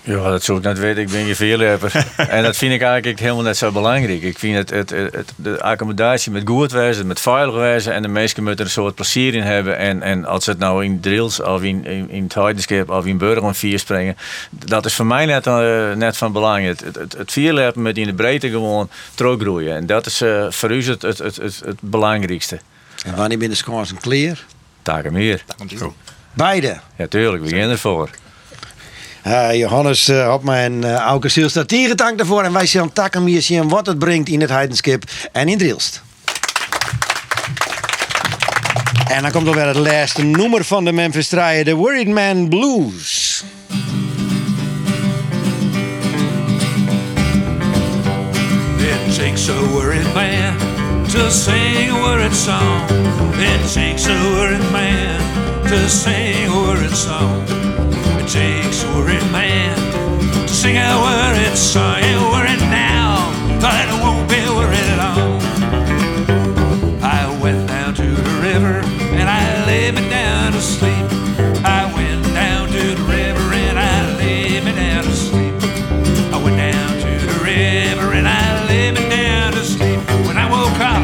Ja, 0.10 0.30
dat 0.30 0.44
zou 0.44 0.58
ik 0.58 0.64
net 0.64 0.80
weten. 0.80 1.02
Ik 1.02 1.10
ben 1.10 1.26
je 1.26 1.36
veerlepper. 1.36 2.06
en 2.18 2.44
dat 2.44 2.58
vind 2.58 2.74
ik 2.74 2.82
eigenlijk 2.82 3.20
helemaal 3.20 3.44
net 3.44 3.58
zo 3.58 3.72
belangrijk. 3.72 4.22
Ik 4.22 4.40
vind 4.40 4.56
het, 4.56 4.70
het, 4.70 4.90
het, 4.90 5.34
de 5.36 5.62
accommodatie 5.62 6.32
met 6.32 6.48
goed 6.48 6.72
wezen, 6.72 7.08
met 7.08 7.20
veilig 7.20 7.56
wezen. 7.56 7.94
En 7.94 8.02
de 8.02 8.08
mensen 8.08 8.44
moeten 8.44 8.60
er 8.60 8.66
een 8.66 8.72
soort 8.72 8.96
plezier 8.96 9.34
in 9.34 9.42
hebben. 9.42 9.78
En, 9.78 10.02
en 10.02 10.26
als 10.26 10.46
het 10.46 10.58
nou 10.58 10.86
in 10.86 11.00
drills 11.00 11.42
of 11.42 11.62
in, 11.62 11.86
in, 11.86 12.10
in 12.10 12.24
het 12.24 12.34
heidenskip 12.34 12.90
of 12.90 13.06
in 13.06 13.18
burger 13.18 13.56
vier 13.56 13.80
springen. 13.80 14.18
Dat 14.50 14.86
is 14.86 14.94
voor 14.94 15.06
mij 15.06 15.26
net, 15.26 15.48
uh, 15.48 15.94
net 15.94 16.18
van 16.18 16.32
belang. 16.32 16.66
Het, 16.66 16.80
het, 16.80 17.36
het 17.36 17.76
met 17.76 17.98
in 17.98 18.08
de 18.08 18.14
breedte 18.14 18.50
gewoon 18.50 18.90
teruggroeien. 19.16 19.76
En 19.76 19.86
dat 19.86 20.06
is 20.06 20.22
uh, 20.22 20.46
voor 20.50 20.72
u 20.72 20.84
het, 20.84 21.02
het, 21.02 21.18
het, 21.18 21.36
het, 21.36 21.62
het 21.66 21.82
belangrijkste. 21.82 22.60
En 23.06 23.16
wanneer 23.16 23.38
ben 23.38 23.50
de 23.50 23.56
scores 23.56 23.90
een 23.90 24.00
clear? 24.00 24.46
Dagen 24.84 25.14
meer. 25.14 25.44
Beide? 26.34 26.80
Ja, 26.96 27.08
tuurlijk. 27.08 27.44
We 27.44 27.50
gaan 27.50 27.70
ervoor. 27.70 28.10
Uh, 29.28 29.54
Johannes 29.54 30.08
uh, 30.08 30.28
Hopma 30.28 30.58
en 30.58 30.74
uh, 30.74 30.96
Auke 30.96 31.30
Zielstra. 31.30 31.64
Tierentank 31.64 32.18
daarvoor. 32.18 32.44
En 32.44 32.54
wij 32.54 32.66
zien 32.66 32.94
takken 32.94 33.26
hier 33.26 33.42
zien 33.42 33.70
wat 33.70 33.86
het 33.86 34.00
brengt 34.00 34.30
in 34.30 34.42
het 34.42 34.50
Heidenskip 34.50 35.04
en 35.32 35.48
in 35.48 35.58
Drielst. 35.58 36.02
En 39.08 39.22
dan 39.22 39.32
komt 39.32 39.48
alweer 39.48 39.68
het 39.68 39.76
laatste 39.76 40.24
nummer 40.24 40.64
van 40.66 40.86
de 40.86 40.92
Memphis 40.92 41.28
Draaien. 41.28 41.66
The 41.66 41.76
Worried 41.76 42.08
Man 42.08 42.50
Blues. 42.50 43.44
It 48.78 49.16
takes 49.18 49.50
a 49.50 49.68
worried 49.72 50.14
man 50.14 50.58
to 51.12 51.30
sing 51.30 51.90
a 51.90 51.94
worried 51.94 52.36
song. 52.36 52.90
It 53.40 53.74
takes 53.74 54.08
a 54.08 54.14
worried 54.36 54.72
man 54.72 55.20
to 55.68 55.88
sing 55.88 56.48
a 56.48 56.52
worried 56.52 56.96
song. 56.96 57.69
Takes 58.30 58.84
a 58.84 58.88
worried 58.90 59.26
man 59.32 59.76
to 60.32 60.48
sing 60.48 60.78
a 60.78 61.02
worried 61.02 61.58
song. 61.58 61.96
Ain't 61.96 62.22
worried 62.30 62.62
now, 62.70 63.34
but 63.60 63.74
it 63.90 64.00
won't 64.04 64.30
be 64.30 64.38
worried 64.54 64.98
long. 65.02 65.42
I 67.02 67.26
went 67.42 67.68
down 67.68 67.96
to 67.96 68.04
the 68.04 68.40
river 68.40 68.86
and 69.18 69.28
I 69.28 69.66
laid 69.66 69.96
me 69.96 70.08
down 70.12 70.52
to 70.52 70.62
sleep. 70.62 71.08
I 71.66 71.92
went 71.96 72.24
down 72.36 72.68
to 72.68 72.94
the 72.94 73.02
river 73.02 73.52
and 73.52 73.80
I 73.80 74.16
laid 74.18 74.64
me 74.64 74.74
down 74.74 75.06
to 75.06 75.12
sleep. 75.12 75.56
I 76.32 76.38
went 76.44 76.58
down 76.58 77.00
to 77.02 77.26
the 77.26 77.40
river 77.44 78.14
and 78.14 78.28
I 78.28 78.68
laid 78.68 78.94
me 78.94 79.10
down 79.10 79.54
to 79.54 79.64
sleep. 79.64 80.00
When 80.28 80.38
I 80.38 80.48
woke 80.48 80.80
up, 80.80 81.02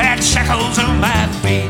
had 0.00 0.24
shackles 0.24 0.78
on 0.78 1.00
my 1.02 1.26
feet. 1.42 1.68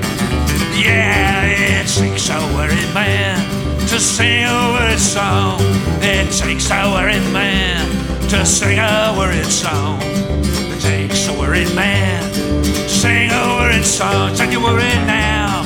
Yeah, 0.79 1.43
it 1.43 1.89
takes 1.89 2.31
a 2.31 2.39
worried 2.55 2.95
man 2.95 3.56
to 3.89 4.01
sing 4.01 4.45
a 4.45 4.73
worried 4.75 4.99
song. 4.99 5.59
It 6.03 6.33
takes 6.33 6.71
a 6.71 6.91
worried 6.91 7.23
man 7.33 7.87
to 8.29 8.45
sing 8.45 8.79
a 8.79 9.15
worried 9.17 9.47
song. 9.47 9.99
It 10.03 10.81
takes 10.81 11.29
a 11.29 11.33
worried 11.39 11.73
man 11.75 12.21
to 12.33 12.89
sing 12.89 13.31
a 13.31 13.43
worried 13.59 13.85
song. 13.85 14.35
Take 14.35 14.51
you 14.51 14.61
worried 14.61 15.03
now, 15.07 15.63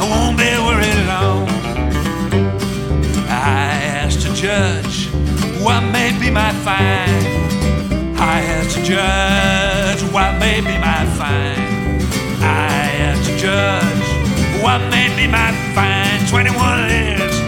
I 0.00 0.04
won't 0.08 0.38
be 0.38 0.48
worried 0.66 1.06
long. 1.12 1.48
I 3.28 3.76
asked 4.00 4.26
the 4.26 4.32
judge 4.34 5.10
what 5.62 5.82
may 5.92 6.18
be 6.18 6.30
my 6.30 6.52
fine. 6.64 7.24
I 8.16 8.40
asked 8.56 8.76
the 8.76 8.82
judge 8.82 10.02
what 10.12 10.38
may 10.38 10.60
be 10.60 10.74
my 10.78 11.04
fine. 11.18 11.58
I 12.40 12.90
asked 13.08 13.30
the 13.30 13.36
judge 13.36 14.62
what 14.62 14.80
may 14.90 15.14
be 15.16 15.26
my 15.30 15.52
fine. 15.74 16.26
21 16.28 16.90
years 16.90 17.47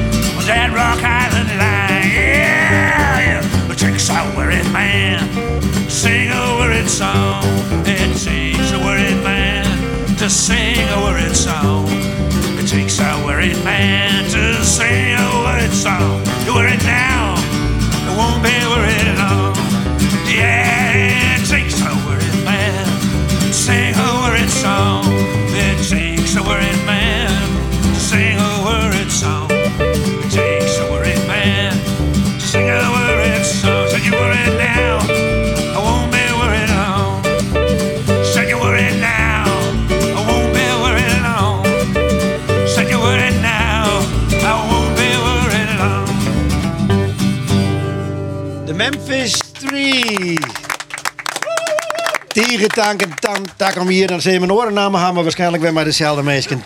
that 0.50 0.74
Rock 0.74 0.98
Island 0.98 1.50
line. 1.62 2.10
Yeah, 2.10 3.38
yeah. 3.38 3.70
It 3.70 3.78
takes 3.78 4.10
a 4.10 4.18
worried 4.34 4.66
man 4.72 5.22
sing 5.86 6.30
a 6.30 6.58
worried 6.58 6.90
song. 6.90 7.46
It 7.86 8.18
takes 8.18 8.72
a 8.74 8.78
worried 8.82 9.22
man 9.22 9.62
to 10.18 10.28
sing 10.28 10.82
a 10.90 10.98
worried 11.06 11.36
song. 11.36 11.86
It 12.58 12.66
takes 12.66 12.98
a 12.98 13.10
worried 13.24 13.62
man 13.62 14.24
to 14.34 14.64
sing 14.64 15.14
a 15.14 15.28
worried 15.46 15.70
song. 15.70 16.18
You're 16.44 16.58
worried 16.58 16.82
now, 16.82 17.38
it 18.08 18.14
won't 18.18 18.42
be 18.42 18.54
worried 18.74 19.10
long. 19.22 19.54
Yeah, 20.26 21.38
it 21.38 21.46
takes 21.46 21.78
a 21.80 21.92
worried 22.06 22.38
man 22.42 22.86
to 23.46 23.52
sing 23.52 23.94
a 23.94 24.10
worried 24.22 24.50
song. 24.50 25.06
It 25.54 25.78
takes 25.86 26.34
a 26.34 26.42
worried 26.42 26.82
man 26.90 27.30
to 27.94 28.00
sing 28.00 28.36
a 28.38 28.52
worried 28.66 29.12
song. 29.12 29.59
Tierentank 52.50 53.02
en 53.02 53.14
tan, 53.20 53.46
tak 53.56 53.76
om 53.76 53.88
hier. 53.88 54.06
Dan 54.06 54.20
zijn 54.20 54.40
mijn 54.40 54.52
orennamen 54.52 55.00
gaan 55.00 55.14
we 55.14 55.22
waarschijnlijk 55.22 55.62
weer 55.62 55.72
maar 55.72 55.84
dezelfde 55.84 56.22
mensen. 56.22 56.62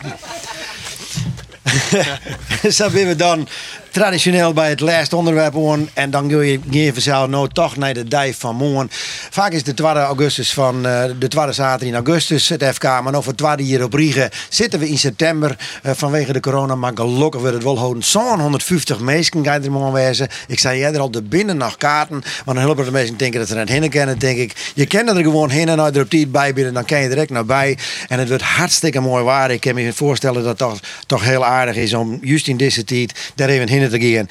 Zo 2.63 2.89
zijn 2.89 2.93
we 2.93 3.17
dan 3.17 3.49
traditioneel 3.95 4.53
bij 4.53 4.69
het 4.69 4.81
laatste 4.81 5.17
onderwerp 5.17 5.57
aan. 5.57 5.89
En 5.93 6.11
dan 6.11 6.31
ga 6.31 6.41
je 6.41 6.61
even 6.71 7.03
zelf 7.03 7.29
nou 7.29 7.49
toch 7.53 7.77
naar 7.77 7.95
de 7.95 8.05
dijf 8.05 8.39
van 8.39 8.57
morgen. 8.57 8.89
Vaak 9.31 9.53
is 9.53 9.63
de 9.63 9.75
2 9.75 9.93
augustus 9.93 10.53
van 10.53 10.87
uh, 10.87 11.05
de 11.19 11.29
2 11.29 11.53
zaterdag 11.53 11.89
in 11.89 11.95
augustus 11.95 12.49
het 12.49 12.65
FK. 12.65 12.83
Maar 12.83 13.23
voor 13.23 13.35
2 13.35 13.55
hier 13.57 13.85
op 13.85 13.95
Riegen 13.95 14.31
zitten 14.49 14.81
we 14.81 14.89
in 14.89 14.99
september 14.99 15.57
uh, 15.87 15.93
vanwege 15.95 16.33
de 16.33 16.41
corona. 16.41 16.75
Maar 16.75 16.93
gelukkig 16.95 17.41
wordt 17.41 17.55
het 17.55 17.65
wel 17.65 17.79
houden. 17.79 18.03
Zo'n 18.03 18.41
150 18.41 19.01
mensen 19.01 19.45
gaan 19.45 19.97
er. 19.97 20.31
Ik 20.49 20.59
zei 20.59 20.79
jij 20.79 20.93
er 20.93 21.01
al 21.01 21.11
de 21.11 21.23
binnen 21.23 21.57
nog 21.57 21.77
kaarten. 21.77 22.23
Dan 22.45 22.57
helpen 22.57 22.85
de 22.85 22.91
mensen 22.91 23.17
denken 23.17 23.39
dat 23.39 23.49
ze 23.49 23.55
net 23.55 23.69
heen 23.69 23.91
kennen. 23.91 24.19
denk 24.19 24.39
ik, 24.39 24.73
je 24.75 24.87
kent 24.87 25.09
er 25.09 25.23
gewoon 25.23 25.51
heen 25.51 25.69
en 25.69 25.81
uit 25.81 25.97
er 25.97 26.03
op 26.03 26.11
tijd 26.11 26.33
bij 26.33 26.53
binnen. 26.53 26.75
Dan 26.75 26.85
kan 26.85 27.01
je 27.01 27.09
direct 27.09 27.31
naar 27.31 27.45
bij. 27.45 27.79
En 28.09 28.19
het 28.19 28.29
wordt 28.29 28.43
hartstikke 28.43 29.01
mooi 29.01 29.25
waar. 29.25 29.51
Ik 29.51 29.61
kan 29.61 29.75
me 29.75 29.93
voorstellen 29.93 30.43
dat 30.43 30.49
het 30.49 30.59
toch, 30.59 30.79
toch 31.07 31.25
heel 31.25 31.45
aardig 31.45 31.77
is 31.77 31.95
om 31.95 32.19
juist 32.23 32.49
in 32.49 32.57
deze 32.57 32.85
tijd 32.85 33.33
daar 33.35 33.49
even 33.49 33.69
heen 33.69 33.84
te 33.91 34.01
gaan. 34.01 34.29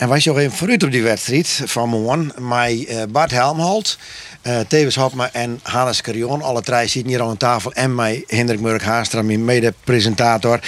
En 0.00 0.08
wij 0.08 0.22
nog 0.24 0.38
even 0.38 0.56
vooruit 0.56 0.82
op 0.82 0.90
die 0.90 1.02
wedstrijd 1.02 1.62
van 1.64 1.88
morgen. 1.88 2.32
Met 2.38 2.70
uh, 2.70 3.02
Bart 3.10 3.30
Helmholt, 3.30 3.98
uh, 4.42 4.60
Tevens 4.68 4.94
Hopma 4.94 5.32
en 5.32 5.60
Hannes 5.62 6.00
Carion. 6.00 6.42
Alle 6.42 6.62
drie 6.62 6.88
zitten 6.88 7.10
hier 7.12 7.22
aan 7.22 7.36
tafel. 7.36 7.72
En 7.72 7.94
mij 7.94 8.24
Hendrik 8.26 8.60
Murk 8.60 8.82
Haastra, 8.82 9.22
mijn 9.22 9.44
mede-presentator. 9.44 10.60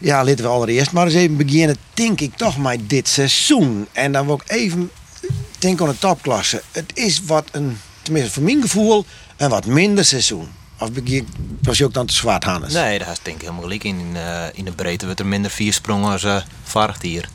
Ja, 0.00 0.24
laten 0.24 0.44
we 0.44 0.50
allereerst 0.50 0.92
maar 0.92 1.04
eens 1.04 1.14
even 1.14 1.36
beginnen. 1.36 1.76
Denk 1.94 2.20
ik 2.20 2.36
toch 2.36 2.58
met 2.58 2.90
dit 2.90 3.08
seizoen. 3.08 3.86
En 3.92 4.12
dan 4.12 4.26
wil 4.26 4.34
ik 4.44 4.50
even 4.52 4.90
denken 5.58 5.86
aan 5.86 5.92
de 5.92 5.98
topklasse. 5.98 6.62
Het 6.72 6.90
is 6.94 7.22
wat 7.26 7.48
een, 7.52 7.78
tenminste 8.02 8.32
voor 8.32 8.42
mijn 8.42 8.62
gevoel, 8.62 9.04
een 9.36 9.50
wat 9.50 9.66
minder 9.66 10.04
seizoen. 10.04 10.48
Of 10.78 10.88
was 11.62 11.78
je 11.78 11.84
ook 11.84 11.94
dan 11.94 12.06
te 12.06 12.14
zwart, 12.14 12.44
Hannes? 12.44 12.72
Nee, 12.72 12.98
dat 12.98 13.08
is 13.08 13.18
denk 13.22 13.36
ik 13.36 13.42
helemaal 13.42 13.62
gelijk. 13.62 13.84
In, 13.84 14.10
uh, 14.14 14.44
in 14.52 14.64
de 14.64 14.72
breedte 14.72 15.04
wordt 15.04 15.20
er 15.20 15.26
minder 15.26 15.50
vier 15.50 15.72
sprongen 15.72 16.12
als 16.12 16.24
uh, 16.24 16.36
varkt 16.62 17.02
hier. 17.02 17.28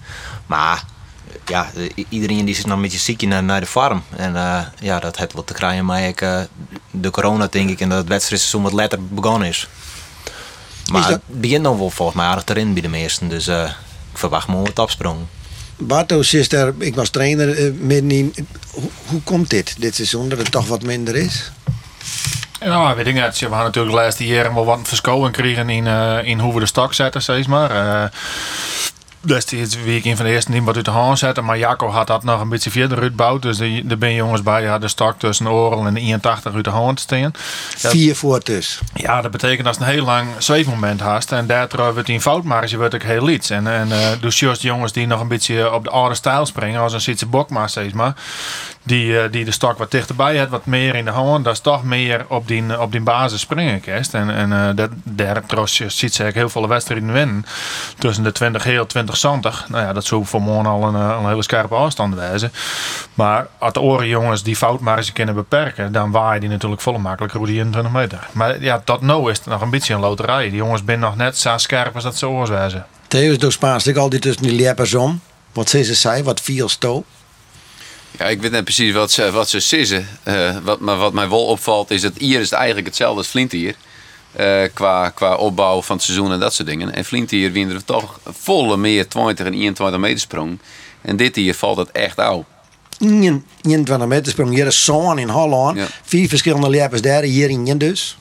Maar 0.45 0.83
ja, 1.45 1.71
iedereen 2.09 2.45
die 2.45 2.55
zit 2.55 2.65
nog 2.65 2.75
een 2.75 2.81
beetje 2.81 2.97
ziek 2.97 3.21
naar, 3.21 3.43
naar 3.43 3.59
de 3.59 3.65
farm. 3.65 4.03
En 4.15 4.33
uh, 4.33 4.61
ja, 4.79 4.99
dat 4.99 5.17
heeft 5.17 5.33
wat 5.33 5.47
te 5.47 5.53
krijgen 5.53 5.89
uh, 5.89 6.41
de 6.91 7.09
corona, 7.09 7.47
denk 7.47 7.69
ik. 7.69 7.79
En 7.79 7.89
dat 7.89 7.97
het 7.97 8.07
wedstrijdseizoen 8.07 8.63
wat 8.63 8.71
later 8.71 9.03
begonnen 9.07 9.47
is. 9.47 9.67
Maar 10.91 11.01
dat... 11.01 11.09
het 11.11 11.41
begint 11.41 11.61
nog 11.61 11.77
wel 11.77 11.89
volgens 11.89 12.17
mij 12.17 12.27
aardig 12.27 12.45
erin 12.45 12.73
bij 12.73 12.81
de 12.81 12.87
meesten. 12.87 13.29
Dus 13.29 13.47
uh, 13.47 13.63
ik 14.11 14.17
verwacht 14.17 14.47
me 14.47 14.55
wat 14.55 14.79
afsprong. 14.79 15.19
Barto 15.77 16.21
sister, 16.21 16.73
ik 16.77 16.95
was 16.95 17.09
trainer 17.09 17.73
midden 17.73 18.11
in. 18.11 18.33
Hoe, 18.71 18.89
hoe 19.05 19.21
komt 19.21 19.49
dit, 19.49 19.75
dit 19.79 19.95
seizoen, 19.95 20.29
dat 20.29 20.37
het 20.37 20.51
toch 20.51 20.67
wat 20.67 20.83
minder 20.83 21.15
is? 21.15 21.51
Ja, 22.61 22.95
weet 22.95 23.07
ik 23.07 23.13
net. 23.13 23.39
We 23.39 23.45
hadden 23.45 23.65
natuurlijk 23.65 23.95
de 23.95 24.01
laatste 24.01 24.25
jaren 24.25 24.53
wel 24.53 24.65
wat 24.65 24.79
verschoven 24.83 25.31
kregen 25.31 25.69
in, 25.69 25.85
uh, 25.85 26.23
in 26.23 26.39
hoe 26.39 26.53
we 26.53 26.59
de 26.59 26.65
stok 26.65 26.93
zetten, 26.93 27.21
zeg 27.21 27.47
maar. 27.47 27.71
Uh, 27.71 28.03
destijds 29.21 29.83
week 29.83 30.05
een 30.05 30.15
van 30.15 30.25
de 30.25 30.31
eerste 30.31 30.51
niet 30.51 30.63
wat 30.63 30.75
uit 30.75 30.85
de 30.85 30.91
hand 30.91 31.19
zetten. 31.19 31.45
Maar 31.45 31.57
Jacco 31.57 31.87
had 31.87 32.07
dat 32.07 32.23
nog 32.23 32.41
een 32.41 32.49
beetje 32.49 32.71
verder 32.71 32.99
uitbouwd. 32.99 33.41
Dus 33.41 33.57
de, 33.57 33.81
de 33.85 33.97
ben 33.97 34.13
jongens 34.13 34.43
bij 34.43 34.65
had 34.65 34.81
de 34.81 34.87
stok 34.87 35.19
tussen 35.19 35.47
Orel 35.47 35.85
en 35.85 35.93
de 35.93 35.99
81 35.99 36.53
uit 36.53 36.63
de 36.63 36.69
hand 36.69 36.99
staan. 36.99 37.31
Vier 37.77 38.15
voor 38.15 38.43
dus. 38.43 38.79
Ja, 38.93 39.21
dat 39.21 39.31
betekent 39.31 39.65
dat 39.65 39.75
je 39.75 39.81
een 39.81 39.89
heel 39.89 40.05
lang 40.05 40.27
zweefmoment 40.37 41.01
hast. 41.01 41.31
En 41.31 41.47
daardoor 41.47 41.93
wordt 41.93 42.09
in 42.09 42.21
foutmarge 42.21 42.77
wordt 42.77 42.95
ook 42.95 43.03
heel 43.03 43.29
iets. 43.29 43.49
En, 43.49 43.67
en 43.67 43.87
uh, 43.87 43.97
dus 44.21 44.39
juist 44.39 44.61
jongens 44.61 44.91
die 44.91 45.07
nog 45.07 45.19
een 45.19 45.27
beetje 45.27 45.73
op 45.73 45.83
de 45.83 45.89
oude 45.89 46.15
stijl 46.15 46.45
springen. 46.45 46.81
Als 46.81 46.93
een 46.93 47.01
Sietse 47.01 47.25
bokma 47.25 47.67
steeds 47.67 47.93
maar. 47.93 48.13
Die, 48.83 49.19
eh, 49.19 49.31
die 49.31 49.45
de 49.45 49.51
stok 49.51 49.77
wat 49.77 49.91
dichterbij 49.91 50.37
had, 50.37 50.49
wat 50.49 50.65
meer 50.65 50.95
in 50.95 51.05
de 51.05 51.11
hand. 51.11 51.45
Dat 51.45 51.53
is 51.53 51.59
toch 51.59 51.83
meer 51.83 52.25
op 52.27 52.47
die, 52.47 52.79
op 52.79 52.91
die 52.91 53.01
basis 53.01 53.39
springen 53.39 53.81
kerst. 53.81 54.13
En, 54.13 54.29
en 54.29 54.53
eh, 54.53 54.75
dat, 54.75 54.89
daar 55.03 55.43
ziet 55.87 56.13
ze 56.13 56.29
heel 56.33 56.49
veel 56.49 56.67
wedstrijden 56.67 57.13
winnen. 57.13 57.45
Tussen 57.97 58.23
de 58.23 58.31
20 58.31 58.63
heel 58.63 58.85
20 58.85 59.17
zantig. 59.17 59.65
Nou 59.69 59.85
ja, 59.85 59.93
dat 59.93 60.05
zou 60.05 60.25
voor 60.25 60.41
morgen 60.41 60.65
al 60.65 60.83
een, 60.83 60.95
eh, 60.95 61.17
een 61.19 61.27
hele 61.27 61.43
scherpe 61.43 61.75
afstand 61.75 62.15
wezen. 62.15 62.51
Maar 63.13 63.47
als 63.57 63.73
de 63.73 63.81
oren 63.81 64.07
jongens 64.07 64.43
die 64.43 64.55
foutmarge 64.55 65.11
kunnen 65.13 65.35
beperken, 65.35 65.91
dan 65.91 66.11
waaien 66.11 66.41
die 66.41 66.49
natuurlijk 66.49 66.81
volle 66.81 66.97
makkelijker 66.97 67.39
over 67.39 67.51
die 67.51 67.59
21 67.59 67.93
meter. 67.93 68.27
Maar 68.31 68.61
ja, 68.61 68.79
tot 68.79 69.01
nu 69.01 69.29
is 69.29 69.37
het 69.37 69.45
nog 69.45 69.61
een 69.61 69.69
beetje 69.69 69.93
een 69.93 69.99
loterij. 69.99 70.49
Die 70.49 70.55
jongens 70.57 70.81
zijn 70.85 70.99
nog 70.99 71.15
net 71.15 71.37
zo 71.37 71.57
scherp 71.57 71.95
als 71.95 72.03
dat 72.03 72.17
ze 72.17 72.27
oors 72.27 72.49
wezen. 72.49 72.85
Theo 73.07 73.35
door 73.35 73.51
Spaans 73.51 73.87
ik 73.87 73.97
altijd 73.97 74.21
tussen 74.21 74.43
die 74.43 74.61
leppers 74.61 74.93
om. 74.93 75.21
Wat 75.53 75.69
ze 75.69 75.93
zei, 75.93 76.23
wat 76.23 76.41
viel 76.41 76.69
sto. 76.69 77.03
Ja, 78.17 78.25
ik 78.25 78.41
weet 78.41 78.51
net 78.51 78.63
precies 78.63 78.93
wat 78.93 79.11
ze, 79.11 79.31
wat 79.31 79.49
ze 79.49 79.59
sissen. 79.59 80.07
Eh, 80.23 80.57
wat, 80.63 80.79
maar 80.79 80.97
wat 80.97 81.13
mij 81.13 81.29
wel 81.29 81.45
opvalt 81.45 81.91
is 81.91 82.01
dat 82.01 82.17
hier 82.17 82.39
is 82.39 82.49
het 82.49 82.59
eigenlijk 82.59 82.87
hetzelfde 82.87 83.17
als 83.17 83.27
Flintier. 83.27 83.75
Eh 84.31 84.63
qua, 84.73 85.09
qua 85.09 85.35
opbouw 85.35 85.81
van 85.81 85.95
het 85.95 86.05
seizoen 86.05 86.31
en 86.31 86.39
dat 86.39 86.53
soort 86.53 86.67
dingen. 86.67 86.93
En 86.93 87.05
Flintier 87.05 87.51
wint 87.51 87.71
er 87.71 87.85
toch 87.85 88.19
volle 88.25 88.77
meer 88.77 89.07
20 89.07 89.45
en 89.45 89.53
21 89.53 89.99
meter 89.99 90.19
sprong. 90.19 90.59
En 91.01 91.15
dit 91.15 91.35
hier 91.35 91.55
valt 91.55 91.77
het 91.77 91.91
echt 91.91 92.17
oud. 92.17 92.45
21 93.61 94.07
meter 94.07 94.31
sprong. 94.31 94.53
Hier 94.53 94.67
is 94.67 94.85
zo'n 94.85 95.17
in 95.17 95.29
Holland. 95.29 95.79
Vier 96.03 96.29
verschillende 96.29 96.69
leppers 96.69 97.01
daar, 97.01 97.23
hier 97.23 97.49
in 97.49 97.77
dus. 97.77 98.17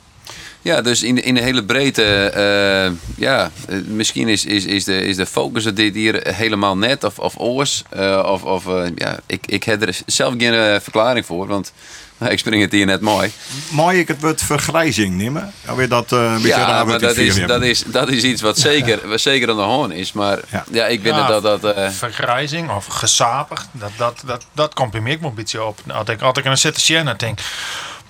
Ja, 0.63 0.81
dus 0.81 1.03
in 1.03 1.15
de, 1.15 1.21
in 1.23 1.35
de 1.35 1.41
hele 1.41 1.65
breedte, 1.65 2.05
eh, 2.31 2.91
ja, 3.17 3.51
eh, 3.69 3.77
misschien 3.87 4.29
is, 4.29 4.45
is, 4.45 4.65
is, 4.65 4.85
de, 4.85 5.05
is 5.05 5.17
de 5.17 5.27
focus 5.27 5.67
op 5.67 5.77
dit 5.77 5.95
hier 5.95 6.35
helemaal 6.35 6.77
net 6.77 7.05
of, 7.05 7.19
of 7.19 7.35
oors. 7.39 7.83
eh, 7.91 8.23
of, 8.27 8.43
of 8.45 8.67
eh, 8.67 8.83
ja, 8.95 9.19
ik, 9.27 9.47
ik 9.47 9.65
heb 9.65 9.83
er 9.83 9.99
zelf 10.07 10.35
geen 10.39 10.81
verklaring 10.81 11.27
voor, 11.27 11.47
want 11.47 11.73
ik 12.29 12.39
spring 12.39 12.63
het 12.63 12.73
hier 12.73 12.87
net 12.87 13.01
mooi. 13.01 13.33
Mag 13.71 13.93
ik 13.93 14.09
het 14.09 14.21
woord 14.21 14.43
vergrijzing 14.43 15.15
nemen? 15.17 15.53
Ja, 15.67 15.75
weer 15.75 15.89
dat 15.89 16.13
eh, 16.13 16.19
een 16.19 16.35
beetje 16.43 16.49
raar 16.51 16.59
Ja, 16.69 16.75
wordt 16.75 16.91
maar 16.91 16.99
dat 17.01 17.17
is, 17.17 17.47
dat, 17.47 17.63
is, 17.63 17.83
dat 17.87 18.09
is 18.11 18.23
iets 18.23 18.43
wat 18.43 18.59
zeker, 18.71 19.09
wat 19.09 19.21
zeker 19.21 19.51
aan 19.51 19.57
de 19.57 19.63
hand 19.63 19.93
is. 19.93 20.13
Maar 20.13 20.39
ja, 20.71 20.87
ik 20.87 21.03
weet 21.03 21.13
Ja, 21.15 21.29
net 21.31 21.43
dat 21.43 21.61
dat... 21.63 21.75
eh, 21.77 21.91
vergrijzing 21.91 22.71
of 22.71 22.87
gesapig, 22.87 23.67
dat, 23.73 23.91
dat, 23.97 24.23
dat, 24.27 24.45
dat 24.53 24.75
komt 24.75 24.91
bij 24.91 25.01
mij 25.01 25.15
ook 25.15 25.23
een 25.23 25.35
beetje 25.35 25.65
op. 25.65 25.79
Als 25.89 26.09
ik, 26.09 26.21
als 26.23 26.39
ik 26.39 26.45
een 26.45 26.59
zit 26.59 26.75
te 26.75 26.81
zien 26.81 27.09
en 27.09 27.15
denk, 27.17 27.39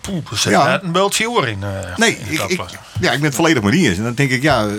poeh, 0.01 0.23
er 0.31 0.39
zit 0.39 0.53
Ja. 0.53 0.83
een 0.83 0.93
beeld 0.93 1.15
viewer 1.15 1.49
in. 1.49 1.63
eh, 1.63 1.97
Nee, 1.97 2.19
in 2.29 2.33
ik, 2.49 2.61
ja, 3.01 3.11
ik 3.13 3.19
ben 3.19 3.23
het 3.27 3.35
volledig 3.35 3.63
met 3.63 3.73
die 3.73 3.89
eens. 3.89 3.97
En 3.99 4.05
dan 4.05 4.15
denk 4.15 4.31
ik, 4.31 4.43
ja, 4.43 4.67
eh, 4.67 4.73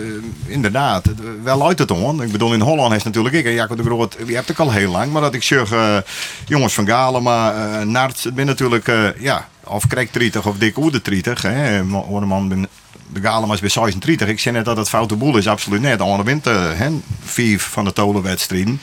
inderdaad, 0.45 1.05
wel 1.43 1.67
uit 1.67 1.79
het 1.79 1.89
hoor. 1.89 2.23
Ik 2.23 2.31
bedoel, 2.31 2.53
in 2.53 2.61
Holland 2.61 2.93
is 2.95 3.03
natuurlijk 3.03 3.35
ik 3.35 3.45
en 3.45 3.53
Jacob 3.53 3.77
de 3.77 3.83
Groot, 3.83 4.15
die 4.25 4.35
hebt 4.35 4.49
ik 4.49 4.59
al 4.59 4.71
heel 4.71 4.91
lang. 4.91 5.11
Maar 5.11 5.21
dat 5.21 5.33
ik 5.33 5.43
zeg, 5.43 5.71
eh, 5.71 5.97
jongens 6.45 6.73
van 6.73 6.87
Galema, 6.87 7.53
eh 7.53 7.85
Narts, 7.85 8.23
het 8.23 8.35
ben 8.35 8.45
natuurlijk, 8.45 8.91
ja, 9.19 9.47
of 9.63 9.87
Krek 9.87 10.13
30 10.13 10.45
of 10.47 10.57
Dick 10.57 10.77
Oede 10.77 11.01
30. 11.01 11.41
Hè. 11.41 11.81
Oordeman 12.09 12.47
ben 12.47 12.67
de 13.13 13.21
Galema 13.21 13.53
is 13.53 13.59
bij 13.59 13.69
36. 13.69 14.27
Ik 14.27 14.39
zeg 14.39 14.53
net 14.53 14.65
dat 14.65 14.77
het 14.77 14.89
foute 14.89 15.15
boel 15.15 15.37
is, 15.37 15.47
absoluut 15.47 15.81
net. 15.81 16.01
Alle 16.01 16.23
wint 16.23 16.47
eh, 16.47 16.71
hè, 16.73 16.89
vier 17.23 17.59
van 17.59 17.85
de 17.85 17.93
tolenwedstrijden. 17.93 18.81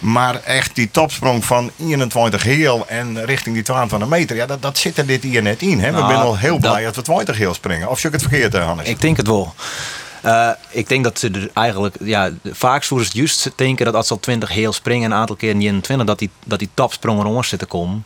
Maar 0.00 0.42
echt 0.44 0.74
die 0.74 0.90
topsprong 0.90 1.44
van 1.44 1.70
21 1.78 2.42
heel 2.42 2.86
en 2.88 3.24
richting 3.24 3.54
die 3.54 3.64
22 3.64 4.08
meter, 4.08 4.36
ja, 4.36 4.46
dat, 4.46 4.62
dat 4.62 4.78
zit 4.78 4.98
er 4.98 5.06
dit 5.06 5.22
hier 5.22 5.42
net 5.42 5.62
in. 5.62 5.80
Hè? 5.80 5.86
We 5.90 5.96
Nou, 5.98 6.10
zijn 6.12 6.24
al 6.24 6.36
heel 6.38 6.58
dat- 6.60 6.70
blij 6.72 6.84
dat 6.84 6.96
we 6.96 7.02
20 7.02 7.36
heel 7.36 7.54
springen. 7.54 7.88
Of 7.90 8.04
ik 8.04 8.12
het 8.12 8.22
verkeerd, 8.22 8.54
eh, 8.54 8.64
Hannes? 8.64 8.88
Ik 8.88 9.00
denk 9.00 9.16
het 9.16 9.26
wel. 9.26 9.54
Eh, 10.22 10.48
ik 10.70 10.88
denk 10.88 11.04
dat 11.04 11.18
ze 11.18 11.30
er 11.30 11.50
eigenlijk, 11.54 11.96
ja, 12.00 12.30
vaak 12.52 12.82
zullen 12.82 13.04
ze 13.04 13.10
juist 13.14 13.50
denken 13.56 13.84
dat 13.84 13.94
als 13.94 14.06
ze 14.06 14.12
al 14.12 14.20
20 14.20 14.48
heel 14.48 14.72
springen, 14.72 15.10
een 15.10 15.16
aantal 15.16 15.36
keer 15.36 15.50
in 15.50 15.60
21, 15.60 16.06
dat 16.06 16.18
die, 16.18 16.30
dat 16.44 16.58
die 16.58 16.68
topsprongen 16.74 17.24
rond 17.26 17.46
zitten 17.46 17.68
komen. 17.68 18.04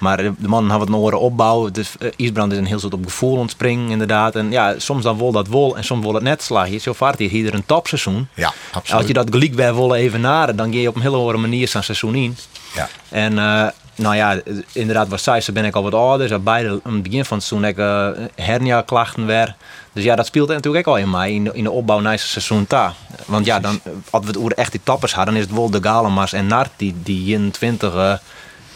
Maar 0.00 0.16
de 0.16 0.32
de 0.38 0.48
man 0.48 0.70
had 0.70 0.78
wat 0.78 0.88
een 0.88 0.94
oren 0.94 1.20
opbouwen. 1.20 1.72
Dus 1.72 1.94
uh, 1.98 2.10
Isbrand 2.16 2.52
is 2.52 2.58
een 2.58 2.66
heel 2.66 2.78
soort 2.78 2.94
op 2.94 3.04
gevoel 3.04 3.36
ontspringen, 3.36 3.90
inderdaad. 3.90 4.34
En 4.34 4.50
ja, 4.50 4.74
soms 4.78 5.02
dan 5.02 5.18
wil 5.18 5.32
dat 5.32 5.48
wel 5.48 5.76
en 5.76 5.84
soms 5.84 6.04
wil 6.04 6.14
het 6.14 6.22
net 6.22 6.42
slagen. 6.42 6.80
Zo 6.80 6.92
vaart 6.92 7.18
hier 7.18 7.30
ieder 7.30 7.54
een 7.54 7.66
topseizoen. 7.66 8.28
Ja, 8.34 8.52
absoluut. 8.72 8.98
Als 8.98 9.06
je 9.06 9.12
dat 9.12 9.30
gelijk 9.30 9.54
bij 9.54 9.74
willen 9.74 9.96
even 9.96 10.20
naden, 10.20 10.56
dan 10.56 10.72
ga 10.72 10.78
je 10.78 10.88
op 10.88 10.94
een 10.94 11.02
hele 11.02 11.16
andere 11.16 11.38
manier 11.38 11.68
zijn 11.68 11.84
seizoen 11.84 12.14
in. 12.14 12.36
Ja. 12.74 12.88
En 13.08 13.38
eh, 13.38 13.66
nou 13.94 14.16
ja, 14.16 14.40
inderdaad, 14.72 15.08
wat 15.08 15.20
zei 15.20 15.40
ze, 15.40 15.52
ben 15.52 15.64
ik 15.64 15.74
al 15.74 15.82
wat 15.82 15.94
ouder. 15.94 16.28
Ze 16.28 16.38
beide 16.38 16.80
aan 16.82 16.94
het 16.94 17.02
begin 17.02 17.24
van 17.24 17.36
het 17.36 17.46
seizoen 17.46 17.74
eh, 17.74 18.28
hernia-klachten 18.34 19.26
weer. 19.26 19.54
Dus 19.92 20.04
ja, 20.04 20.16
dat 20.16 20.26
speelt 20.26 20.48
natuurlijk 20.48 20.88
ook 20.88 20.94
al 20.94 21.00
in 21.00 21.10
mij, 21.10 21.34
in 21.34 21.44
de, 21.44 21.50
in 21.52 21.64
de 21.64 21.70
opbouw 21.70 22.00
naar 22.00 22.12
het 22.12 22.20
seizoen 22.20 22.66
ta. 22.66 22.94
Want 23.26 23.46
ja, 23.46 23.60
dan, 23.60 23.80
als 24.10 24.22
we 24.22 24.28
het 24.28 24.38
over 24.38 24.52
echt 24.52 24.72
die 24.72 24.80
tappers 24.84 25.14
hadden, 25.14 25.36
is 25.36 25.42
het 25.42 25.52
wel 25.52 25.70
de 25.70 25.82
Galemas 25.82 26.32
en 26.32 26.46
Nart 26.46 26.70
die, 26.76 26.94
die 27.02 27.26
21 27.26 27.94
eh, 27.94 28.12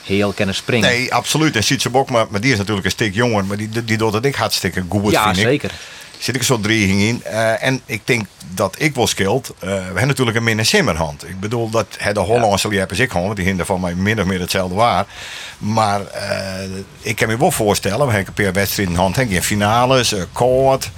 heel 0.05 0.33
kunnen 0.33 0.55
springen. 0.55 0.89
Nee, 0.89 1.15
absoluut. 1.15 1.57
En 1.57 1.65
Sietse 1.65 1.91
Bok, 1.91 2.11
maar, 2.11 2.27
maar 2.31 2.41
die 2.41 2.53
is 2.53 2.59
natuurlijk 2.59 2.87
een 2.87 2.93
stuk 2.93 3.15
jonger. 3.15 3.45
Maar 3.45 3.57
die, 3.57 3.85
die, 3.85 3.97
doet 3.97 4.13
het 4.13 4.25
ik 4.25 4.35
hartstikke 4.35 4.83
goed, 4.89 5.13
Ja, 5.13 5.25
vind 5.25 5.37
ik. 5.37 5.43
zeker. 5.45 5.73
Zit 6.25 6.35
ik 6.35 6.41
een 6.41 6.47
soort 6.47 6.63
dreiging 6.63 7.01
in. 7.01 7.25
Eh, 7.25 7.63
en 7.63 7.81
ik 7.87 8.01
denk 8.05 8.27
dat 8.55 8.75
ik 8.79 8.95
wel 8.95 9.07
skilt. 9.07 9.55
eh, 9.59 9.69
we 9.69 9.75
hebben 9.75 10.07
natuurlijk 10.07 10.37
een 10.37 10.45
minder 10.45 10.67
simmerhand. 10.67 11.29
Ik 11.29 11.41
bedoel 11.41 11.71
dat 11.71 11.87
de 12.13 12.21
Hollandse 12.21 12.69
ja. 12.69 12.81
liep 12.81 12.93
ik 12.93 13.11
gewoon. 13.11 13.25
Want 13.25 13.37
die 13.37 13.47
hinder 13.47 13.67
van 13.67 13.81
mij 13.81 13.95
min 13.95 14.21
of 14.21 14.27
meer 14.27 14.41
hetzelfde 14.41 14.75
waar. 14.75 15.07
Maar 15.59 16.07
eh, 16.07 16.69
ik 17.01 17.17
kan 17.17 17.29
me 17.29 17.37
wel 17.37 17.51
voorstellen. 17.51 18.07
We 18.07 18.13
hebben 18.13 18.33
een 18.37 18.45
paar 18.45 18.53
wedstrijden 18.53 18.95
in 18.95 19.01
hand. 19.01 19.15
Denk 19.15 19.31
je, 19.31 19.43
finales, 19.43 20.13
eh 20.13 20.23
koord. 20.33 20.91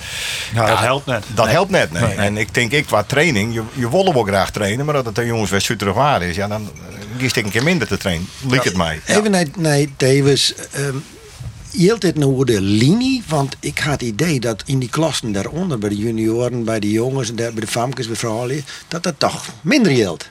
Ja, 0.55 0.67
dat 0.67 0.79
helpt 0.79 1.07
net. 1.07 1.25
Dat 1.35 1.45
Nee. 1.45 1.55
helpt 1.55 1.71
net. 1.71 1.93
Nee. 1.93 2.03
Nee. 2.03 2.15
En 2.17 2.37
ik 2.37 2.55
denk 2.55 2.73
ik 2.73 2.87
qua 2.87 3.03
training. 3.03 3.55
Je, 3.55 3.63
je 3.73 3.91
willen 3.91 4.15
wel 4.15 4.23
graag 4.25 4.51
trainen. 4.51 4.85
Maar 4.85 4.95
dat 4.95 5.05
het 5.07 5.15
de 5.15 5.27
jongens 5.27 5.51
weer 5.51 5.61
super 5.61 5.93
waar 5.93 6.23
is. 6.23 6.37
Ja, 6.37 6.49
dan 6.49 6.71
kies 7.19 7.33
ik 7.33 7.45
een 7.45 7.51
keer 7.51 7.63
minder 7.63 7.89
te 7.89 7.97
trainen. 7.97 8.29
Liek 8.49 8.65
het 8.65 8.77
mij. 8.77 9.01
Even 9.07 9.31
naar, 9.31 9.45
naar 9.57 9.85
Tevens. 9.97 10.55
Um, 10.79 11.05
hield 11.77 12.01
dit 12.01 12.19
nou 12.19 12.45
de 12.45 12.61
linie? 12.61 13.23
Want 13.29 13.57
ik 13.61 13.79
had 13.79 13.93
het 13.93 14.03
idee 14.03 14.41
dat 14.41 14.63
in 14.67 14.79
die 14.79 14.89
klassen 14.89 15.33
daaronder, 15.33 15.79
bij 15.79 15.89
de 15.89 15.97
junioren, 15.97 16.65
bij 16.65 16.81
de 16.81 16.91
jongens, 16.91 17.35
bij 17.35 17.53
de 17.55 17.67
famkes, 17.67 18.07
bij 18.07 18.17
vrouwen, 18.17 18.65
dat 18.89 19.03
dat 19.03 19.15
toch 19.19 19.45
minder 19.61 19.93
hield. 19.93 20.29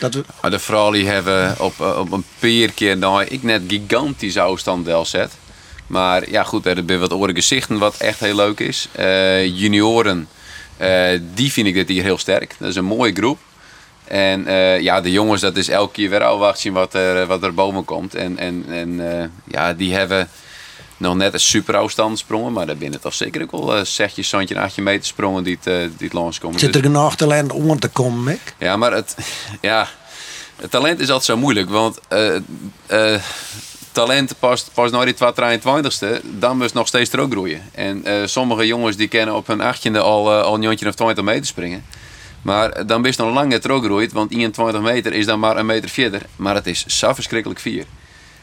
Dat 0.00 0.14
we, 0.14 0.24
Maar 0.40 0.50
de 0.50 0.58
vrouwen 0.58 1.06
hebben 1.06 1.54
op, 1.58 1.80
eh, 1.80 1.98
op 1.98 2.12
een 2.12 2.24
paar 2.38 2.72
keer 2.74 2.96
nou, 2.96 3.24
ik 3.24 3.42
net 3.42 3.62
gigantische 3.68 4.40
afstand 4.40 4.86
wel 4.86 5.04
zet. 5.04 5.32
Maar 5.86 6.30
ja, 6.30 6.42
goed, 6.42 6.66
er 6.66 6.82
zijn 6.86 7.00
wat 7.00 7.12
oren 7.12 7.34
gezichten 7.34 7.78
wat 7.78 7.96
echt 7.96 8.20
heel 8.20 8.36
leuk 8.36 8.60
is. 8.60 8.88
Eh, 8.92 9.46
junioren, 9.46 10.28
eh, 10.76 11.20
die 11.34 11.52
vind 11.52 11.66
ik 11.66 11.74
dit 11.74 11.88
hier 11.88 12.02
heel 12.02 12.18
sterk. 12.18 12.54
Dat 12.58 12.68
is 12.68 12.76
een 12.76 12.84
mooie 12.84 13.12
groep. 13.12 13.38
En 14.04 14.44
ja, 14.82 15.00
de 15.00 15.10
jongens, 15.10 15.40
dat 15.40 15.56
is 15.56 15.68
elke 15.68 15.92
keer 15.92 16.10
weer 16.10 16.52
zien 16.54 16.72
wat 16.72 16.94
er, 16.94 17.26
wat 17.26 17.42
er 17.42 17.54
boven 17.54 17.84
komt. 17.84 18.14
En, 18.14 18.38
en, 18.38 18.64
en 18.68 19.00
ja, 19.44 19.72
die 19.72 19.94
hebben 19.94 20.28
nog 20.96 21.14
net 21.14 21.32
een 21.32 21.40
super 21.40 21.76
afstand 21.76 22.18
sprongen. 22.18 22.52
Maar 22.52 22.66
daar 22.66 22.76
binnen 22.76 23.00
toch 23.00 23.14
zeker 23.14 23.42
ook 23.42 23.50
wel 23.50 23.78
uh, 23.78 24.48
en 24.50 24.56
achtje 24.56 24.82
meter 24.82 25.06
sprongen 25.06 25.44
die 25.44 25.58
het, 25.60 25.66
uh, 25.66 25.80
die 25.96 26.06
het 26.06 26.12
langskomen. 26.12 26.58
zit 26.58 26.74
er 26.74 26.82
genoeg 26.82 27.16
talent 27.16 27.52
om 27.52 27.80
te 27.80 27.88
komen, 27.88 28.24
Mick? 28.24 28.54
Ja, 28.58 28.76
maar 28.76 28.92
het, 28.92 29.16
ja, 29.60 29.88
het 30.56 30.70
talent 30.70 31.00
is 31.00 31.08
altijd 31.08 31.24
zo 31.24 31.36
moeilijk. 31.36 31.70
Want 31.70 31.98
uh, 32.12 32.34
uh, 32.90 33.20
talent 33.92 34.34
past, 34.38 34.70
pas 34.74 34.90
naar 34.90 35.04
die 35.04 35.14
22e, 35.14 36.22
dan 36.22 36.56
moet 36.56 36.72
nog 36.72 36.86
steeds 36.86 37.12
er 37.12 37.20
ook 37.20 37.30
groeien. 37.30 37.62
En 37.72 38.04
sommige 38.28 38.66
jongens 38.66 38.96
die 38.96 39.08
kennen 39.08 39.34
op 39.34 39.46
hun 39.46 39.60
achttiende 39.60 40.00
al, 40.00 40.32
al 40.32 40.54
een 40.54 40.62
jontje 40.62 40.88
of 40.88 40.94
20 40.94 41.24
meter 41.24 41.46
springen. 41.46 41.84
Maar 42.42 42.86
dan 42.86 43.02
ben 43.02 43.10
je 43.10 43.22
nog 43.22 43.34
lang 43.34 43.48
net 43.48 43.64
er 43.64 43.70
ook 43.70 43.84
groeit, 43.84 44.12
want 44.12 44.32
21 44.32 44.80
meter 44.80 45.12
is 45.12 45.26
dan 45.26 45.38
maar 45.38 45.56
een 45.56 45.66
meter 45.66 45.88
verder. 45.88 46.22
Maar 46.36 46.54
het 46.54 46.66
is 46.66 46.86
zo 46.86 47.12
verschrikkelijk 47.12 47.60
vier. 47.60 47.84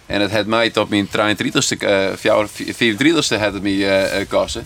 En 0.05 0.21
het 0.21 0.31
had 0.31 0.45
mij 0.45 0.69
tot 0.69 0.89
mijn 0.89 1.07
33ste, 1.07 1.77
uh, 1.79 2.07
34ste 2.73 3.39
had 3.39 3.53
het 3.53 3.61
mij 3.61 4.17
uh, 4.19 4.27
kosten. 4.27 4.65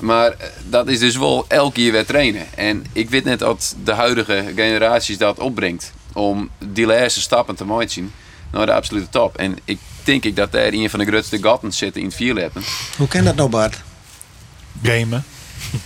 Maar 0.00 0.36
dat 0.68 0.88
is 0.88 0.98
dus 0.98 1.16
wel 1.16 1.44
elke 1.48 1.72
keer 1.72 1.92
weer 1.92 2.06
trainen. 2.06 2.46
En 2.54 2.84
ik 2.92 3.10
weet 3.10 3.24
net 3.24 3.38
dat 3.38 3.76
de 3.84 3.92
huidige 3.92 4.44
generaties 4.56 5.18
dat 5.18 5.38
opbrengt. 5.38 5.92
Om 6.12 6.50
die 6.58 6.86
laatste 6.86 7.20
stappen 7.20 7.54
te 7.54 7.64
maken 7.64 8.12
naar 8.52 8.66
de 8.66 8.72
absolute 8.72 9.08
top. 9.08 9.36
En 9.36 9.58
ik 9.64 9.78
denk 10.04 10.24
ik 10.24 10.36
dat 10.36 10.52
daar 10.52 10.72
een 10.72 10.90
van 10.90 10.98
de 10.98 11.06
grootste 11.06 11.38
gaten 11.42 11.72
zitten 11.72 12.00
in 12.00 12.06
het 12.06 12.16
vierleppen. 12.16 12.62
Hoe 12.96 13.08
kan 13.08 13.24
dat 13.24 13.36
nou 13.36 13.48
Bart? 13.48 13.82
Gamen. 14.82 15.24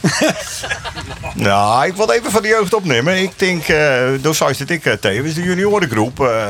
nou, 1.34 1.86
ik 1.86 1.94
wil 1.94 2.12
even 2.12 2.30
van 2.30 2.42
de 2.42 2.48
jeugd 2.48 2.74
opnemen. 2.74 3.22
Ik 3.22 3.38
denk, 3.38 3.68
uh, 3.68 4.06
door 4.20 4.36
het 4.38 4.70
ik 4.70 4.84
uh, 4.84 4.92
tevens, 4.92 5.34
de 5.34 5.42
juniorengroep. 5.42 6.20
Uh, 6.20 6.46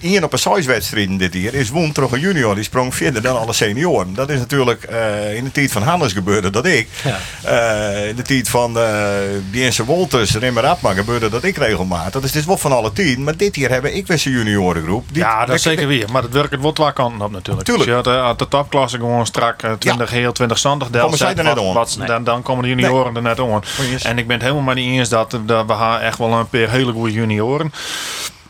Ian 0.00 0.24
op 0.24 0.32
een 0.32 0.38
size-wedstrijd 0.38 1.18
dit 1.18 1.34
jaar 1.34 1.54
is 1.54 1.70
won 1.70 1.92
toch 1.92 2.12
een 2.12 2.20
junior. 2.20 2.54
Die 2.54 2.64
sprong 2.64 2.94
verder 2.94 3.22
dan 3.22 3.38
alle 3.38 3.52
senioren. 3.52 4.14
Dat 4.14 4.30
is 4.30 4.38
natuurlijk 4.38 4.86
uh, 4.90 5.34
in 5.34 5.44
de 5.44 5.50
tijd 5.50 5.72
van 5.72 5.82
Hannes 5.82 6.12
gebeurde 6.12 6.50
dat 6.50 6.66
ik. 6.66 6.88
Ja. 7.04 7.18
Uh, 7.44 8.08
in 8.08 8.16
de 8.16 8.22
tijd 8.22 8.48
van 8.48 8.76
uh, 8.78 9.08
Biense 9.50 9.84
Wolters, 9.84 10.34
Rimmer 10.36 10.66
Atma 10.66 10.92
gebeurde 10.92 11.28
dat 11.28 11.44
ik 11.44 11.56
regelmatig. 11.56 12.12
Dat 12.12 12.24
is 12.24 12.32
dus 12.32 12.44
wel 12.44 12.56
van 12.56 12.72
alle 12.72 12.92
tien. 12.92 13.24
Maar 13.24 13.36
dit 13.36 13.56
jaar 13.56 13.70
hebben 13.70 13.96
ik 13.96 14.06
weer 14.06 14.22
een 14.24 14.32
juniorengroep. 14.32 15.04
Die, 15.12 15.22
ja, 15.22 15.46
dat 15.46 15.54
is 15.54 15.62
zeker 15.62 15.86
weer. 15.86 16.10
Maar 16.12 16.22
het 16.22 16.32
werkt 16.32 16.50
het 16.50 16.60
wel 16.60 16.72
twee 16.72 16.92
kanten 16.92 17.22
op 17.22 17.30
natuurlijk. 17.30 17.66
Tuurlijk. 17.66 17.90
Dus 17.90 18.04
je 18.04 18.12
had, 18.12 18.32
uh, 18.32 18.36
de 18.36 18.48
topklasse 18.48 18.96
gewoon 18.96 19.26
strak 19.26 19.60
20 19.78 20.10
ja. 20.10 20.16
heel, 20.16 20.32
20 20.32 20.58
zandig. 20.58 20.88
Er 20.88 21.44
net 21.44 21.58
om? 21.58 21.74
Wat, 21.74 21.96
nee. 21.98 22.06
dan, 22.06 22.24
dan 22.24 22.42
komen 22.44 22.62
de 22.62 22.68
junioren 22.68 23.12
nee. 23.12 23.22
er 23.22 23.28
net 23.28 23.40
om. 23.40 23.62
En 24.02 24.18
ik 24.18 24.26
ben 24.26 24.36
het 24.36 24.42
helemaal 24.42 24.64
maar 24.64 24.74
niet 24.74 24.98
eens 24.98 25.08
dat, 25.08 25.38
dat 25.46 25.66
we 25.66 25.72
gaan 25.72 26.00
echt 26.00 26.18
wel 26.18 26.32
een 26.32 26.48
paar 26.48 26.70
hele 26.70 26.92
goede 26.92 27.12
junioren. 27.12 27.72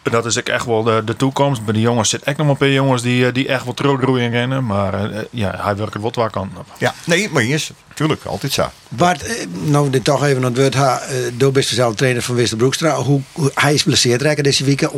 dat 0.02 0.26
is 0.26 0.38
ook 0.38 0.48
echt 0.48 0.66
wel 0.66 0.82
de, 0.82 1.02
de 1.04 1.16
toekomst. 1.16 1.64
Bij 1.64 1.74
de 1.74 1.80
jongens 1.80 2.08
zit 2.08 2.22
echt 2.22 2.36
nog 2.36 2.48
een 2.48 2.56
paar 2.56 2.68
jongens 2.68 3.02
die, 3.02 3.26
eh, 3.26 3.32
die 3.32 3.48
echt 3.48 3.64
wel 3.64 3.74
teruggroeien 3.74 4.30
kennen. 4.30 4.66
Maar 4.66 5.10
eh, 5.10 5.20
ja, 5.30 5.54
hij 5.56 5.76
werkt 5.76 5.92
het 5.92 6.02
wat 6.02 6.14
waar 6.14 6.30
kan. 6.30 6.50
Ja, 6.78 6.94
nee, 7.04 7.28
maar 7.30 7.42
eens, 7.42 7.72
tuurlijk, 7.94 8.24
altijd 8.24 8.52
zo. 8.52 8.70
Bart, 8.88 9.22
eh, 9.22 9.46
nou 9.50 9.90
dit 9.90 10.04
toch 10.04 10.24
even 10.24 10.36
aan 10.36 10.44
het 10.44 10.56
woord. 10.56 10.74
Ha, 10.74 11.00
eh, 11.00 11.16
Door 11.34 11.52
best 11.52 11.68
zelf 11.68 11.94
trainer 11.94 12.22
van 12.22 12.34
Wester 12.34 12.56
Broekstra. 12.56 12.94
Hoe, 12.94 13.20
hoe, 13.32 13.50
hij 13.54 13.74
is 13.74 13.82
geblesseerd 13.82 14.22
raken 14.22 14.42
deze 14.42 14.64
week. 14.64 14.82
Eh, 14.82 14.88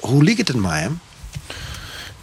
Hoe 0.00 0.22
liep 0.22 0.36
het 0.36 0.54
met 0.54 0.70
hem? 0.70 1.00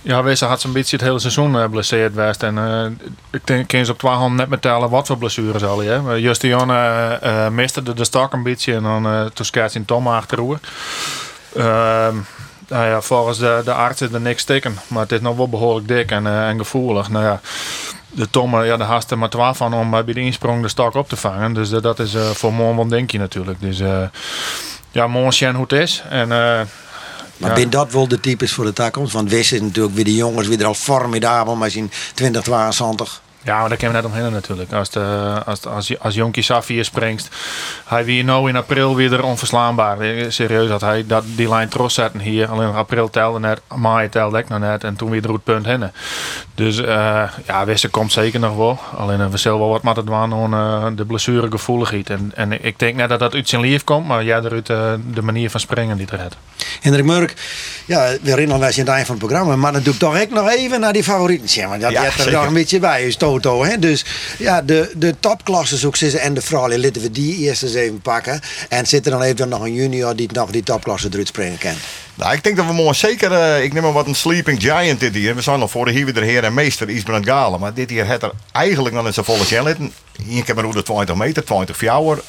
Ja, 0.08 0.24
Wees 0.24 0.42
had 0.42 0.62
zo'n 0.62 0.72
beetje 0.72 0.96
het 0.96 1.06
hele 1.06 1.20
seizoen 1.20 1.56
uh, 1.56 1.66
blesseerd 1.70 2.14
geweest. 2.14 2.44
En 2.44 2.58
eh, 2.58 3.08
ik 3.32 3.48
denk, 3.48 3.68
kan 3.68 3.86
ze 3.86 3.92
op 3.92 3.98
twee 4.00 4.12
handen 4.12 4.38
net 4.38 4.50
met 4.50 4.62
tellen 4.62 4.90
wat 4.90 5.08
voor 5.08 5.18
blessures 5.18 5.64
al 5.64 5.82
je. 5.82 5.90
hebt. 5.90 6.20
Justin 6.22 6.70
uh, 6.70 7.48
miste 7.48 7.84
de, 7.84 7.94
de 7.94 8.04
stok 8.04 8.34
een 8.34 8.44
beetje 8.44 8.74
en 8.74 8.84
dan 8.84 9.06
uh, 9.06 9.26
toen 9.26 9.46
schaats 9.46 9.76
in 9.76 9.86
Tom 9.86 10.08
achterover. 10.08 10.60
Ehm, 11.56 12.16
nou 12.68 12.86
ja, 12.86 13.02
volgens 13.02 13.38
de, 13.38 13.62
de 13.66 13.74
arts 13.74 14.02
is 14.02 14.14
er 14.14 14.22
niks 14.22 14.42
stikken, 14.42 14.78
maar 14.88 15.02
het 15.02 15.12
is 15.12 15.22
nog 15.22 15.38
wel 15.38 15.50
behoorlijk 15.50 15.88
dik 15.88 16.12
en, 16.12 16.28
eh, 16.28 16.48
en 16.48 16.58
gevoelig. 16.58 17.10
Nou 17.10 17.26
ja, 17.26 17.40
de 18.10 18.30
Tomme, 18.30 18.66
ja, 18.66 18.78
daar 18.78 18.88
haast 18.88 19.12
er 19.12 19.18
maar 19.18 19.30
twaalf 19.30 19.58
van 19.58 19.74
om 19.74 19.94
eh, 19.94 20.04
bij 20.04 20.14
de 20.14 20.20
insprong 20.20 20.62
de 20.62 20.68
stok 20.68 20.96
op 20.96 21.10
te 21.10 21.16
vangen. 21.16 21.54
Dus 21.54 21.72
eh, 21.72 21.82
dat 21.82 22.00
is 22.00 22.14
eh, 22.14 22.30
voor 22.30 22.54
morgen 22.54 22.76
wel 22.76 22.84
een 22.84 22.90
denkje 22.90 23.20
natuurlijk. 23.20 23.62
Dus 23.62 23.80
eh, 23.80 24.04
ja, 24.92 25.08
morgen 25.08 25.34
zien 25.34 25.54
hoe 25.54 25.64
het 25.64 25.72
is. 25.72 26.04
En, 26.10 26.32
eh, 26.32 26.62
Maar 27.38 27.56
ben 27.56 27.70
dat 27.70 27.92
wel 27.92 28.08
de 28.08 28.20
types 28.20 28.52
voor 28.52 28.66
de 28.66 28.74
toekomst? 28.74 29.14
Want 29.14 29.30
West 29.30 29.54
is 29.54 29.62
natuurlijk 29.62 29.96
weer 29.96 30.04
de 30.04 30.16
jongens 30.16 30.48
weer 30.48 30.66
al 30.66 30.74
formidabel. 30.74 31.56
Maar 31.56 31.72
zien 31.72 31.92
2022. 32.14 33.22
Ja, 33.48 33.60
maar 33.60 33.70
daar 33.70 33.78
kunnen 33.78 33.96
we 34.02 34.08
net 34.08 34.12
omheen 34.18 34.32
natuurlijk. 34.32 34.74
Als, 34.74 34.90
de, 34.90 35.34
als, 35.46 35.66
als, 35.66 36.00
als 36.00 36.16
Jonkie 36.16 36.44
Safir 36.44 36.86
springt, 36.86 37.30
hij 37.86 38.06
wie 38.06 38.24
nou 38.24 38.50
in 38.50 38.56
april 38.56 38.96
weer 38.96 39.14
er 39.14 39.24
onverslaanbaar. 39.24 39.98
Serieus, 40.28 40.70
dat 40.70 40.82
hij 40.82 41.04
dat, 41.08 41.24
die 41.36 41.50
lijn 41.50 41.70
tros 41.70 41.94
zetten 41.94 42.20
hier. 42.20 42.48
Alleen 42.48 42.74
april 42.74 43.10
telde 43.10 43.40
net, 43.40 43.62
mei 43.76 44.10
telde 44.10 44.38
ik 44.38 44.50
nog 44.50 44.60
net. 44.60 44.84
En 44.84 44.96
toen 44.96 45.10
weer 45.10 45.22
de 45.22 45.28
roetpunt 45.28 45.66
heen. 45.66 45.92
Dus 46.56 46.78
eh, 46.78 47.24
ja, 47.46 47.66
Wisse 47.66 47.90
komt 47.90 48.12
zeker 48.12 48.40
nog 48.40 48.56
wel. 48.56 48.80
Alleen 48.98 49.22
eh, 49.22 49.28
we 49.28 49.38
zullen 49.38 49.60
wel 49.60 49.70
wat 49.70 49.84
met 49.84 49.96
het 49.96 50.06
doen 50.06 50.16
aan 50.16 50.54
eh, 50.54 50.88
de 50.96 51.06
blessuregevoeligheid. 51.06 52.10
En, 52.10 52.32
en 52.36 52.64
ik 52.66 52.80
denk 52.80 52.96
net 52.96 53.10
dat 53.10 53.20
dat 53.20 53.34
uit 53.34 53.50
zijn 53.50 53.62
lief 53.62 53.84
komt, 53.84 54.08
maar 54.08 54.24
jij 54.24 54.40
eruit 54.40 54.70
eh, 54.70 54.94
de 55.14 55.22
manier 55.22 55.50
van 55.50 55.60
springen 55.60 55.98
die 55.98 56.08
er 56.12 56.20
het. 56.22 56.36
Hendrik 56.82 57.06
Murk, 57.06 57.34
ja, 57.86 58.10
we 58.22 58.30
herinneren 58.30 58.60
wij 58.62 58.72
zijn 58.72 58.86
het 58.86 58.96
eind 58.96 59.08
van 59.08 59.16
het 59.16 59.26
programma. 59.26 59.56
Maar 59.56 59.72
dan 59.72 59.82
doe 59.82 59.94
ik 59.94 60.00
toch 60.00 60.16
echt 60.16 60.30
nog 60.30 60.50
even 60.50 60.80
naar 60.80 60.94
die 60.94 61.04
favorieten. 61.04 61.48
Ja, 61.62 61.68
maar 61.68 61.80
dat 61.80 61.92
Ja, 61.92 62.02
ja, 62.02 62.06
er 62.08 62.12
zeker. 62.12 62.32
nog 62.32 62.46
een 62.46 62.54
beetje 62.54 62.80
bij 62.80 63.04
is 63.04 63.18
Hè? 63.44 63.80
Dus 63.80 64.06
ja, 64.38 64.62
de, 64.62 64.92
de 64.96 65.16
topklassen 65.20 65.78
zoek 65.78 65.96
ze 65.96 66.20
en 66.20 66.34
de 66.34 66.42
vrouwen 66.42 66.80
laten 66.80 67.02
we 67.02 67.12
die 67.12 67.38
eerst 67.38 67.64
eens 67.64 67.74
even 67.74 68.02
pakken. 68.02 68.42
En 68.70 68.88
zit 68.88 69.06
er 69.06 69.12
dan 69.12 69.22
even 69.22 69.50
nog 69.50 69.62
een 69.62 69.74
junior 69.74 70.16
die 70.16 70.30
nog 70.32 70.52
die 70.52 70.64
topklasse 70.64 71.08
eruit 71.12 71.28
springen 71.28 71.58
kan. 71.58 71.76
Nou, 72.18 72.34
ik 72.34 72.44
denk 72.44 72.56
dat 72.56 72.66
we 72.66 72.74
morgen 72.74 72.96
zeker, 72.96 73.32
eh, 73.32 73.64
ik 73.64 73.74
neem 73.74 73.84
maar 73.84 73.94
wat 73.94 74.08
een 74.08 74.16
sleeping 74.16 74.62
giant 74.62 75.00
dit 75.00 75.14
hier. 75.14 75.36
We 75.36 75.42
zijn 75.42 75.62
al 75.62 75.68
voor 75.68 75.90
hier 75.90 76.06
weer 76.06 76.14
de 76.14 76.26
heer 76.26 76.44
en 76.44 76.54
meester 76.54 76.90
Isbrand 76.90 77.26
Galen. 77.26 77.60
Maar 77.60 77.74
dit 77.74 77.90
hier 77.90 78.08
had 78.08 78.24
er 78.24 78.32
eigenlijk 78.52 78.96
nog 78.96 79.06
in 79.06 79.14
zijn 79.14 79.26
volle 79.26 79.46
zitten. 79.46 79.94
Hier 80.24 80.44
kan 80.44 80.56
maar 80.56 80.64
hoe 80.64 80.74
de 80.74 80.84
20 80.84 81.16
meter, 81.16 81.44
20 81.44 81.78
fjouwer. 81.78 82.22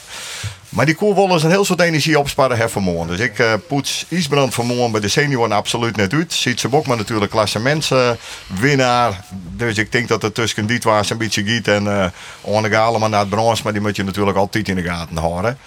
Maar 0.69 0.87
die 0.87 0.95
koe 0.95 1.15
willen 1.15 1.45
een 1.45 1.51
heel 1.51 1.65
soort 1.65 1.81
energie 1.81 2.19
opsparen 2.19 2.71
vanmorgen. 2.71 3.07
Dus 3.07 3.19
ik 3.19 3.39
eh, 3.39 3.53
poets 3.69 4.05
Isbrand 4.09 4.55
vanmorgen 4.55 4.93
bij 4.93 5.01
de 5.01 5.09
senioren 5.09 5.53
absoluut 5.53 5.97
net 5.97 6.13
uit. 6.13 6.33
Ziet 6.33 6.61
ze 6.61 6.69
ook 6.71 6.87
maar 6.87 6.97
natuurlijk 6.97 7.31
klassementswinnaar. 7.31 9.25
dus 9.57 9.79
ik 9.79 9.93
denk 9.93 10.09
dat 10.09 10.23
het 10.23 10.35
tussen 10.35 10.67
die 10.67 10.81
was 10.83 11.11
een 11.11 11.19
beetje 11.19 11.45
giet. 11.45 11.69
En 11.69 12.03
eh 12.03 12.11
Orne 12.41 12.69
maar 12.99 13.09
naar 13.09 13.21
het 13.21 13.29
brons. 13.29 13.63
Maar 13.63 13.73
die 13.73 13.83
moet 13.83 13.97
je 13.97 14.05
natuurlijk 14.05 14.37
altijd 14.37 14.69
in 14.69 14.75
de 14.75 14.83
gaten 14.83 15.17
houden. 15.17 15.59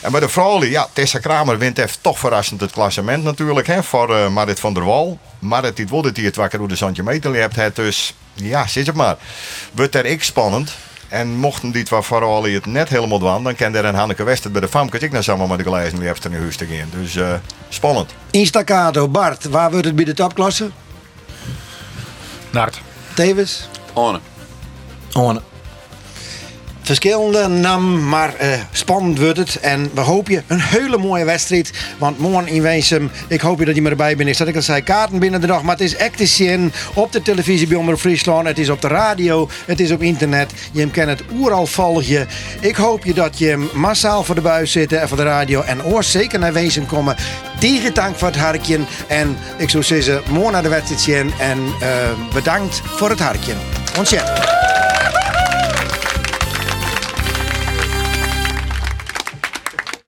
En 0.00 0.10
bij 0.10 0.20
de 0.20 0.28
vrouwen, 0.28 0.70
ja, 0.70 0.88
Tessa 0.92 1.18
Kramer 1.18 1.58
wint 1.58 1.78
even 1.78 2.00
toch 2.00 2.18
verrassend 2.18 2.60
het 2.60 2.72
klassement 2.72 3.24
natuurlijk. 3.24 3.66
Hè, 3.66 3.82
voor 3.82 4.16
eh, 4.16 4.28
Marit 4.28 4.60
van 4.60 4.74
der 4.74 4.84
Wal. 4.84 5.18
Marit 5.38 5.76
die 5.76 5.88
wordt 5.88 6.06
het 6.06 6.16
hier 6.16 6.26
het 6.26 6.36
wakker 6.36 6.58
hoe 6.58 6.68
de 6.68 6.76
Zandje 6.76 7.02
meter 7.02 7.34
hebt. 7.34 7.56
Het 7.56 7.76
dus, 7.76 8.14
ja, 8.34 8.66
zit 8.66 8.86
het 8.86 8.96
maar. 8.96 9.16
Wordt 9.72 9.94
er 9.94 10.06
ik 10.06 10.22
spannend. 10.22 10.76
En 11.08 11.36
mochten 11.36 11.70
die 11.70 11.86
waar 11.88 12.04
vooral 12.04 12.44
het 12.44 12.66
net 12.66 12.88
helemaal 12.88 13.18
doen, 13.18 13.42
dan 13.42 13.54
kan 13.54 13.74
er 13.74 13.84
een 13.84 13.94
Hanneke 13.94 14.24
Wester 14.24 14.50
bij 14.50 14.60
de 14.60 14.68
Famkes 14.68 15.00
ik 15.00 15.10
nou 15.10 15.22
samen 15.22 15.48
met 15.48 15.58
de 15.58 15.64
glijzen 15.64 15.98
die 15.98 16.06
hebt 16.06 16.24
er 16.24 16.32
in 16.32 16.40
huis 16.40 16.56
te 16.56 16.66
gaan. 16.66 16.88
Dus 16.90 17.16
eh, 17.16 17.34
spannend. 17.68 18.14
In 18.30 18.46
staccato, 18.46 19.08
Bart, 19.08 19.44
waar 19.44 19.70
wordt 19.70 19.86
het 19.86 19.96
bij 19.96 20.04
de 20.04 20.14
topklasse? 20.14 20.70
Nart. 22.50 22.80
Tevens? 23.14 23.68
Orne. 23.92 24.20
Orne. 25.12 25.40
Verschillende 26.90 27.48
naam, 27.48 28.08
maar 28.08 28.34
eh, 28.34 28.48
spannend 28.72 29.18
wordt 29.18 29.38
het. 29.38 29.60
En 29.60 29.90
we 29.94 30.00
hopen 30.00 30.32
je 30.32 30.42
een 30.46 30.60
hele 30.60 30.98
mooie 30.98 31.24
wedstrijd. 31.24 31.72
Want 31.98 32.18
morgen 32.18 32.46
in 32.46 32.62
Weesum, 32.62 33.10
ik 33.28 33.40
hoop 33.40 33.58
je 33.58 33.64
dat 33.64 33.76
je 33.76 33.82
erbij 33.82 34.16
bent. 34.16 34.28
Ik 34.28 34.34
zat 34.34 34.48
ik 34.48 34.56
al 34.56 34.62
zei, 34.62 34.82
kaarten 34.82 35.18
binnen 35.18 35.40
de 35.40 35.46
dag. 35.46 35.62
Maar 35.62 35.72
het 35.72 35.84
is 35.84 35.96
echt 35.96 36.16
te 36.16 36.26
zien 36.26 36.72
op 36.94 37.12
de 37.12 37.22
televisie 37.22 37.66
bij 37.66 37.76
Omroep 37.76 37.98
Friesland. 37.98 38.46
Het 38.46 38.58
is 38.58 38.68
op 38.68 38.80
de 38.80 38.88
radio, 38.88 39.48
het 39.66 39.80
is 39.80 39.90
op 39.90 40.02
internet. 40.02 40.52
Je 40.72 40.90
kan 40.90 41.08
het 41.08 41.22
oeral 41.32 41.66
volgen. 41.66 42.28
Ik 42.60 42.76
hoop 42.76 43.04
je 43.04 43.14
dat 43.14 43.38
je 43.38 43.70
massaal 43.74 44.24
voor 44.24 44.34
de 44.34 44.40
buis 44.40 44.72
zit 44.72 44.92
en 44.92 45.08
voor 45.08 45.16
de 45.16 45.22
radio. 45.22 45.62
En 45.62 45.84
oor 45.84 46.04
zeker 46.04 46.38
naar 46.38 46.52
Weesum 46.52 46.86
komen. 46.86 47.16
Tegen 47.58 47.94
dank 47.94 48.16
voor 48.16 48.28
het 48.28 48.36
hartje. 48.36 48.78
En 49.06 49.36
ik 49.58 49.70
zou 49.70 49.82
zeggen, 49.82 50.22
morgen 50.30 50.52
naar 50.52 50.62
de 50.62 50.68
wedstrijd. 50.68 51.32
En 51.38 51.58
eh, 51.80 51.88
bedankt 52.32 52.82
voor 52.84 53.10
het 53.10 53.20
hartje. 53.20 53.52
Ontzettend. 53.98 54.79